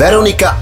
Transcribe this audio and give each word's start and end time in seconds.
Veronika 0.00 0.56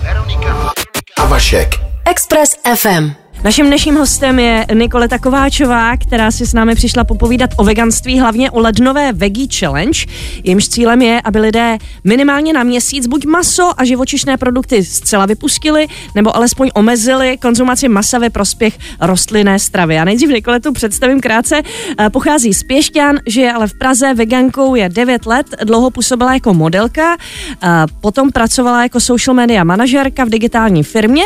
a 1.17 1.27
Vašek. 1.27 1.79
Express 2.05 2.59
FM. 2.77 3.28
Naším 3.45 3.67
dnešním 3.67 3.95
hostem 3.95 4.39
je 4.39 4.67
Nikoleta 4.75 5.19
Kováčová, 5.19 5.97
která 5.97 6.31
si 6.31 6.47
s 6.47 6.55
námi 6.55 6.75
přišla 6.75 7.05
popovídat 7.05 7.51
o 7.57 7.65
veganství, 7.65 8.21
hlavně 8.21 8.51
o 8.51 8.61
lednové 8.61 9.13
Veggie 9.13 9.49
Challenge. 9.59 10.01
Jejímž 10.45 10.69
cílem 10.69 11.03
je, 11.03 11.21
aby 11.25 11.39
lidé 11.39 11.79
minimálně 12.05 12.53
na 12.53 12.63
měsíc 12.63 13.07
buď 13.07 13.27
maso 13.27 13.73
a 13.77 13.85
živočišné 13.85 14.37
produkty 14.37 14.85
zcela 14.85 15.27
vypustili, 15.27 15.87
nebo 16.15 16.37
alespoň 16.37 16.71
omezili 16.75 17.37
konzumaci 17.37 17.89
masa 17.89 18.19
ve 18.19 18.31
prospěch 18.31 18.79
rostlinné 19.01 19.59
stravy. 19.59 19.95
Já 19.95 20.05
nejdřív 20.05 20.31
Nikoletu 20.31 20.73
představím 20.73 21.21
krátce. 21.21 21.63
Eh, 21.99 22.11
Pochází 22.11 22.55
z 22.55 22.63
Pěšťan, 22.63 23.17
žije 23.27 23.53
ale 23.53 23.67
v 23.67 23.79
Praze, 23.79 24.15
vegankou 24.15 24.75
je 24.75 24.89
9 24.89 25.27
let, 25.27 25.47
dlouho 25.65 25.91
působila 25.91 26.35
jako 26.35 26.55
modelka, 26.55 27.17
eh, 27.63 27.69
potom 28.01 28.31
pracovala 28.31 28.83
jako 28.83 29.01
social 29.01 29.35
media 29.35 29.65
manažerka 29.65 30.25
v 30.25 30.29
digitální 30.29 30.83
firmě, 30.83 31.25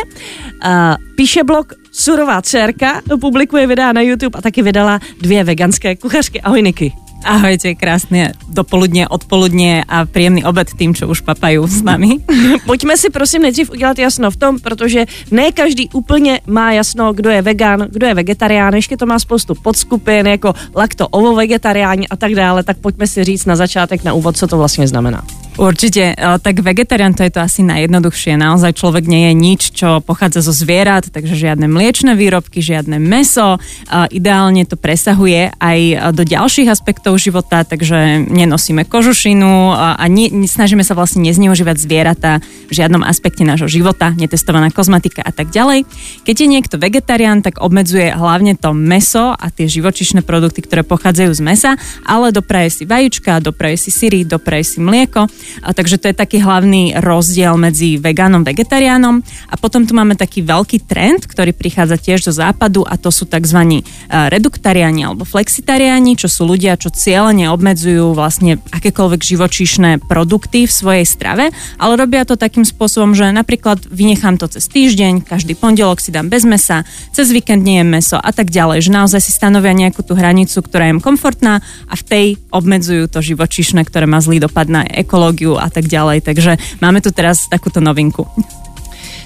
eh, 0.63 0.95
píše 1.15 1.43
blog 1.43 1.73
Surová 1.93 2.41
dcerka, 2.41 3.01
publikuje 3.21 3.67
videa 3.67 3.93
na 3.93 4.01
YouTube 4.01 4.37
a 4.37 4.41
taky 4.41 4.61
vydala 4.61 4.99
dvě 5.21 5.43
veganské 5.43 5.95
kuchařky. 5.95 6.41
Ahoj 6.41 6.61
Niky. 6.61 6.93
Ahojte, 7.23 7.71
krásne 7.79 8.35
dopoludne, 8.51 9.07
odpoludne 9.07 9.87
a 9.87 10.03
príjemný 10.03 10.43
obed 10.43 10.75
tým, 10.75 10.91
čo 10.91 11.07
už 11.07 11.23
papajú 11.23 11.63
s 11.63 11.79
nami. 11.79 12.19
Pojďme 12.67 12.99
si 12.99 13.07
prosím 13.07 13.41
nejdřív 13.47 13.71
udělat 13.71 13.99
jasno 13.99 14.31
v 14.31 14.35
tom, 14.35 14.59
protože 14.59 15.05
ne 15.31 15.51
každý 15.51 15.89
úplně 15.93 16.43
má 16.47 16.71
jasno, 16.71 17.13
kdo 17.13 17.29
je 17.29 17.41
vegan, 17.41 17.87
kdo 17.89 18.07
je 18.07 18.13
vegetarián, 18.13 18.75
ještě 18.75 18.97
to 18.97 19.05
má 19.05 19.19
spoustu 19.19 19.55
podskupin, 19.55 20.27
jako 20.27 20.53
lakto 20.75 21.07
ovo 21.07 21.35
vegetariáni 21.35 22.07
a 22.07 22.15
tak 22.15 22.35
dále, 22.35 22.63
tak 22.63 22.77
pojďme 22.77 23.07
si 23.07 23.23
říct 23.23 23.45
na 23.45 23.55
začátek, 23.55 24.03
na 24.03 24.13
úvod, 24.13 24.37
co 24.37 24.47
to 24.47 24.57
vlastně 24.57 24.87
znamená. 24.87 25.23
Určite, 25.53 26.17
tak 26.17 26.65
vegetarián 26.65 27.13
to 27.13 27.21
je 27.21 27.29
to 27.29 27.37
asi 27.37 27.61
najjednoduchšie. 27.61 28.41
Naozaj 28.41 28.73
človek 28.73 29.05
nie 29.05 29.29
je 29.29 29.33
nič, 29.37 29.61
čo 29.77 30.01
pochádza 30.01 30.41
zo 30.41 30.49
zvierat, 30.49 31.13
takže 31.13 31.37
žiadne 31.37 31.69
mliečne 31.69 32.17
výrobky, 32.17 32.57
žiadne 32.57 32.97
meso. 32.97 33.61
Ideálne 34.09 34.65
to 34.65 34.81
presahuje 34.81 35.53
aj 35.61 36.09
do 36.17 36.25
ďalších 36.25 36.65
aspektov 36.67 37.21
života, 37.21 37.61
takže 37.61 38.25
nenosíme 38.33 38.81
kožušinu 38.81 39.77
a 39.77 40.09
snažíme 40.49 40.81
sa 40.81 40.97
vlastne 40.97 41.21
nezneužívať 41.29 41.77
zvieratá 41.77 42.41
v 42.41 42.73
žiadnom 42.73 43.05
aspekte 43.05 43.45
nášho 43.45 43.69
života, 43.69 44.09
netestovaná 44.09 44.73
kozmetika 44.73 45.21
a 45.21 45.29
tak 45.29 45.53
ďalej. 45.53 45.85
Keď 46.25 46.35
je 46.35 46.47
niekto 46.49 46.75
vegetarián, 46.81 47.45
tak 47.45 47.61
obmedzuje 47.61 48.09
hlavne 48.09 48.57
to 48.57 48.73
meso 48.73 49.37
a 49.37 49.45
tie 49.53 49.69
živočišné 49.69 50.25
produkty, 50.25 50.65
ktoré 50.65 50.81
pochádzajú 50.81 51.31
z 51.37 51.41
mesa, 51.45 51.71
ale 52.09 52.33
dopraje 52.33 52.73
si 52.73 52.83
vajíčka, 52.89 53.37
dopraje 53.37 53.77
si 53.77 53.93
syry, 53.93 54.25
dopraje 54.25 54.65
si 54.65 54.81
mlieko 54.81 55.29
a 55.61 55.75
takže 55.75 55.99
to 55.99 56.09
je 56.09 56.15
taký 56.15 56.39
hlavný 56.39 56.95
rozdiel 56.97 57.57
medzi 57.59 57.99
vegánom 57.99 58.41
a 58.43 58.47
vegetariánom. 58.53 59.25
A 59.49 59.55
potom 59.57 59.83
tu 59.83 59.97
máme 59.97 60.13
taký 60.13 60.45
veľký 60.45 60.85
trend, 60.85 61.25
ktorý 61.25 61.51
prichádza 61.57 61.97
tiež 61.97 62.29
zo 62.29 62.33
západu 62.33 62.85
a 62.85 62.95
to 63.01 63.09
sú 63.09 63.25
tzv. 63.25 63.81
reduktariáni 64.09 65.09
alebo 65.09 65.25
flexitariáni, 65.25 66.13
čo 66.13 66.29
sú 66.29 66.45
ľudia, 66.45 66.77
čo 66.77 66.93
cieľene 66.93 67.49
obmedzujú 67.49 68.13
vlastne 68.13 68.61
akékoľvek 68.69 69.21
živočíšne 69.25 69.89
produkty 70.05 70.69
v 70.69 70.73
svojej 70.73 71.05
strave, 71.09 71.49
ale 71.81 71.93
robia 71.97 72.23
to 72.29 72.37
takým 72.37 72.61
spôsobom, 72.63 73.17
že 73.17 73.33
napríklad 73.33 73.89
vynechám 73.89 74.37
to 74.37 74.45
cez 74.45 74.69
týždeň, 74.69 75.25
každý 75.25 75.57
pondelok 75.57 75.97
si 75.97 76.13
dám 76.13 76.29
bez 76.29 76.45
mesa, 76.45 76.85
cez 77.09 77.33
víkend 77.33 77.65
nie 77.65 77.81
je 77.81 77.87
meso 77.89 78.17
a 78.21 78.29
tak 78.29 78.53
ďalej, 78.53 78.85
že 78.85 78.91
naozaj 78.93 79.19
si 79.25 79.33
stanovia 79.33 79.73
nejakú 79.73 80.05
tú 80.05 80.13
hranicu, 80.13 80.61
ktorá 80.61 80.93
im 80.93 81.01
komfortná 81.01 81.65
a 81.89 81.93
v 81.97 82.03
tej 82.05 82.25
obmedzujú 82.53 83.09
to 83.09 83.25
živočíšne, 83.25 83.81
ktoré 83.81 84.05
má 84.05 84.21
zlý 84.21 84.37
dopad 84.43 84.69
na 84.69 84.85
ekológiu 84.85 85.32
a 85.57 85.69
tak 85.69 85.89
ďalej. 85.89 86.21
Takže 86.21 86.57
máme 86.81 87.01
tu 87.01 87.11
teraz 87.11 87.49
takúto 87.49 87.81
novinku. 87.81 88.27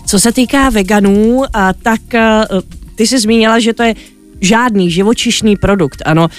Co 0.08 0.20
se 0.20 0.32
týká 0.32 0.70
veganů, 0.70 1.44
tak 1.84 2.02
eh, 2.16 2.46
ty 2.96 3.08
jsi 3.08 3.20
zmínila, 3.20 3.60
že 3.60 3.74
to 3.74 3.84
je 3.84 3.94
žádný 4.42 4.92
živočišný 4.92 5.58
produkt, 5.58 6.02
ano. 6.06 6.30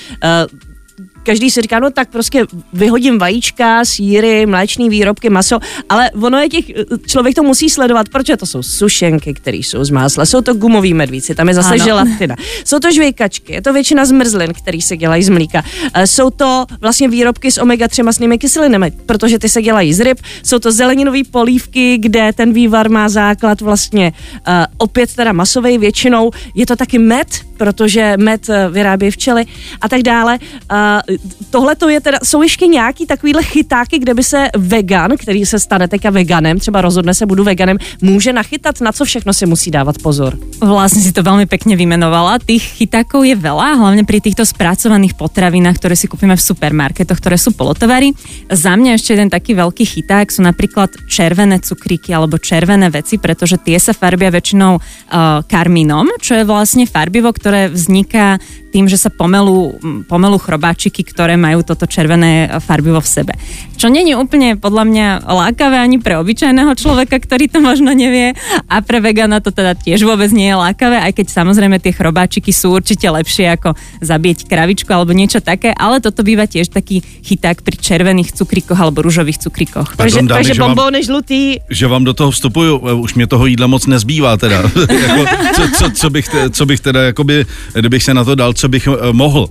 Eh, 1.29 1.39
Každý 1.39 1.51
si 1.51 1.63
říká, 1.63 1.79
no 1.79 1.91
tak 1.91 2.09
prostě 2.11 2.45
vyhodím 2.73 3.19
vajíčka, 3.19 3.85
síry, 3.85 4.47
mléčné 4.47 4.89
výrobky, 4.89 5.31
maso, 5.31 5.59
ale 5.89 6.11
ono 6.11 6.39
je 6.39 6.49
těch, 6.49 6.65
člověk 7.07 7.35
to 7.35 7.43
musí 7.43 7.71
sledovat, 7.71 8.09
protože 8.09 8.37
to 8.37 8.47
jsou 8.47 8.63
sušenky, 8.63 9.35
které 9.35 9.57
jsou 9.57 9.85
z 9.85 9.91
másla, 9.91 10.27
jsou 10.27 10.41
to 10.41 10.55
gumoví 10.55 10.95
medvíci, 10.95 11.35
tam 11.35 11.49
je 11.49 11.55
zase 11.55 11.75
Ano. 11.75 11.85
želatina, 11.85 12.37
jsou 12.65 12.79
to 12.79 12.93
žvejkačky, 12.93 13.53
je 13.53 13.63
to 13.63 13.73
většina 13.73 14.05
zmrzlin, 14.05 14.53
které 14.53 14.81
se 14.81 14.97
dělají 14.97 15.23
z 15.23 15.29
mlíka, 15.29 15.63
Eh, 15.95 16.07
jsou 16.07 16.31
to 16.31 16.65
vlastně 16.81 17.09
výrobky 17.09 17.51
s 17.53 17.61
omega-3 17.61 18.05
masnými 18.05 18.39
kyselinami, 18.39 18.91
protože 19.07 19.39
ty 19.39 19.49
se 19.49 19.63
dělají 19.63 19.95
z 19.95 20.01
ryb, 20.01 20.19
jsou 20.43 20.59
to 20.59 20.73
zeleninové 20.73 21.19
polívky, 21.31 21.99
kde 21.99 22.33
ten 22.33 22.53
vývar 22.53 22.91
má 22.91 23.09
základ 23.09 23.61
vlastně 23.61 24.13
uh, 24.49 24.55
opět 24.79 25.15
teda 25.15 25.33
masový 25.33 25.79
většinou, 25.79 26.31
je 26.55 26.67
to 26.67 26.77
taky 26.77 26.99
med, 26.99 27.29
protože 27.59 28.15
med 28.17 28.47
eh, 28.49 28.71
vyrábí 28.71 29.11
včely 29.11 29.45
a 29.81 29.89
tak 29.89 30.03
dále. 30.03 30.39
Uh, 30.71 31.17
Tohle 31.51 31.75
to 31.75 31.89
je 31.89 32.01
teda, 32.01 32.19
jsou 32.23 32.43
ještě 32.43 32.67
nějaký 32.67 33.07
takovýhle 33.07 33.43
chytáky, 33.43 33.99
kde 33.99 34.15
by 34.15 34.23
se 34.23 34.49
vegan, 34.57 35.17
který 35.17 35.47
se 35.47 35.59
stane 35.59 35.89
teďka 35.89 36.11
veganem, 36.11 36.59
třeba 36.59 36.81
rozhodne 36.81 37.15
se 37.15 37.27
budu 37.27 37.45
veganem, 37.45 37.79
může 38.03 38.33
nachytat, 38.33 38.81
na 38.81 38.93
co 38.93 39.05
všechno 39.05 39.33
si 39.33 39.47
musí 39.47 39.71
dávat 39.71 39.97
pozor. 39.99 40.37
Vlastne 40.61 41.01
si 41.01 41.17
to 41.17 41.25
veľmi 41.25 41.49
pekne 41.49 41.73
vymenovala. 41.75 42.43
Tých 42.45 42.77
chytákov 42.77 43.25
je 43.25 43.33
veľa, 43.33 43.81
hlavne 43.81 44.05
pri 44.05 44.21
týchto 44.21 44.45
spracovaných 44.45 45.17
potravinách, 45.17 45.81
ktoré 45.81 45.97
si 45.97 46.05
kúpime 46.05 46.37
v 46.37 46.43
supermarketoch, 46.45 47.17
ktoré 47.17 47.41
sú 47.41 47.57
polotovary. 47.57 48.13
Za 48.53 48.77
mňa 48.77 49.01
ešte 49.01 49.17
jeden 49.17 49.33
taký 49.33 49.57
veľký 49.57 49.85
chyták 49.89 50.29
sú 50.29 50.45
napríklad 50.45 50.93
červené 51.09 51.65
cukríky 51.65 52.13
alebo 52.13 52.37
červené 52.37 52.93
veci, 52.93 53.17
pretože 53.17 53.57
tie 53.57 53.81
sa 53.81 53.97
farbia 53.97 54.29
väčšinou 54.29 54.77
uh, 54.77 55.41
karmínom, 55.49 56.13
čo 56.21 56.37
je 56.37 56.45
vlastne 56.45 56.85
farbivo, 56.85 57.33
ktoré 57.33 57.48
vzniká 57.73 58.37
tým, 58.69 58.85
že 58.85 59.01
sa 59.01 59.09
pomelú, 59.09 59.81
pomelú 60.07 60.37
chrobáčiky, 60.37 61.01
ktoré 61.01 61.41
majú 61.41 61.65
toto 61.65 61.89
červené 61.89 62.53
farbivo 62.61 63.01
v 63.01 63.09
sebe. 63.09 63.33
Čo 63.81 63.89
je 63.89 64.15
úplne 64.15 64.61
podľa 64.61 64.85
mňa 64.85 65.07
lákavé 65.25 65.81
ani 65.81 65.97
pre 65.99 66.21
obyčajného 66.21 66.73
človeka, 66.77 67.17
ktorý 67.17 67.49
to 67.49 67.59
možno 67.65 67.97
nevie 67.97 68.37
a 68.69 68.77
pre 68.85 69.01
vegana 69.01 69.41
to 69.41 69.51
teda 69.51 69.73
tiež 69.75 70.05
vôbec 70.05 70.29
nie 70.31 70.53
je 70.53 70.57
lákavé, 70.57 71.01
aj 71.01 71.13
keď 71.17 71.27
samozrejme 71.33 71.81
tie 71.81 71.97
chrobáčiky 71.97 72.53
sú 72.53 72.77
určite 72.77 73.09
lepšie 73.09 73.49
ako 73.57 73.73
zabieť 74.05 74.45
kravičku 74.45 74.91
alebo 74.93 75.17
niečo 75.17 75.41
také, 75.41 75.73
ale 75.73 76.05
toto 76.05 76.21
býva 76.21 76.45
tiež 76.45 76.69
taký 76.69 77.01
chyták 77.25 77.65
pri 77.65 77.77
červených 77.81 78.37
cukrikoch 78.37 78.77
alebo 78.77 79.01
rúžových 79.01 79.41
cukrikoch. 79.49 79.97
Takže, 79.97 80.21
Pardon, 80.21 80.27
dámy, 80.29 80.39
takže 80.45 80.55
že 80.55 80.61
bombóny 80.61 81.01
žlutý, 81.03 81.41
že 81.71 81.87
vám 81.89 82.05
do 82.05 82.13
toho 82.13 82.31
vstupuju, 82.31 82.73
e, 82.85 82.93
už 82.93 83.15
mě 83.15 83.27
toho 83.27 83.47
jídla 83.47 83.67
moc 83.67 83.87
nezbývá 83.87 84.37
teda. 84.37 84.63
jako, 85.09 85.23
co, 85.55 85.63
co, 85.79 85.91
co, 85.91 86.11
bych 86.11 86.29
te, 86.29 86.51
co 86.51 86.67
bych 86.67 86.81
teda, 86.81 87.01
jakoby, 87.03 87.38
kdybych 87.75 88.03
se 88.03 88.15
na 88.15 88.25
to 88.25 88.35
dal, 88.35 88.53
co 88.53 88.69
bych 88.69 88.89
eh, 88.89 89.13
mohl. 89.13 89.49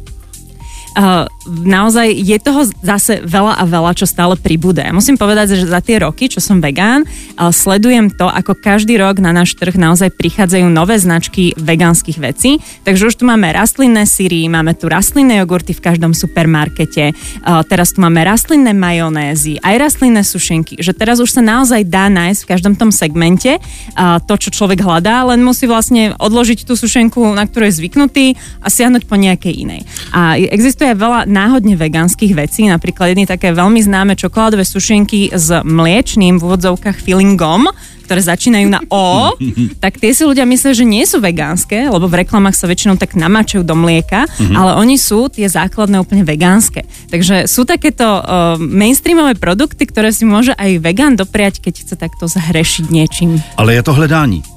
Uh, 0.95 1.27
naozaj 1.45 2.09
je 2.09 2.37
toho 2.39 2.65
zase 2.81 3.21
veľa 3.21 3.59
a 3.59 3.63
veľa, 3.67 3.91
čo 3.97 4.09
stále 4.09 4.39
pribúda. 4.39 4.81
Ja 4.81 4.95
musím 4.95 5.19
povedať, 5.19 5.59
že 5.59 5.69
za 5.69 5.83
tie 5.83 6.01
roky, 6.01 6.31
čo 6.31 6.41
som 6.41 6.63
vegán, 6.63 7.05
uh, 7.05 7.51
sledujem 7.51 8.09
to, 8.13 8.25
ako 8.25 8.57
každý 8.57 8.97
rok 8.97 9.19
na 9.21 9.35
náš 9.35 9.53
trh 9.59 9.77
naozaj 9.77 10.15
prichádzajú 10.17 10.65
nové 10.71 10.97
značky 10.97 11.53
vegánskych 11.53 12.17
vecí. 12.17 12.57
Takže 12.87 13.13
už 13.13 13.15
tu 13.21 13.23
máme 13.29 13.51
rastlinné 13.53 14.09
syry, 14.09 14.49
máme 14.49 14.73
tu 14.73 14.89
rastlinné 14.89 15.43
jogurty 15.43 15.77
v 15.77 15.85
každom 15.85 16.17
supermarkete, 16.17 17.13
uh, 17.13 17.61
teraz 17.67 17.93
tu 17.93 18.01
máme 18.01 18.23
rastlinné 18.25 18.73
majonézy, 18.73 19.61
aj 19.61 19.75
rastlinné 19.77 20.25
sušenky, 20.25 20.81
že 20.81 20.97
teraz 20.97 21.21
už 21.21 21.29
sa 21.29 21.45
naozaj 21.45 21.85
dá 21.85 22.09
nájsť 22.09 22.39
v 22.41 22.49
každom 22.49 22.73
tom 22.73 22.89
segmente 22.91 23.59
to, 23.97 24.33
čo 24.37 24.49
človek 24.53 24.81
hľadá, 24.81 25.27
len 25.29 25.41
musí 25.41 25.65
vlastne 25.69 26.13
odložiť 26.17 26.67
tú 26.67 26.73
sušenku, 26.77 27.21
na 27.33 27.45
ktorú 27.45 27.69
je 27.69 27.77
zvyknutý 27.81 28.25
a 28.61 28.67
siahnuť 28.67 29.03
po 29.05 29.15
nejakej 29.15 29.53
inej. 29.65 29.81
A 30.13 30.37
existuje 30.37 30.86
aj 30.89 30.97
veľa 30.97 31.19
náhodne 31.27 31.75
vegánskych 31.75 32.33
vecí, 32.33 32.67
napríklad 32.67 33.13
jedny 33.13 33.25
také 33.27 33.51
veľmi 33.51 33.79
známe 33.83 34.13
čokoládové 34.15 34.63
sušenky 34.63 35.31
s 35.35 35.51
mliečným 35.63 36.39
v 36.39 36.45
úvodzovkách 36.47 37.03
fillingom, 37.03 37.67
ktoré 38.07 38.23
začínajú 38.23 38.67
na 38.71 38.79
O, 38.87 39.35
tak 39.83 39.99
tie 39.99 40.15
si 40.15 40.23
ľudia 40.23 40.47
myslia, 40.47 40.71
že 40.71 40.87
nie 40.87 41.03
sú 41.03 41.19
vegánske, 41.19 41.91
lebo 41.91 42.07
v 42.07 42.23
reklamách 42.23 42.55
sa 42.55 42.71
väčšinou 42.71 42.95
tak 42.95 43.19
namáčajú 43.19 43.67
do 43.67 43.75
mlieka, 43.75 44.25
ale 44.55 44.79
oni 44.79 44.95
sú 44.95 45.27
tie 45.27 45.51
základné 45.51 45.99
úplne 45.99 46.23
vegánske. 46.23 46.87
Takže 47.11 47.51
sú 47.51 47.67
takéto 47.67 48.07
uh, 48.07 48.55
mainstreamové 48.55 49.35
produkty, 49.35 49.83
ktoré 49.83 50.15
si 50.15 50.23
môže 50.23 50.55
aj 50.55 50.79
vegán 50.79 51.19
dopriať, 51.19 51.59
keď 51.59 51.73
chce 51.83 51.95
takto 51.99 52.31
zahrešiť 52.31 52.87
niečím. 52.87 53.43
Ale 53.59 53.75
je 53.75 53.83
to 53.83 53.91
hledání. 53.91 54.56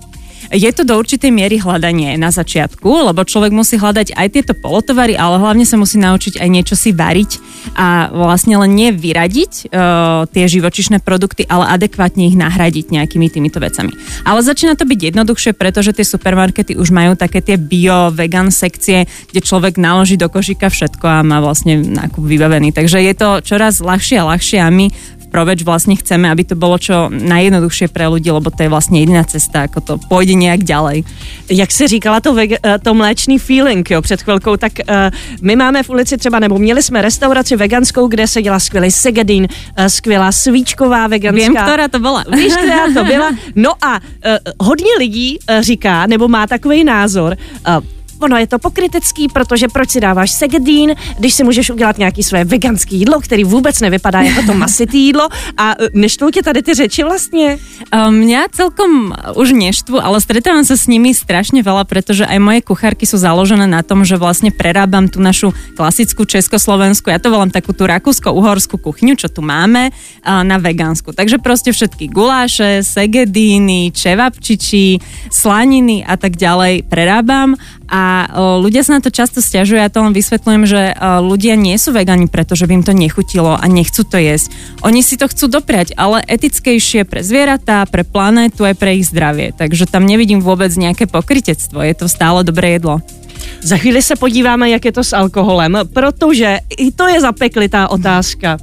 Je 0.50 0.66
to 0.74 0.82
do 0.82 0.98
určitej 0.98 1.30
miery 1.30 1.62
hľadanie 1.62 2.18
na 2.18 2.34
začiatku, 2.34 3.14
lebo 3.14 3.22
človek 3.22 3.54
musí 3.54 3.78
hľadať 3.78 4.18
aj 4.18 4.28
tieto 4.34 4.52
polotovary, 4.58 5.14
ale 5.14 5.38
hlavne 5.38 5.62
sa 5.62 5.78
musí 5.78 5.94
naučiť 6.02 6.42
aj 6.42 6.48
niečo 6.50 6.74
si 6.74 6.90
variť 6.90 7.38
a 7.78 8.10
vlastne 8.10 8.58
len 8.58 8.74
nie 8.74 8.90
vyradiť 8.90 9.70
uh, 9.70 10.26
tie 10.26 10.44
živočišné 10.50 11.06
produkty, 11.06 11.46
ale 11.46 11.70
adekvátne 11.78 12.26
ich 12.26 12.34
nahradiť 12.34 12.90
nejakými 12.90 13.30
týmito 13.30 13.62
vecami. 13.62 13.94
Ale 14.26 14.42
začína 14.42 14.74
to 14.74 14.90
byť 14.90 15.14
jednoduchšie, 15.14 15.54
pretože 15.54 15.94
tie 15.94 16.02
supermarkety 16.02 16.74
už 16.74 16.90
majú 16.90 17.14
také 17.14 17.46
tie 17.46 17.54
bio, 17.54 18.10
vegan 18.10 18.50
sekcie, 18.50 19.06
kde 19.30 19.46
človek 19.46 19.78
naloží 19.78 20.18
do 20.18 20.26
košíka 20.26 20.66
všetko 20.66 21.06
a 21.06 21.22
má 21.22 21.38
vlastne 21.38 21.78
nákup 21.78 22.26
vybavený. 22.26 22.74
Takže 22.74 22.98
je 22.98 23.14
to 23.14 23.38
čoraz 23.46 23.78
ľahšie 23.78 24.18
a 24.18 24.28
ľahšie 24.34 24.58
a 24.58 24.66
my 24.66 24.90
proveč 25.30 25.62
vlastne 25.62 25.94
chceme, 25.94 26.26
aby 26.26 26.42
to 26.42 26.58
bolo 26.58 26.76
čo 26.76 27.06
najjednoduchšie 27.08 27.88
pre 27.88 28.10
ľudí, 28.10 28.28
lebo 28.34 28.50
to 28.50 28.66
je 28.66 28.68
vlastne 28.68 28.98
jediná 28.98 29.22
cesta, 29.24 29.70
ako 29.70 29.78
to 29.80 29.92
pôjde 30.10 30.34
nejak 30.34 30.66
ďalej. 30.66 31.06
Jak 31.48 31.70
se 31.70 31.88
říkala 31.88 32.20
to, 32.20 32.34
vege, 32.34 32.58
eh, 32.58 32.78
to 32.78 32.94
mléčný 32.94 33.38
feeling 33.38 33.86
jo, 33.90 34.02
před 34.02 34.22
chvilkou, 34.22 34.56
tak 34.56 34.72
uh, 34.82 34.94
my 35.42 35.56
máme 35.56 35.82
v 35.82 35.90
ulici 35.90 36.18
třeba, 36.18 36.38
nebo 36.38 36.58
měli 36.58 36.82
jsme 36.82 37.02
restauraci 37.02 37.56
veganskou, 37.56 38.08
kde 38.08 38.26
se 38.26 38.42
dělá 38.42 38.58
skvělý 38.58 38.90
segedín, 38.90 39.46
uh, 39.78 39.86
skvělá 39.86 40.32
svíčková 40.32 41.06
veganská. 41.06 41.46
Vím, 41.46 41.56
která 41.56 41.88
to 41.88 41.98
byla. 41.98 42.24
Víš, 42.36 42.56
která 42.56 42.92
to 42.94 43.04
byla? 43.04 43.30
No 43.54 43.72
a 43.84 44.00
uh, 44.00 44.66
hodně 44.66 44.90
lidí 44.98 45.38
uh, 45.38 45.60
říká, 45.60 46.06
nebo 46.06 46.28
má 46.28 46.46
takový 46.46 46.84
názor, 46.84 47.36
uh, 47.68 47.99
ono 48.20 48.36
je 48.38 48.46
to 48.46 48.58
pokrytecký, 48.58 49.28
protože 49.28 49.68
proč 49.68 49.90
si 49.90 50.00
dáváš 50.00 50.30
segedín, 50.30 50.94
když 51.18 51.34
si 51.34 51.44
můžeš 51.44 51.70
udělat 51.70 51.98
nějaký 51.98 52.22
své 52.22 52.44
veganské 52.44 52.96
jídlo, 52.96 53.20
který 53.20 53.44
vůbec 53.44 53.80
nevypadá 53.80 54.20
jako 54.20 54.42
to 54.42 54.54
masitý 54.54 54.98
jídlo 55.06 55.28
a 55.56 55.72
e, 55.72 55.88
neštvou 55.92 56.30
tě 56.30 56.42
tady 56.42 56.62
ty 56.62 56.74
řeči 56.74 57.02
vlastně? 57.02 57.58
Mňa 58.10 58.52
celkom 58.52 59.16
už 59.34 59.52
neštvu, 59.56 59.98
ale 59.98 60.20
stretávam 60.20 60.62
sa 60.62 60.76
s 60.76 60.86
nimi 60.86 61.10
strašne 61.10 61.58
veľa, 61.64 61.88
pretože 61.88 62.22
aj 62.22 62.38
moje 62.38 62.60
kuchárky 62.62 63.08
sú 63.08 63.18
založené 63.18 63.66
na 63.66 63.82
tom, 63.82 64.06
že 64.06 64.20
vlastne 64.20 64.54
prerábam 64.54 65.10
tú 65.10 65.18
našu 65.18 65.50
klasickú 65.74 66.22
československú, 66.28 67.10
ja 67.10 67.18
to 67.18 67.32
volám 67.32 67.50
takú 67.50 67.74
tú 67.74 67.90
rakúsko-uhorskú 67.90 68.78
kuchyňu, 68.78 69.18
čo 69.18 69.26
tu 69.26 69.42
máme, 69.42 69.90
na 70.22 70.56
vegánsku. 70.60 71.10
Takže 71.10 71.42
proste 71.42 71.74
všetky 71.74 72.12
guláše, 72.12 72.84
segedíny, 72.86 73.90
čevapčiči, 73.90 75.00
slaniny 75.32 76.06
a 76.06 76.14
tak 76.14 76.38
ďalej 76.38 76.86
prerábam 76.86 77.58
a 77.90 78.02
ľudia 78.60 78.82
sa 78.86 78.98
na 78.98 79.02
to 79.02 79.10
často 79.12 79.42
stiažujú, 79.42 79.78
ja 79.80 79.92
to 79.92 80.04
len 80.04 80.14
vysvetľujem, 80.14 80.62
že 80.68 80.82
o, 80.94 81.20
ľudia 81.24 81.54
nie 81.56 81.76
sú 81.76 81.90
vegani, 81.92 82.26
pretože 82.26 82.64
by 82.64 82.80
im 82.80 82.84
to 82.86 82.94
nechutilo 82.94 83.56
a 83.56 83.64
nechcú 83.66 84.06
to 84.06 84.18
jesť. 84.20 84.52
Oni 84.86 85.00
si 85.00 85.16
to 85.16 85.28
chcú 85.28 85.50
dopriať, 85.50 85.94
ale 85.94 86.24
etickejšie 86.26 87.08
pre 87.08 87.20
zvieratá, 87.24 87.84
pre 87.86 88.02
planétu 88.06 88.66
aj 88.66 88.74
pre 88.78 88.96
ich 88.98 89.08
zdravie. 89.08 89.52
Takže 89.56 89.90
tam 89.90 90.06
nevidím 90.06 90.40
vôbec 90.42 90.70
nejaké 90.74 91.10
pokrytectvo. 91.10 91.82
Je 91.82 91.94
to 91.96 92.06
stále 92.08 92.42
dobré 92.42 92.78
jedlo. 92.78 93.02
Za 93.62 93.76
chvíli 93.76 94.02
se 94.02 94.16
podíváme, 94.16 94.70
jak 94.70 94.84
je 94.84 94.92
to 94.92 95.04
s 95.04 95.12
alkoholem, 95.12 95.78
protože 95.94 96.58
i 96.78 96.92
to 96.92 97.08
je 97.08 97.20
zapeklitá 97.20 97.88
otázka. 97.88 98.58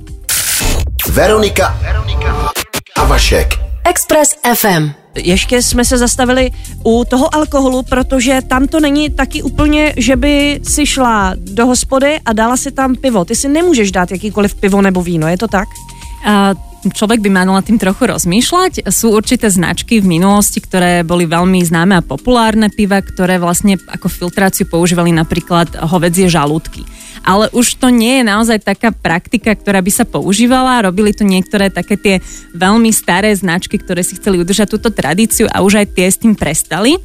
Veronika, 1.10 1.78
Veronika 1.82 2.52
a 2.96 3.06
Vašek. 3.06 3.48
Express 3.86 4.36
FM. 4.44 5.06
Ještě 5.18 5.62
jsme 5.62 5.86
se 5.86 5.98
zastavili 5.98 6.52
u 6.84 7.04
toho 7.10 7.36
alkoholu, 7.36 7.84
protože 7.84 8.42
tam 8.48 8.68
to 8.68 8.80
není 8.80 9.10
taky 9.10 9.44
úplně, 9.44 9.94
že 9.98 10.16
by 10.16 10.60
si 10.64 10.86
šla 10.86 11.34
do 11.36 11.66
hospody 11.66 12.19
a 12.25 12.34
dala 12.34 12.58
si 12.58 12.72
tam 12.72 12.96
pivo. 12.96 13.25
Ty 13.25 13.36
si 13.36 13.48
nemůžeš 13.48 13.92
dát 13.92 14.12
jakýkoliv 14.12 14.56
pivo 14.56 14.81
nebo 14.81 15.02
víno, 15.02 15.28
je 15.28 15.38
to 15.38 15.48
tak? 15.48 15.68
A 16.25 16.54
človek 16.94 17.19
by 17.19 17.30
mal 17.30 17.46
nad 17.46 17.66
tým 17.66 17.80
trochu 17.80 18.08
rozmýšľať. 18.08 18.88
Sú 18.90 19.12
určité 19.12 19.50
značky 19.50 20.00
v 20.00 20.18
minulosti, 20.18 20.62
ktoré 20.62 21.04
boli 21.04 21.25
veľmi 21.28 21.60
známe 21.66 22.00
a 22.00 22.06
populárne 22.06 22.70
piva, 22.70 23.02
ktoré 23.02 23.42
vlastne 23.42 23.75
ako 23.90 24.08
filtráciu 24.08 24.70
používali 24.70 25.12
napríklad 25.12 25.74
hovedzie 25.88 26.30
žalúdky 26.31 26.86
ale 27.27 27.51
už 27.51 27.75
to 27.75 27.91
nie 27.91 28.24
je 28.24 28.24
naozaj 28.24 28.63
taká 28.63 28.95
praktika, 28.95 29.51
ktorá 29.51 29.83
by 29.83 29.91
sa 29.91 30.07
používala. 30.07 30.88
Robili 30.88 31.12
to 31.12 31.27
niektoré 31.27 31.68
také 31.68 32.00
tie 32.00 32.15
veľmi 32.56 32.88
staré 32.95 33.35
značky, 33.35 33.75
ktoré 33.75 34.00
si 34.00 34.15
chceli 34.15 34.39
udržať 34.39 34.79
túto 34.79 34.88
tradíciu 34.95 35.51
a 35.51 35.59
už 35.59 35.83
aj 35.83 35.88
tie 35.91 36.07
s 36.07 36.24
tým 36.24 36.39
prestali. 36.39 36.95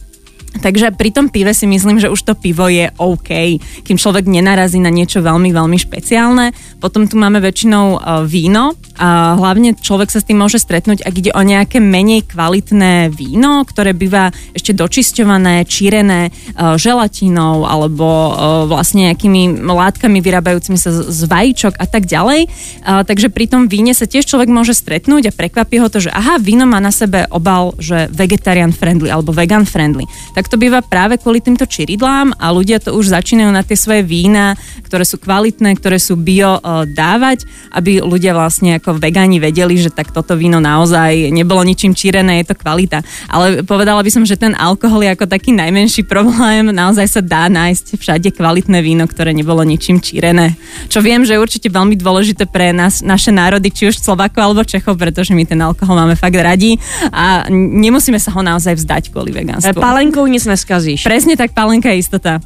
Takže 0.53 0.93
pri 0.93 1.11
tom 1.15 1.33
pive 1.33 1.57
si 1.57 1.65
myslím, 1.65 1.97
že 1.97 2.13
už 2.13 2.21
to 2.29 2.35
pivo 2.37 2.69
je 2.69 2.93
OK, 3.01 3.57
kým 3.89 3.97
človek 3.97 4.29
nenarazí 4.29 4.77
na 4.85 4.93
niečo 4.93 5.25
veľmi, 5.25 5.49
veľmi 5.49 5.79
špeciálne. 5.81 6.53
Potom 6.77 7.09
tu 7.09 7.17
máme 7.17 7.41
väčšinou 7.41 7.87
uh, 7.97 8.01
víno 8.29 8.77
a 9.01 9.33
hlavne 9.41 9.73
človek 9.73 10.13
sa 10.13 10.21
s 10.21 10.29
tým 10.29 10.37
môže 10.37 10.61
stretnúť, 10.61 11.09
ak 11.09 11.15
ide 11.17 11.33
o 11.33 11.41
nejaké 11.41 11.81
menej 11.81 12.29
kvalitné 12.29 13.09
víno, 13.09 13.65
ktoré 13.65 13.97
býva 13.97 14.29
ešte 14.53 14.77
dočisťované, 14.77 15.65
čírené 15.65 16.29
uh, 16.29 16.77
želatínou 16.77 17.65
alebo 17.65 18.05
uh, 18.05 18.33
vlastne 18.69 19.09
nejakými 19.09 19.65
látkami 19.65 20.21
vyrábajúcimi 20.21 20.77
sa 20.77 20.93
z, 20.93 21.23
vajíčok 21.25 21.81
a 21.81 21.87
tak 21.89 22.05
ďalej. 22.05 22.51
Takže 22.83 23.33
pri 23.33 23.47
tom 23.49 23.71
víne 23.71 23.95
sa 23.95 24.05
tiež 24.05 24.27
človek 24.27 24.51
môže 24.51 24.75
stretnúť 24.77 25.31
a 25.31 25.37
prekvapí 25.37 25.79
ho 25.81 25.89
to, 25.89 26.03
že 26.03 26.11
aha, 26.13 26.37
víno 26.43 26.67
má 26.69 26.83
na 26.83 26.91
sebe 26.93 27.25
obal, 27.31 27.73
že 27.79 28.11
vegetarian 28.13 28.75
friendly 28.75 29.09
alebo 29.09 29.33
vegan 29.33 29.65
friendly. 29.65 30.05
Tak 30.35 30.42
tak 30.43 30.51
to 30.51 30.59
býva 30.59 30.83
práve 30.83 31.23
kvôli 31.23 31.39
týmto 31.39 31.71
čiridlám 31.71 32.35
a 32.35 32.51
ľudia 32.51 32.83
to 32.83 32.99
už 32.99 33.15
začínajú 33.15 33.55
na 33.55 33.63
tie 33.63 33.79
svoje 33.79 34.03
vína, 34.03 34.59
ktoré 34.83 35.07
sú 35.07 35.23
kvalitné, 35.23 35.79
ktoré 35.79 36.03
sú 36.03 36.19
bio 36.19 36.59
e, 36.59 36.83
dávať, 36.91 37.47
aby 37.71 38.03
ľudia 38.03 38.35
vlastne 38.35 38.83
ako 38.83 38.99
vegáni 38.99 39.39
vedeli, 39.39 39.79
že 39.79 39.95
tak 39.95 40.11
toto 40.11 40.35
víno 40.35 40.59
naozaj 40.59 41.31
nebolo 41.31 41.63
ničím 41.63 41.95
čírené, 41.95 42.43
je 42.43 42.51
to 42.51 42.59
kvalita. 42.59 43.07
Ale 43.31 43.63
povedala 43.63 44.03
by 44.03 44.11
som, 44.11 44.27
že 44.27 44.35
ten 44.35 44.59
alkohol 44.59 45.07
je 45.07 45.15
ako 45.15 45.31
taký 45.31 45.55
najmenší 45.55 46.11
problém, 46.11 46.75
naozaj 46.75 47.07
sa 47.07 47.21
dá 47.23 47.47
nájsť 47.47 47.95
všade 47.95 48.35
kvalitné 48.35 48.83
víno, 48.83 49.07
ktoré 49.07 49.31
nebolo 49.31 49.63
ničím 49.63 50.03
čírené. 50.03 50.59
Čo 50.91 51.07
viem, 51.07 51.23
že 51.23 51.39
je 51.39 51.45
určite 51.47 51.71
veľmi 51.71 51.95
dôležité 51.95 52.51
pre 52.51 52.75
nás, 52.75 52.99
naše 52.99 53.31
národy, 53.31 53.71
či 53.71 53.95
už 53.95 54.03
Slovako 54.03 54.43
alebo 54.43 54.67
Čechov, 54.67 54.99
pretože 54.99 55.31
my 55.39 55.47
ten 55.47 55.63
alkohol 55.63 56.03
máme 56.03 56.19
fakt 56.19 56.35
radi 56.35 56.75
a 57.15 57.47
nemusíme 57.53 58.19
sa 58.19 58.35
ho 58.35 58.43
naozaj 58.43 58.75
vzdať 58.75 59.15
kvôli 59.15 59.31
vegánstvu. 59.31 59.79
Palenkou 59.79 60.32
nic 60.33 60.45
neskazíš. 60.45 61.03
Presne 61.03 61.37
tak, 61.37 61.53
palenka 61.53 61.89
je 61.89 61.97
istota. 61.97 62.41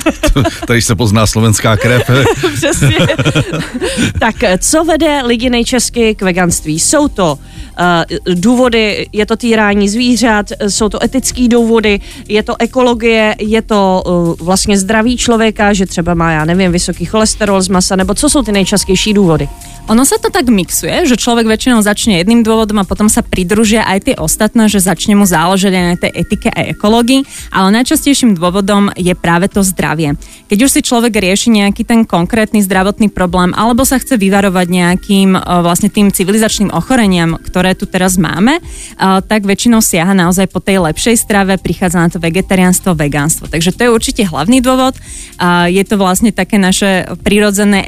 Tady 0.66 0.82
se 0.82 0.94
pozná 0.94 1.26
slovenská 1.26 1.76
krev. 1.76 2.10
Přesně. 2.54 2.98
tak 4.18 4.36
co 4.58 4.84
vede 4.84 5.22
lidi 5.22 5.50
nejčesky 5.50 6.14
k 6.14 6.22
veganství? 6.22 6.80
Jsou 6.80 7.08
to 7.08 7.38
uh, 7.38 8.34
důvody, 8.34 9.06
je 9.12 9.26
to 9.26 9.36
týrání 9.36 9.88
zvířat, 9.88 10.46
jsou 10.68 10.88
to 10.88 11.04
etické 11.04 11.48
důvody, 11.48 12.00
je 12.28 12.42
to 12.42 12.54
ekologie, 12.58 13.34
je 13.38 13.62
to 13.62 14.02
uh, 14.06 14.46
vlastně 14.46 14.78
zdraví 14.78 15.16
člověka, 15.16 15.72
že 15.72 15.86
třeba 15.86 16.14
má, 16.14 16.32
já 16.32 16.44
nevím, 16.44 16.72
vysoký 16.72 17.04
cholesterol 17.04 17.62
z 17.62 17.68
masa, 17.68 17.96
nebo 17.96 18.14
co 18.14 18.30
jsou 18.30 18.42
ty 18.42 18.52
nejčastější 18.52 19.14
důvody? 19.14 19.48
Ono 19.88 20.04
sa 20.04 20.20
to 20.20 20.28
tak 20.28 20.50
mixuje, 20.52 21.08
že 21.08 21.16
človek 21.16 21.48
väčšinou 21.48 21.80
začne 21.80 22.20
jedným 22.20 22.44
dôvodom 22.44 22.82
a 22.82 22.88
potom 22.88 23.08
sa 23.08 23.22
pridružia 23.22 23.86
aj 23.86 23.98
tie 24.10 24.14
ostatné, 24.18 24.66
že 24.66 24.82
začne 24.82 25.14
mu 25.14 25.24
záležať 25.24 25.72
aj 25.72 25.84
na 25.86 25.96
tej 25.96 26.12
etike 26.14 26.48
a 26.50 26.74
ekológii, 26.74 27.24
ale 27.54 27.72
najčastejším 27.80 28.34
dôvodom 28.34 28.90
je 28.98 29.14
práve 29.14 29.46
to 29.46 29.62
zdravie. 29.62 30.18
Keď 30.50 30.58
už 30.58 30.70
si 30.70 30.80
človek 30.82 31.14
rieši 31.14 31.54
nejaký 31.54 31.86
ten 31.86 32.02
konkrétny 32.02 32.60
zdravotný 32.66 33.08
problém 33.14 33.54
alebo 33.54 33.86
sa 33.86 34.02
chce 34.02 34.18
vyvarovať 34.18 34.66
nejakým 34.66 35.38
e, 35.38 35.40
vlastne 35.62 35.88
tým 35.88 36.10
civilizačným 36.10 36.74
ochoreniam, 36.74 37.38
ktoré 37.38 37.78
tu 37.78 37.86
teraz 37.86 38.18
máme, 38.18 38.58
e, 38.58 38.62
tak 38.98 39.46
väčšinou 39.46 39.78
siaha 39.78 40.10
naozaj 40.10 40.50
po 40.50 40.58
tej 40.58 40.82
lepšej 40.82 41.16
strave, 41.16 41.54
prichádza 41.56 42.02
na 42.02 42.10
to 42.10 42.18
vegetariánstvo, 42.18 42.98
vegánstvo. 42.98 43.46
Takže 43.46 43.70
to 43.70 43.80
je 43.86 43.94
určite 43.94 44.22
hlavný 44.26 44.58
dôvod. 44.58 44.98
Je 45.70 45.82
to 45.86 45.96
vlastne 45.96 46.34
také 46.34 46.60
naše 46.60 47.08
prirodzené 47.24 47.84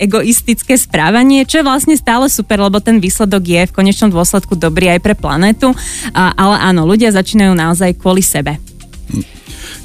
egoistické 0.00 0.80
správanie, 0.80 1.25
nie, 1.26 1.42
čo 1.42 1.58
je 1.60 1.66
vlastne 1.66 1.98
stále 1.98 2.30
super, 2.30 2.62
lebo 2.62 2.78
ten 2.78 3.02
výsledok 3.02 3.42
je 3.42 3.62
v 3.66 3.74
konečnom 3.74 4.14
dôsledku 4.14 4.54
dobrý 4.54 4.94
aj 4.94 5.00
pre 5.02 5.18
planetu, 5.18 5.74
ale 6.14 6.56
áno, 6.62 6.86
ľudia 6.86 7.10
začínajú 7.10 7.50
naozaj 7.58 7.98
kvôli 7.98 8.22
sebe. 8.22 8.62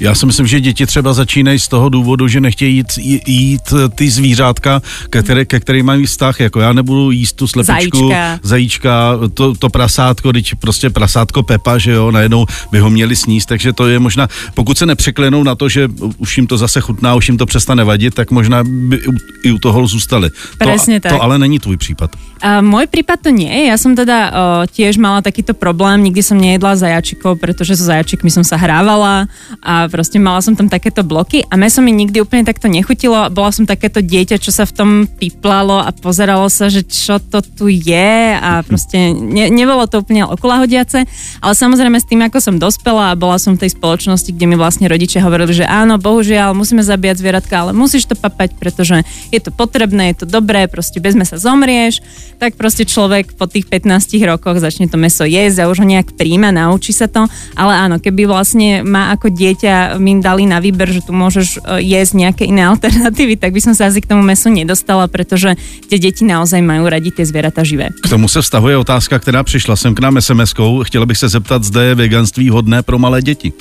Já 0.00 0.14
si 0.14 0.26
myslím, 0.26 0.46
že 0.46 0.60
děti 0.60 0.86
třeba 0.86 1.12
začínají 1.12 1.58
z 1.58 1.68
toho 1.68 1.88
důvodu, 1.88 2.28
že 2.28 2.40
nechtějí 2.40 2.76
jít, 2.76 2.92
jít 3.26 3.66
ty 3.94 4.10
zvířátka, 4.10 4.82
ke, 5.10 5.22
které, 5.22 5.44
ke 5.44 5.60
kterým 5.60 5.86
mají 5.86 6.06
vztah. 6.06 6.40
Jako 6.40 6.60
já 6.60 6.72
nebudu 6.72 7.10
jíst 7.10 7.32
tu 7.32 7.48
slepičku, 7.48 7.98
zajíčka, 7.98 8.38
zajíčka 8.42 9.18
to, 9.34 9.54
to 9.54 9.68
prasátko, 9.68 10.30
když 10.30 10.54
prostě 10.54 10.90
prasátko 10.90 11.42
Pepa, 11.42 11.78
že 11.78 11.92
jo, 11.92 12.10
najednou 12.10 12.46
by 12.70 12.78
ho 12.78 12.90
měli 12.90 13.16
sníst, 13.16 13.48
takže 13.48 13.72
to 13.72 13.86
je 13.86 13.98
možná, 13.98 14.28
pokud 14.54 14.78
se 14.78 14.86
nepřeklenou 14.86 15.42
na 15.42 15.54
to, 15.54 15.68
že 15.68 15.88
už 16.18 16.36
jim 16.36 16.46
to 16.46 16.56
zase 16.58 16.80
chutná, 16.80 17.14
už 17.14 17.28
jim 17.28 17.38
to 17.38 17.46
přestane 17.46 17.84
vadit, 17.84 18.14
tak 18.14 18.30
možná 18.30 18.64
by 18.64 19.00
i 19.44 19.52
u 19.52 19.58
toho 19.58 19.86
zůstali. 19.86 20.30
Presne 20.58 21.00
to, 21.00 21.08
tak. 21.08 21.12
to 21.12 21.22
ale 21.22 21.38
není 21.38 21.58
tvůj 21.58 21.76
případ. 21.76 22.10
A 22.42 22.58
môj 22.58 22.90
prípad 22.90 23.22
to 23.22 23.30
nie 23.30 23.46
je. 23.46 23.70
Ja 23.70 23.78
som 23.78 23.94
teda 23.94 24.18
o, 24.18 24.30
tiež 24.66 24.98
mala 24.98 25.22
takýto 25.22 25.54
problém. 25.54 26.02
Nikdy 26.02 26.22
som 26.26 26.42
nejedla 26.42 26.74
zajačikov, 26.74 27.38
pretože 27.38 27.78
so 27.78 27.86
zajačikmi 27.86 28.34
som 28.34 28.42
sa 28.42 28.58
hrávala 28.58 29.30
a 29.62 29.71
proste 29.88 30.18
mala 30.20 30.40
som 30.44 30.54
tam 30.54 30.66
takéto 30.70 31.02
bloky 31.06 31.44
a 31.46 31.54
meso 31.58 31.80
mi 31.80 31.94
nikdy 31.94 32.22
úplne 32.22 32.44
takto 32.46 32.66
nechutilo. 32.66 33.30
Bola 33.30 33.50
som 33.54 33.68
takéto 33.68 34.02
dieťa, 34.02 34.36
čo 34.40 34.50
sa 34.50 34.68
v 34.68 34.72
tom 34.72 34.90
piplalo 35.06 35.82
a 35.82 35.90
pozeralo 35.90 36.46
sa, 36.52 36.68
že 36.68 36.84
čo 36.86 37.18
to 37.18 37.40
tu 37.42 37.66
je 37.70 38.36
a 38.36 38.62
proste 38.62 39.12
ne, 39.12 39.48
nebolo 39.48 39.88
to 39.88 40.02
úplne 40.02 40.28
okulahodiace. 40.28 41.04
Ale 41.40 41.54
samozrejme 41.54 41.98
s 41.98 42.08
tým, 42.08 42.22
ako 42.26 42.38
som 42.38 42.56
dospela 42.60 43.12
a 43.12 43.18
bola 43.18 43.36
som 43.40 43.54
v 43.56 43.66
tej 43.66 43.74
spoločnosti, 43.74 44.30
kde 44.34 44.46
mi 44.46 44.56
vlastne 44.58 44.86
rodičia 44.90 45.24
hovorili, 45.24 45.62
že 45.62 45.66
áno, 45.66 45.96
bohužiaľ, 45.96 46.54
musíme 46.54 46.84
zabíjať 46.84 47.20
zvieratka, 47.22 47.54
ale 47.66 47.70
musíš 47.72 48.10
to 48.10 48.14
papať, 48.18 48.58
pretože 48.58 49.02
je 49.32 49.40
to 49.40 49.50
potrebné, 49.54 50.12
je 50.12 50.24
to 50.24 50.26
dobré, 50.26 50.66
proste 50.66 50.98
bez 50.98 51.16
mesa 51.16 51.38
zomrieš 51.38 52.02
tak 52.42 52.58
proste 52.58 52.82
človek 52.82 53.38
po 53.38 53.46
tých 53.46 53.70
15 53.70 54.18
rokoch 54.26 54.58
začne 54.58 54.90
to 54.90 54.98
meso 54.98 55.22
jesť 55.22 55.62
a 55.62 55.70
už 55.70 55.78
ho 55.78 55.86
nejak 55.86 56.18
príjma, 56.18 56.50
naučí 56.50 56.90
sa 56.90 57.06
to. 57.06 57.30
Ale 57.54 57.70
áno, 57.70 58.02
keby 58.02 58.26
vlastne 58.26 58.82
má 58.82 59.14
ako 59.14 59.30
dieťa 59.30 59.61
rodičia 59.62 59.98
mi 59.98 60.18
dali 60.18 60.42
na 60.46 60.58
výber, 60.58 60.90
že 60.90 61.06
tu 61.06 61.14
môžeš 61.14 61.62
e, 61.62 61.86
jesť 61.86 62.12
nejaké 62.18 62.42
iné 62.50 62.66
alternatívy, 62.66 63.38
tak 63.38 63.54
by 63.54 63.60
som 63.62 63.74
sa 63.78 63.86
asi 63.86 64.02
k 64.02 64.10
tomu 64.10 64.26
mesu 64.26 64.50
nedostala, 64.50 65.06
pretože 65.06 65.54
tie 65.86 66.02
deti 66.02 66.26
naozaj 66.26 66.58
majú 66.58 66.90
radi 66.90 67.14
tie 67.14 67.22
zvieratá 67.22 67.62
živé. 67.62 67.94
K 68.02 68.10
tomu 68.10 68.26
se 68.26 68.42
vztahuje 68.42 68.76
otázka, 68.76 69.18
která 69.18 69.42
přišla 69.42 69.76
sem 69.76 69.94
k 69.94 70.00
nám 70.00 70.18
SMS-kou. 70.18 70.82
Chtěla 70.82 71.06
bych 71.06 71.18
se 71.18 71.28
zeptat, 71.28 71.64
zde 71.64 71.84
je 71.84 71.94
veganství 71.94 72.50
hodné 72.50 72.82
pro 72.82 72.98
malé 72.98 73.22
děti. 73.22 73.52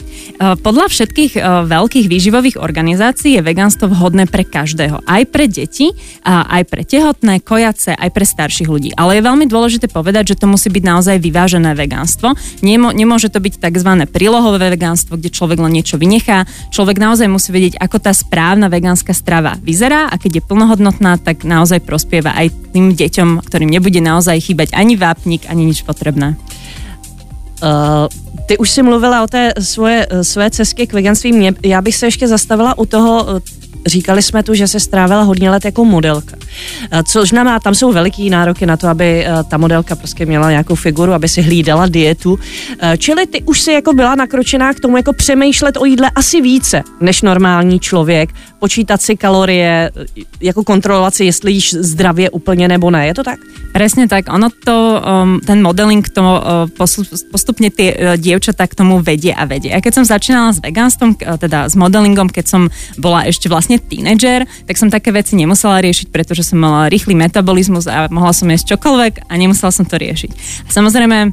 E, 0.42 0.56
Podľa 0.58 0.90
všetkých 0.90 1.38
e, 1.38 1.42
veľkých 1.70 2.06
výživových 2.10 2.58
organizácií 2.58 3.38
je 3.38 3.42
vegánstvo 3.46 3.88
vhodné 3.94 4.26
pre 4.26 4.42
každého. 4.42 5.06
Aj 5.06 5.22
pre 5.30 5.46
deti, 5.46 5.94
a 6.26 6.50
aj 6.62 6.64
pre 6.70 6.82
tehotné, 6.82 7.42
kojace, 7.46 7.94
aj 7.94 8.10
pre 8.10 8.26
starších 8.26 8.70
ľudí. 8.70 8.90
Ale 8.98 9.18
je 9.18 9.26
veľmi 9.26 9.46
dôležité 9.46 9.86
povedať, 9.90 10.34
že 10.34 10.40
to 10.42 10.50
musí 10.50 10.70
byť 10.70 10.84
naozaj 10.86 11.18
vyvážené 11.22 11.74
vegánstvo. 11.78 12.34
Nemo, 12.66 12.90
nemôže 12.94 13.30
to 13.30 13.38
byť 13.42 13.62
tzv. 13.62 13.92
prílohové 14.10 14.74
vegánstvo, 14.74 15.18
kde 15.18 15.34
človek 15.34 15.58
len 15.62 15.74
niečo 15.82 15.91
vynechá. 15.98 16.46
Človek 16.70 17.00
naozaj 17.00 17.28
musí 17.28 17.50
vedieť, 17.52 17.80
ako 17.80 17.98
tá 18.00 18.12
správna 18.14 18.68
vegánska 18.68 19.16
strava 19.16 19.56
vyzerá 19.64 20.08
a 20.12 20.16
keď 20.20 20.32
je 20.40 20.48
plnohodnotná, 20.48 21.18
tak 21.18 21.44
naozaj 21.44 21.84
prospieva 21.84 22.36
aj 22.36 22.52
tým 22.76 22.96
deťom, 22.96 23.44
ktorým 23.44 23.72
nebude 23.72 24.00
naozaj 24.04 24.40
chýbať 24.40 24.76
ani 24.76 24.96
vápnik, 24.96 25.48
ani 25.50 25.66
nič 25.66 25.84
potrebné. 25.88 26.36
Uh, 27.62 28.10
ty 28.50 28.58
už 28.58 28.70
si 28.70 28.82
mluvila 28.82 29.24
o 29.24 29.28
té 29.28 29.54
svoje, 29.60 30.08
své 30.22 30.50
cestě 30.50 30.88
k 30.88 30.94
veganství. 30.94 31.30
Já 31.64 31.82
bych 31.82 31.96
se 31.96 32.06
ještě 32.06 32.28
zastavila 32.28 32.78
u 32.78 32.86
toho, 32.86 33.24
uh, 33.24 33.40
říkali 33.88 34.22
jsme 34.22 34.44
tu, 34.44 34.54
že 34.54 34.68
se 34.68 34.80
strávila 34.80 35.24
hodně 35.24 35.50
let 35.50 35.66
jako 35.66 35.86
modelka. 35.86 36.41
Což 37.04 37.30
znamená, 37.30 37.60
tam 37.60 37.76
jsou 37.76 37.92
veliký 37.92 38.30
nároky 38.30 38.66
na 38.66 38.78
to, 38.78 38.88
aby 38.88 39.26
uh, 39.26 39.44
ta 39.44 39.58
modelka 39.58 39.96
prostě 39.96 40.26
měla 40.26 40.52
nějakou 40.52 40.76
figuru, 40.76 41.14
aby 41.14 41.28
si 41.28 41.42
hlídala 41.42 41.88
dietu. 41.88 42.34
Uh, 42.34 42.40
Čili 42.98 43.28
ty 43.28 43.42
už 43.44 43.62
si 43.62 43.72
jako 43.72 43.94
byla 43.94 44.16
nakročená 44.16 44.74
k 44.74 44.80
tomu 44.80 44.98
jako 44.98 45.14
přemýšlet 45.14 45.78
o 45.78 45.86
jídle 45.86 46.12
asi 46.16 46.42
více 46.42 46.84
než 47.02 47.22
normální 47.22 47.80
člověk, 47.80 48.30
počítat 48.60 49.02
si 49.02 49.18
kalorie, 49.18 49.92
jako 50.42 50.64
kontrolovat 50.64 51.16
si, 51.16 51.26
jestli 51.26 51.52
jíš 51.52 51.74
zdravě 51.74 52.30
úplně 52.30 52.68
nebo 52.68 52.92
ne. 52.92 53.08
Je 53.08 53.14
to 53.14 53.24
tak? 53.24 53.40
Presne 53.74 54.08
tak, 54.08 54.28
ono 54.28 54.50
to, 54.66 55.02
um, 55.02 55.40
ten 55.40 55.64
modeling 55.64 56.04
to 56.10 56.22
uh, 56.22 56.68
postupne 57.32 57.72
tie 57.72 57.96
uh, 57.96 58.20
dievčatá 58.20 58.68
k 58.68 58.76
tomu 58.76 59.00
vedie 59.00 59.32
a 59.32 59.48
vedie. 59.48 59.72
A 59.72 59.80
keď 59.80 59.94
som 59.96 60.06
začínala 60.06 60.52
s 60.52 60.60
vegánstvom, 60.60 61.16
uh, 61.16 61.40
teda 61.40 61.72
s 61.72 61.80
modelingom, 61.80 62.28
keď 62.28 62.46
som 62.52 62.62
bola 63.00 63.24
ešte 63.26 63.48
vlastne 63.48 63.80
tínedžer, 63.80 64.44
tak 64.68 64.76
som 64.76 64.92
také 64.92 65.16
veci 65.16 65.40
nemusela 65.40 65.80
riešiť, 65.82 66.12
pretože 66.12 66.44
som 66.52 66.60
mala 66.60 66.92
rýchly 66.92 67.16
metabolizmus 67.16 67.88
a 67.88 68.12
mohla 68.12 68.36
som 68.36 68.52
jesť 68.52 68.76
čokoľvek 68.76 69.32
a 69.32 69.34
nemusela 69.40 69.72
som 69.72 69.88
to 69.88 69.96
riešiť. 69.96 70.32
A 70.68 70.70
samozrejme, 70.70 71.32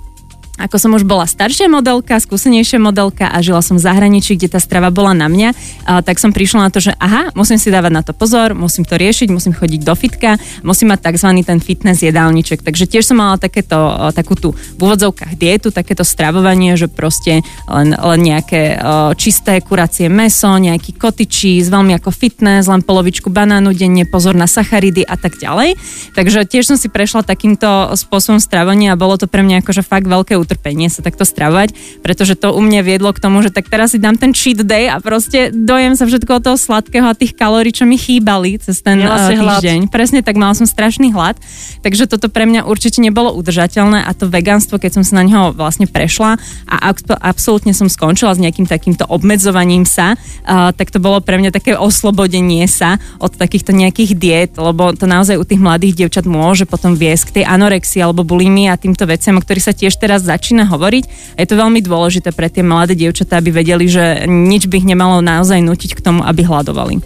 ako 0.58 0.76
som 0.76 0.90
už 0.98 1.06
bola 1.06 1.24
staršia 1.24 1.70
modelka, 1.70 2.18
skúsenejšia 2.18 2.82
modelka 2.82 3.30
a 3.30 3.38
žila 3.38 3.62
som 3.62 3.78
v 3.78 3.86
zahraničí, 3.86 4.34
kde 4.34 4.52
tá 4.52 4.60
strava 4.60 4.90
bola 4.90 5.14
na 5.14 5.30
mňa, 5.30 5.54
tak 6.02 6.18
som 6.18 6.34
prišla 6.34 6.66
na 6.66 6.70
to, 6.74 6.82
že 6.82 6.92
aha, 6.98 7.30
musím 7.38 7.62
si 7.62 7.70
dávať 7.70 7.92
na 7.94 8.02
to 8.02 8.10
pozor, 8.10 8.58
musím 8.58 8.82
to 8.82 8.98
riešiť, 8.98 9.30
musím 9.30 9.54
chodiť 9.54 9.80
do 9.86 9.94
fitka, 9.94 10.34
musím 10.66 10.90
mať 10.90 11.14
tzv. 11.14 11.30
ten 11.46 11.62
fitness 11.62 12.02
jedálniček. 12.02 12.66
Takže 12.66 12.90
tiež 12.90 13.06
som 13.06 13.22
mala 13.22 13.38
takéto, 13.38 13.78
a, 13.78 14.10
takú 14.10 14.34
tú 14.34 14.50
v 14.52 14.80
úvodzovkách 14.82 15.38
dietu, 15.38 15.70
takéto 15.70 16.02
stravovanie, 16.02 16.74
že 16.74 16.90
proste 16.90 17.46
len, 17.70 17.94
len 17.94 18.20
nejaké 18.20 18.74
a, 18.74 19.14
čisté 19.14 19.62
kuracie 19.62 20.10
meso, 20.10 20.50
nejaký 20.50 20.98
kotičí, 20.98 21.62
veľmi 21.62 21.94
ako 22.02 22.10
fitness, 22.10 22.66
len 22.66 22.82
polovičku 22.82 23.30
banánu 23.30 23.70
denne, 23.70 24.02
pozor 24.08 24.34
na 24.34 24.50
sacharidy 24.50 25.06
a 25.06 25.14
tak 25.14 25.38
ďalej. 25.38 25.78
Takže 26.18 26.48
tiež 26.48 26.74
som 26.74 26.76
si 26.80 26.90
prešla 26.90 27.22
takýmto 27.22 27.94
spôsobom 27.94 28.42
stravovania 28.42 28.96
a 28.96 29.00
bolo 29.00 29.14
to 29.14 29.30
pre 29.30 29.46
mňa 29.46 29.62
akože 29.62 29.86
fakt 29.86 30.10
veľké 30.10 30.34
utrpenie 30.48 30.88
sa 30.88 31.04
takto 31.04 31.28
stravovať, 31.28 31.76
pretože 32.00 32.32
to 32.32 32.56
u 32.56 32.60
mňa 32.64 32.80
viedlo 32.80 33.12
k 33.12 33.20
tomu, 33.20 33.44
že 33.44 33.52
tak 33.52 33.68
teraz 33.68 33.92
si 33.92 34.00
dám 34.00 34.16
ten 34.16 34.32
cheat 34.32 34.64
day 34.64 34.88
a 34.88 34.96
proste 34.96 35.52
dojem 35.52 35.92
sa 35.92 36.08
všetko 36.08 36.40
toho 36.40 36.56
sladkého 36.56 37.04
a 37.04 37.12
tých 37.12 37.36
kalórií, 37.36 37.76
čo 37.76 37.84
mi 37.84 38.00
chýbali 38.00 38.56
cez 38.56 38.80
ten 38.80 39.04
uh, 39.04 39.28
hlad. 39.28 39.60
týždeň. 39.60 39.92
Presne 39.92 40.24
tak, 40.24 40.40
mala 40.40 40.56
som 40.56 40.64
strašný 40.64 41.12
hlad, 41.12 41.36
takže 41.84 42.08
toto 42.08 42.32
pre 42.32 42.48
mňa 42.48 42.64
určite 42.64 43.04
nebolo 43.04 43.36
udržateľné 43.36 44.08
a 44.08 44.10
to 44.16 44.24
vegánstvo, 44.32 44.80
keď 44.80 44.98
som 44.98 45.04
sa 45.04 45.20
na 45.20 45.28
neho 45.28 45.52
vlastne 45.52 45.84
prešla 45.84 46.40
a 46.64 46.76
abs- 46.88 47.20
absolútne 47.20 47.76
som 47.76 47.92
skončila 47.92 48.32
s 48.32 48.40
nejakým 48.40 48.64
takýmto 48.64 49.04
obmedzovaním 49.04 49.84
sa, 49.84 50.16
uh, 50.16 50.72
tak 50.72 50.88
to 50.88 50.96
bolo 50.96 51.20
pre 51.20 51.36
mňa 51.36 51.52
také 51.52 51.76
oslobodenie 51.76 52.64
sa 52.64 52.96
od 53.20 53.36
takýchto 53.36 53.76
nejakých 53.76 54.16
diet, 54.16 54.52
lebo 54.56 54.96
to 54.96 55.04
naozaj 55.04 55.36
u 55.36 55.44
tých 55.44 55.60
mladých 55.60 56.04
dievčat 56.04 56.24
môže 56.24 56.64
potom 56.64 56.96
viesť 56.96 57.22
k 57.28 57.34
tej 57.40 57.44
anorexii 57.44 58.00
alebo 58.00 58.24
bulimii 58.24 58.72
a 58.72 58.80
týmto 58.80 59.04
veciam, 59.04 59.36
o 59.36 59.44
ktorých 59.44 59.66
sa 59.68 59.76
tiež 59.76 59.92
teraz 60.00 60.24
začína 60.24 60.37
hovoriť. 60.42 61.04
A 61.34 61.38
je 61.42 61.48
to 61.48 61.56
veľmi 61.56 61.80
dôležité 61.82 62.30
pre 62.32 62.48
tie 62.52 62.62
mladé 62.62 62.94
dievčatá, 62.94 63.38
aby 63.42 63.50
vedeli, 63.50 63.90
že 63.90 64.24
nič 64.26 64.70
by 64.70 64.82
ich 64.82 64.88
nemalo 64.88 65.18
naozaj 65.18 65.58
nutiť 65.62 65.98
k 65.98 66.04
tomu, 66.04 66.22
aby 66.22 66.46
hľadovali. 66.46 67.00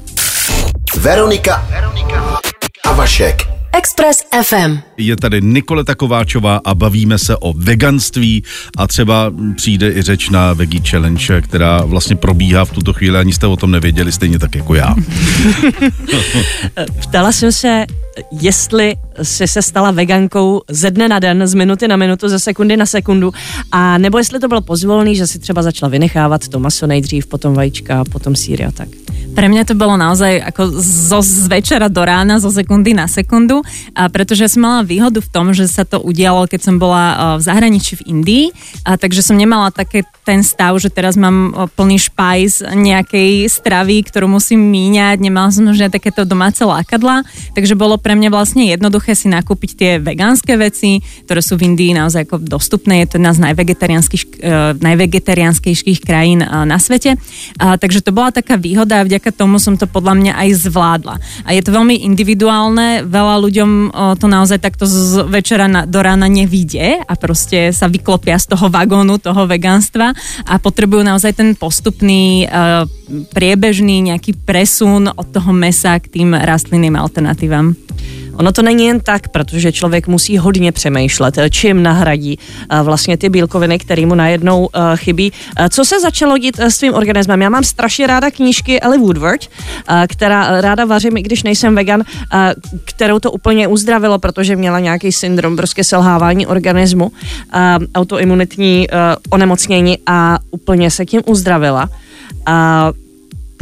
Veronika 1.01 1.65
a 2.85 2.93
Vašek. 2.93 3.53
Express 3.73 4.23
FM. 4.45 4.79
Je 4.97 5.17
tady 5.17 5.41
Nikoleta 5.41 5.95
Kováčová 5.95 6.61
a 6.65 6.75
bavíme 6.75 7.19
se 7.19 7.37
o 7.37 7.53
veganství 7.53 8.43
a 8.77 8.87
třeba 8.87 9.33
přijde 9.57 9.93
i 9.93 10.03
řeč 10.03 10.31
na 10.31 10.53
Veggie 10.53 10.83
Challenge, 10.91 11.41
která 11.41 11.83
vlastně 11.85 12.17
probíhá 12.17 12.65
v 12.65 12.71
tuto 12.71 12.93
chvíli, 12.93 13.19
ani 13.19 13.33
jste 13.33 13.47
o 13.47 13.57
tom 13.57 13.71
nevěděli, 13.71 14.13
stejně 14.13 14.39
tak 14.39 14.55
jako 14.55 14.75
já. 14.75 14.95
Ptala 17.03 17.33
jsem 17.33 17.53
se, 17.53 17.87
jestli 18.41 18.95
jsi 19.23 19.49
se 19.49 19.63
stala 19.63 19.91
vegankou 19.91 20.63
ze 20.71 20.91
dne 20.91 21.09
na 21.09 21.19
den, 21.19 21.47
z 21.47 21.55
minuty 21.55 21.89
na 21.89 21.97
minutu, 21.97 22.29
ze 22.29 22.39
sekundy 22.39 22.77
na 22.77 22.87
sekundu, 22.87 23.33
a 23.73 23.99
nebo 23.99 24.19
jestli 24.19 24.41
to 24.41 24.49
bylo 24.49 24.61
pozvolný, 24.61 25.17
že 25.17 25.27
si 25.27 25.39
třeba 25.39 25.63
začala 25.63 25.91
vynechávat 25.91 26.49
to 26.49 26.59
maso 26.59 26.87
nejdřív, 26.87 27.27
potom 27.27 27.55
vajíčka, 27.55 28.05
potom 28.05 28.37
síry 28.37 28.65
a 28.65 28.71
tak. 28.71 28.89
Pre 29.33 29.49
mňa 29.49 29.65
to 29.65 29.73
bolo 29.73 29.97
naozaj 29.97 30.45
ako 30.45 30.77
zo, 30.85 31.25
z 31.25 31.49
večera 31.49 31.89
do 31.89 32.05
rána, 32.05 32.37
zo 32.37 32.53
sekundy 32.53 32.93
na 32.93 33.09
sekundu, 33.09 33.65
a 33.97 34.13
pretože 34.13 34.45
som 34.53 34.61
mala 34.61 34.81
výhodu 34.85 35.25
v 35.25 35.33
tom, 35.33 35.57
že 35.57 35.65
sa 35.73 35.89
to 35.89 36.05
udialo, 36.05 36.45
keď 36.45 36.61
som 36.61 36.77
bola 36.77 37.01
a, 37.01 37.17
v 37.41 37.43
zahraničí 37.43 38.05
v 38.05 38.07
Indii, 38.13 38.45
a 38.85 39.01
takže 39.01 39.25
som 39.25 39.41
nemala 39.41 39.73
také 39.73 40.05
ten 40.29 40.45
stav, 40.45 40.77
že 40.77 40.93
teraz 40.93 41.17
mám 41.17 41.57
a, 41.57 41.65
plný 41.65 42.13
špajs 42.13 42.77
nejakej 42.77 43.49
stravy, 43.49 44.05
ktorú 44.05 44.29
musím 44.29 44.69
míňať, 44.69 45.17
nemala 45.25 45.49
som 45.49 45.65
už 45.65 45.89
takéto 45.89 46.29
domáce 46.29 46.61
lákadla, 46.61 47.25
takže 47.57 47.73
bolo 47.73 47.97
pre 47.97 48.13
mňa 48.13 48.29
vlastne 48.29 48.69
jednoduché 48.69 49.02
si 49.11 49.27
nakúpiť 49.27 49.71
tie 49.75 49.91
vegánske 49.99 50.55
veci, 50.55 51.03
ktoré 51.27 51.43
sú 51.43 51.59
v 51.59 51.75
Indii 51.75 51.99
naozaj 51.99 52.31
ako 52.31 52.47
dostupné, 52.47 53.03
je 53.03 53.11
to 53.11 53.17
jedna 53.19 53.35
z 53.35 53.43
uh, 53.43 54.79
najvegetariánskejších 54.79 55.99
krajín 56.07 56.47
uh, 56.47 56.63
na 56.63 56.79
svete, 56.79 57.19
a, 57.59 57.75
takže 57.75 58.07
to 58.07 58.15
bola 58.15 58.31
taká 58.31 58.55
výhoda 58.55 59.03
a 59.03 59.07
vďaka 59.07 59.35
tomu 59.35 59.59
som 59.59 59.75
to 59.75 59.91
podľa 59.91 60.15
mňa 60.15 60.33
aj 60.39 60.49
zvládla. 60.71 61.15
A 61.43 61.51
je 61.51 61.63
to 61.67 61.75
veľmi 61.75 62.07
individuálne, 62.07 63.03
veľa 63.03 63.37
ľuďom 63.43 63.71
o, 63.91 64.15
to 64.15 64.31
naozaj 64.31 64.63
takto 64.63 64.87
z 64.87 65.27
večera 65.27 65.67
na, 65.67 65.83
do 65.89 65.99
rána 65.99 66.31
nevidie 66.31 67.03
a 67.03 67.15
proste 67.19 67.75
sa 67.75 67.91
vyklopia 67.91 68.39
z 68.39 68.55
toho 68.55 68.71
vagónu, 68.71 69.19
toho 69.19 69.49
vegánstva 69.49 70.15
a 70.47 70.55
potrebujú 70.61 71.03
naozaj 71.03 71.33
ten 71.35 71.57
postupný, 71.57 72.47
priebežný 73.33 74.13
nejaký 74.13 74.37
presun 74.45 75.09
od 75.09 75.27
toho 75.33 75.51
mesa 75.53 75.97
k 75.99 76.21
tým 76.21 76.37
rastlinným 76.37 76.97
alternatívam. 76.97 77.75
Ono 78.37 78.53
to 78.53 78.63
není 78.63 78.87
jen 78.87 79.01
tak, 79.01 79.29
protože 79.29 79.73
člověk 79.73 80.09
musí 80.09 80.39
hodně 80.39 80.73
přemýšlet, 80.73 81.39
čím 81.51 81.83
nahradí 81.83 82.39
eh, 82.71 82.83
vlastně 82.83 83.17
ty 83.17 83.29
bílkoviny, 83.29 83.79
které 83.79 84.07
mu 84.07 84.15
najednou 84.15 84.69
eh, 84.75 84.97
chybí. 84.97 85.33
Eh, 85.57 85.69
Co 85.69 85.85
se 85.85 86.01
začalo 86.01 86.39
dít 86.39 86.61
s 86.61 86.79
tvým 86.79 86.95
organismem? 86.95 87.43
Já 87.43 87.49
mám 87.49 87.65
strašně 87.65 88.07
ráda 88.07 88.31
knížky 88.31 88.81
Ellie 88.81 89.01
Woodward, 89.01 89.41
která 90.09 90.61
ráda 90.61 90.85
vařím, 90.85 91.17
i 91.17 91.23
když 91.23 91.43
nejsem 91.43 91.75
vegan, 91.75 92.05
kterou 92.85 93.19
to 93.19 93.31
úplně 93.31 93.69
uzdravilo, 93.69 94.19
protože 94.19 94.57
měla 94.57 94.81
nějaký 94.81 95.13
syndrom 95.13 95.57
prostě 95.57 95.85
selhávání 95.85 96.47
organismu, 96.47 97.13
autoimunitní 97.95 98.89
onemocnění 99.31 99.99
a 100.07 100.39
úplně 100.51 100.91
se 100.91 101.07
tím 101.07 101.23
uzdravila. 101.27 101.89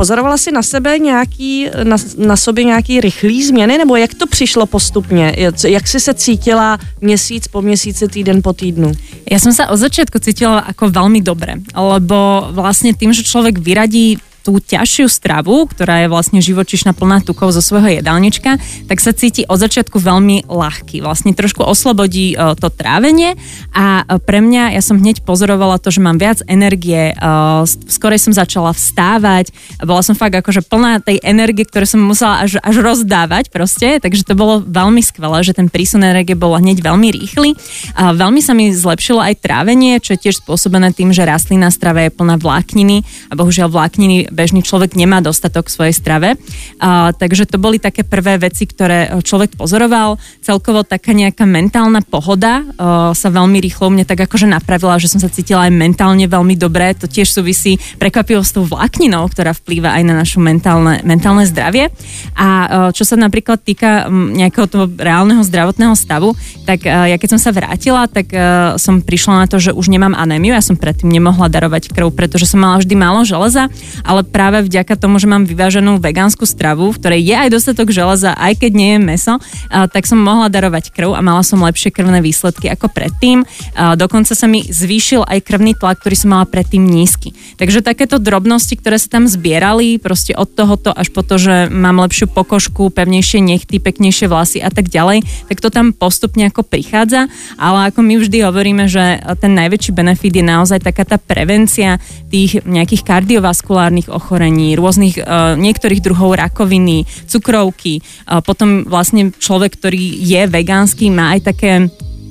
Pozorovala 0.01 0.41
si 0.41 0.49
na 0.49 0.65
sebe 0.65 0.99
nějaký, 0.99 1.69
na, 1.85 1.97
na 2.17 2.37
sobě 2.37 2.65
nějaký 2.65 3.01
rychlý 3.01 3.45
změny, 3.45 3.79
nebo 3.79 3.97
jak 3.97 4.15
to 4.15 4.27
přišlo 4.27 4.67
postupně? 4.67 5.37
Jak- 5.69 5.89
jsi 5.89 6.01
se 6.01 6.15
cítila 6.15 6.79
měsíc 7.01 7.49
po 7.49 7.63
měsíci, 7.63 8.09
týden 8.09 8.41
po 8.41 8.57
týdnu? 8.57 8.97
Ja 9.29 9.37
som 9.37 9.53
sa 9.53 9.69
od 9.69 9.77
začiatku 9.77 10.17
cítila 10.17 10.65
ako 10.73 10.89
veľmi 10.89 11.21
dobre, 11.21 11.61
lebo 11.77 12.49
vlastne 12.57 12.97
tým, 12.97 13.13
že 13.13 13.29
človek 13.29 13.61
vyradí 13.61 14.17
tú 14.51 14.59
ťažšiu 14.59 15.07
stravu, 15.07 15.71
ktorá 15.71 16.03
je 16.03 16.11
vlastne 16.11 16.43
živočišná 16.43 16.91
plná 16.91 17.23
tukov 17.23 17.55
zo 17.55 17.63
svojho 17.63 18.03
jedálnička, 18.03 18.59
tak 18.91 18.99
sa 18.99 19.15
cíti 19.15 19.47
od 19.47 19.63
začiatku 19.63 19.95
veľmi 19.95 20.51
ľahký. 20.51 21.07
Vlastne 21.07 21.31
trošku 21.31 21.63
oslobodí 21.63 22.35
uh, 22.35 22.59
to 22.59 22.67
trávenie 22.67 23.39
a 23.71 24.03
uh, 24.03 24.19
pre 24.19 24.43
mňa, 24.43 24.75
ja 24.75 24.83
som 24.83 24.99
hneď 24.99 25.23
pozorovala 25.23 25.79
to, 25.79 25.95
že 25.95 26.03
mám 26.03 26.19
viac 26.19 26.43
energie, 26.51 27.15
uh, 27.15 27.63
skorej 27.87 28.19
som 28.19 28.35
začala 28.35 28.75
vstávať, 28.75 29.55
bola 29.87 30.03
som 30.03 30.19
fakt 30.19 30.35
akože 30.35 30.67
plná 30.67 30.99
tej 31.07 31.23
energie, 31.23 31.63
ktoré 31.63 31.87
som 31.87 32.03
musela 32.03 32.43
až, 32.43 32.59
až 32.59 32.83
rozdávať 32.83 33.55
proste, 33.55 34.03
takže 34.03 34.27
to 34.27 34.35
bolo 34.35 34.67
veľmi 34.67 34.99
skvelé, 34.99 35.47
že 35.47 35.55
ten 35.55 35.71
prísun 35.71 36.03
energie 36.03 36.35
bol 36.35 36.59
hneď 36.59 36.83
veľmi 36.83 37.09
rýchly. 37.15 37.55
Veľmi 37.95 38.43
sa 38.43 38.51
mi 38.51 38.75
zlepšilo 38.75 39.23
aj 39.23 39.39
trávenie, 39.39 40.03
čo 40.03 40.19
je 40.19 40.27
tiež 40.27 40.43
spôsobené 40.43 40.91
tým, 40.91 41.15
že 41.15 41.23
rastlina 41.29 41.71
strava 41.71 42.03
je 42.09 42.17
plná 42.17 42.41
vlákniny 42.41 43.05
a 43.29 43.37
bohužiaľ 43.37 43.69
vlákniny 43.69 44.33
bežný 44.41 44.65
človek 44.65 44.97
nemá 44.97 45.21
dostatok 45.21 45.69
v 45.69 45.75
svojej 45.77 45.95
strave. 45.95 46.41
A, 46.81 47.13
takže 47.13 47.45
to 47.45 47.61
boli 47.61 47.77
také 47.77 48.09
prvé 48.09 48.41
veci, 48.41 48.65
ktoré 48.65 49.21
človek 49.21 49.61
pozoroval. 49.61 50.17
Celkovo 50.41 50.81
taká 50.81 51.13
nejaká 51.13 51.45
mentálna 51.45 52.01
pohoda 52.01 52.65
a, 52.65 53.13
sa 53.13 53.29
veľmi 53.29 53.61
rýchlo 53.61 53.93
mne 53.93 54.09
tak 54.09 54.25
akože 54.25 54.49
napravila, 54.49 54.97
že 54.97 55.13
som 55.13 55.21
sa 55.21 55.29
cítila 55.29 55.69
aj 55.69 55.77
mentálne 55.77 56.25
veľmi 56.25 56.57
dobre. 56.57 56.97
To 56.97 57.05
tiež 57.05 57.29
súvisí 57.29 57.77
prekvapivo 58.01 58.41
s 58.41 58.57
tou 58.57 58.65
vlákninou, 58.65 59.29
ktorá 59.29 59.53
vplýva 59.53 60.01
aj 60.01 60.03
na 60.09 60.15
našu 60.17 60.41
mentálne, 60.41 61.05
mentálne 61.05 61.45
zdravie. 61.45 61.93
A 62.39 62.49
čo 62.95 63.05
sa 63.05 63.19
napríklad 63.19 63.61
týka 63.61 64.07
nejakého 64.11 64.71
toho 64.71 64.87
reálneho 64.87 65.43
zdravotného 65.43 65.93
stavu, 65.99 66.39
tak 66.65 66.87
ja 66.87 67.19
keď 67.19 67.37
som 67.37 67.41
sa 67.43 67.51
vrátila, 67.51 68.07
tak 68.07 68.31
som 68.79 69.03
prišla 69.03 69.45
na 69.45 69.47
to, 69.51 69.59
že 69.59 69.75
už 69.75 69.91
nemám 69.91 70.15
anémiu. 70.15 70.55
Ja 70.55 70.63
som 70.63 70.79
predtým 70.79 71.11
nemohla 71.11 71.51
darovať 71.51 71.91
krv, 71.91 72.15
pretože 72.15 72.47
som 72.47 72.63
mala 72.63 72.79
vždy 72.79 72.95
málo 72.95 73.27
železa, 73.27 73.67
ale 74.07 74.20
práve 74.27 74.67
vďaka 74.67 74.99
tomu, 74.99 75.17
že 75.17 75.31
mám 75.31 75.47
vyváženú 75.47 76.03
vegánsku 76.03 76.45
stravu, 76.45 76.91
v 76.93 76.99
ktorej 77.01 77.21
je 77.25 77.37
aj 77.37 77.49
dostatok 77.49 77.89
železa, 77.95 78.37
aj 78.37 78.61
keď 78.61 78.73
nie 78.75 78.91
je 78.97 79.01
meso, 79.01 79.35
tak 79.71 80.05
som 80.05 80.21
mohla 80.21 80.53
darovať 80.53 80.93
krv 80.93 81.17
a 81.17 81.25
mala 81.25 81.41
som 81.41 81.63
lepšie 81.63 81.95
krvné 81.95 82.21
výsledky 82.21 82.69
ako 82.69 82.91
predtým. 82.93 83.47
Dokonca 83.77 84.35
sa 84.35 84.47
mi 84.51 84.67
zvýšil 84.67 85.25
aj 85.25 85.47
krvný 85.47 85.79
tlak, 85.79 86.03
ktorý 86.03 86.17
som 86.19 86.35
mala 86.35 86.45
predtým 86.45 86.83
nízky. 86.83 87.33
Takže 87.57 87.81
takéto 87.81 88.21
drobnosti, 88.21 88.77
ktoré 88.77 88.99
sa 88.99 89.09
tam 89.09 89.31
zbierali, 89.31 90.03
proste 90.03 90.37
od 90.37 90.53
tohoto 90.53 90.91
až 90.91 91.09
po 91.15 91.23
to, 91.23 91.39
že 91.39 91.71
mám 91.71 92.03
lepšiu 92.03 92.29
pokožku, 92.29 92.91
pevnejšie 92.91 93.39
nechty, 93.41 93.79
peknejšie 93.79 94.27
vlasy 94.27 94.59
a 94.61 94.69
tak 94.69 94.91
ďalej, 94.91 95.23
tak 95.47 95.63
to 95.63 95.71
tam 95.71 95.95
postupne 95.95 96.51
ako 96.51 96.67
prichádza, 96.67 97.31
ale 97.57 97.95
ako 97.95 98.03
my 98.03 98.15
vždy 98.19 98.39
hovoríme, 98.45 98.85
že 98.91 99.23
ten 99.39 99.55
najväčší 99.55 99.95
benefit 99.95 100.35
je 100.35 100.45
naozaj 100.45 100.83
taká 100.83 101.07
tá 101.07 101.17
prevencia 101.17 102.03
tých 102.29 102.67
nejakých 102.67 103.07
kardiovaskulárnych 103.07 104.10
ochorení, 104.11 104.75
rôznych 104.75 105.23
uh, 105.23 105.55
niektorých 105.55 106.05
druhov 106.05 106.37
rakoviny, 106.37 107.07
cukrovky. 107.31 108.03
Uh, 108.27 108.43
potom 108.43 108.85
vlastne 108.85 109.31
človek, 109.31 109.79
ktorý 109.79 110.03
je 110.21 110.43
vegánsky, 110.51 111.09
má 111.09 111.39
aj 111.39 111.41
také 111.47 111.73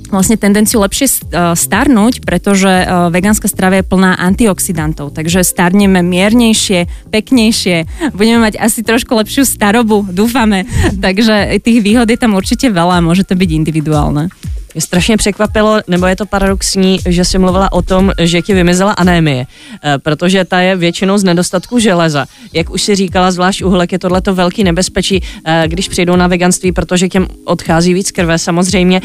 vlastne 0.10 0.36
tendenciu 0.42 0.82
lepšie 0.82 1.06
e, 1.06 1.14
starnúť, 1.54 2.26
pretože 2.26 2.70
vegánska 3.14 3.46
strava 3.46 3.80
je 3.80 3.86
plná 3.86 4.18
antioxidantov, 4.18 5.14
takže 5.14 5.46
starneme 5.46 6.02
miernejšie, 6.02 6.90
peknejšie, 7.14 7.86
budeme 8.18 8.50
mať 8.50 8.58
asi 8.58 8.82
trošku 8.82 9.14
lepšiu 9.14 9.46
starobu, 9.46 10.10
dúfame. 10.10 10.66
Takže 11.06 11.54
tých 11.62 11.80
výhod 11.86 12.10
je 12.10 12.18
tam 12.18 12.34
určite 12.34 12.74
veľa, 12.74 13.06
môže 13.06 13.24
to 13.24 13.38
byť 13.38 13.50
individuálne. 13.54 14.34
Mě 14.74 14.82
strašně 14.82 15.18
překvapilo, 15.18 15.82
nebo 15.88 16.06
je 16.06 16.16
to 16.16 16.26
paradoxní, 16.26 17.00
že 17.06 17.26
jsi 17.26 17.38
mluvila 17.38 17.72
o 17.72 17.82
tom, 17.82 18.12
že 18.22 18.42
ti 18.42 18.54
vymizela 18.54 18.92
anémie, 18.92 19.46
eh, 19.84 19.98
protože 19.98 20.46
ta 20.46 20.60
je 20.60 20.76
většinou 20.76 21.18
z 21.18 21.24
nedostatku 21.24 21.80
železa. 21.80 22.26
Jak 22.54 22.70
už 22.70 22.82
si 22.82 22.96
říkala, 22.96 23.32
zvlášť 23.32 23.64
uhlek 23.64 23.92
je 23.92 24.00
tohleto 24.00 24.36
velký 24.36 24.64
nebezpečí, 24.64 25.24
eh, 25.46 25.64
když 25.68 25.88
přijdou 25.88 26.16
na 26.16 26.28
veganství, 26.28 26.72
protože 26.72 27.10
těm 27.10 27.28
odchází 27.46 27.94
víc 27.94 28.12
krve 28.12 28.38
samozřejmě. 28.38 29.02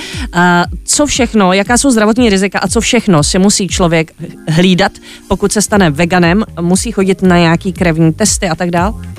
Co 0.84 1.06
všechno, 1.06 1.52
jaká 1.52 1.78
jsou 1.78 1.90
zdravotní 1.90 2.30
rizika 2.30 2.58
a 2.58 2.68
co 2.68 2.80
všechno 2.80 3.22
si 3.22 3.38
musí 3.38 3.68
člověk 3.68 4.12
hlídat, 4.48 4.92
pokud 5.28 5.52
se 5.52 5.62
stane 5.62 5.90
veganem, 5.90 6.44
musí 6.60 6.92
chodit 6.92 7.22
na 7.22 7.38
nějaký 7.38 7.72
krevní 7.72 8.12
testy 8.12 8.48
a 8.48 8.54
tak 8.54 8.70
dále? 8.70 9.13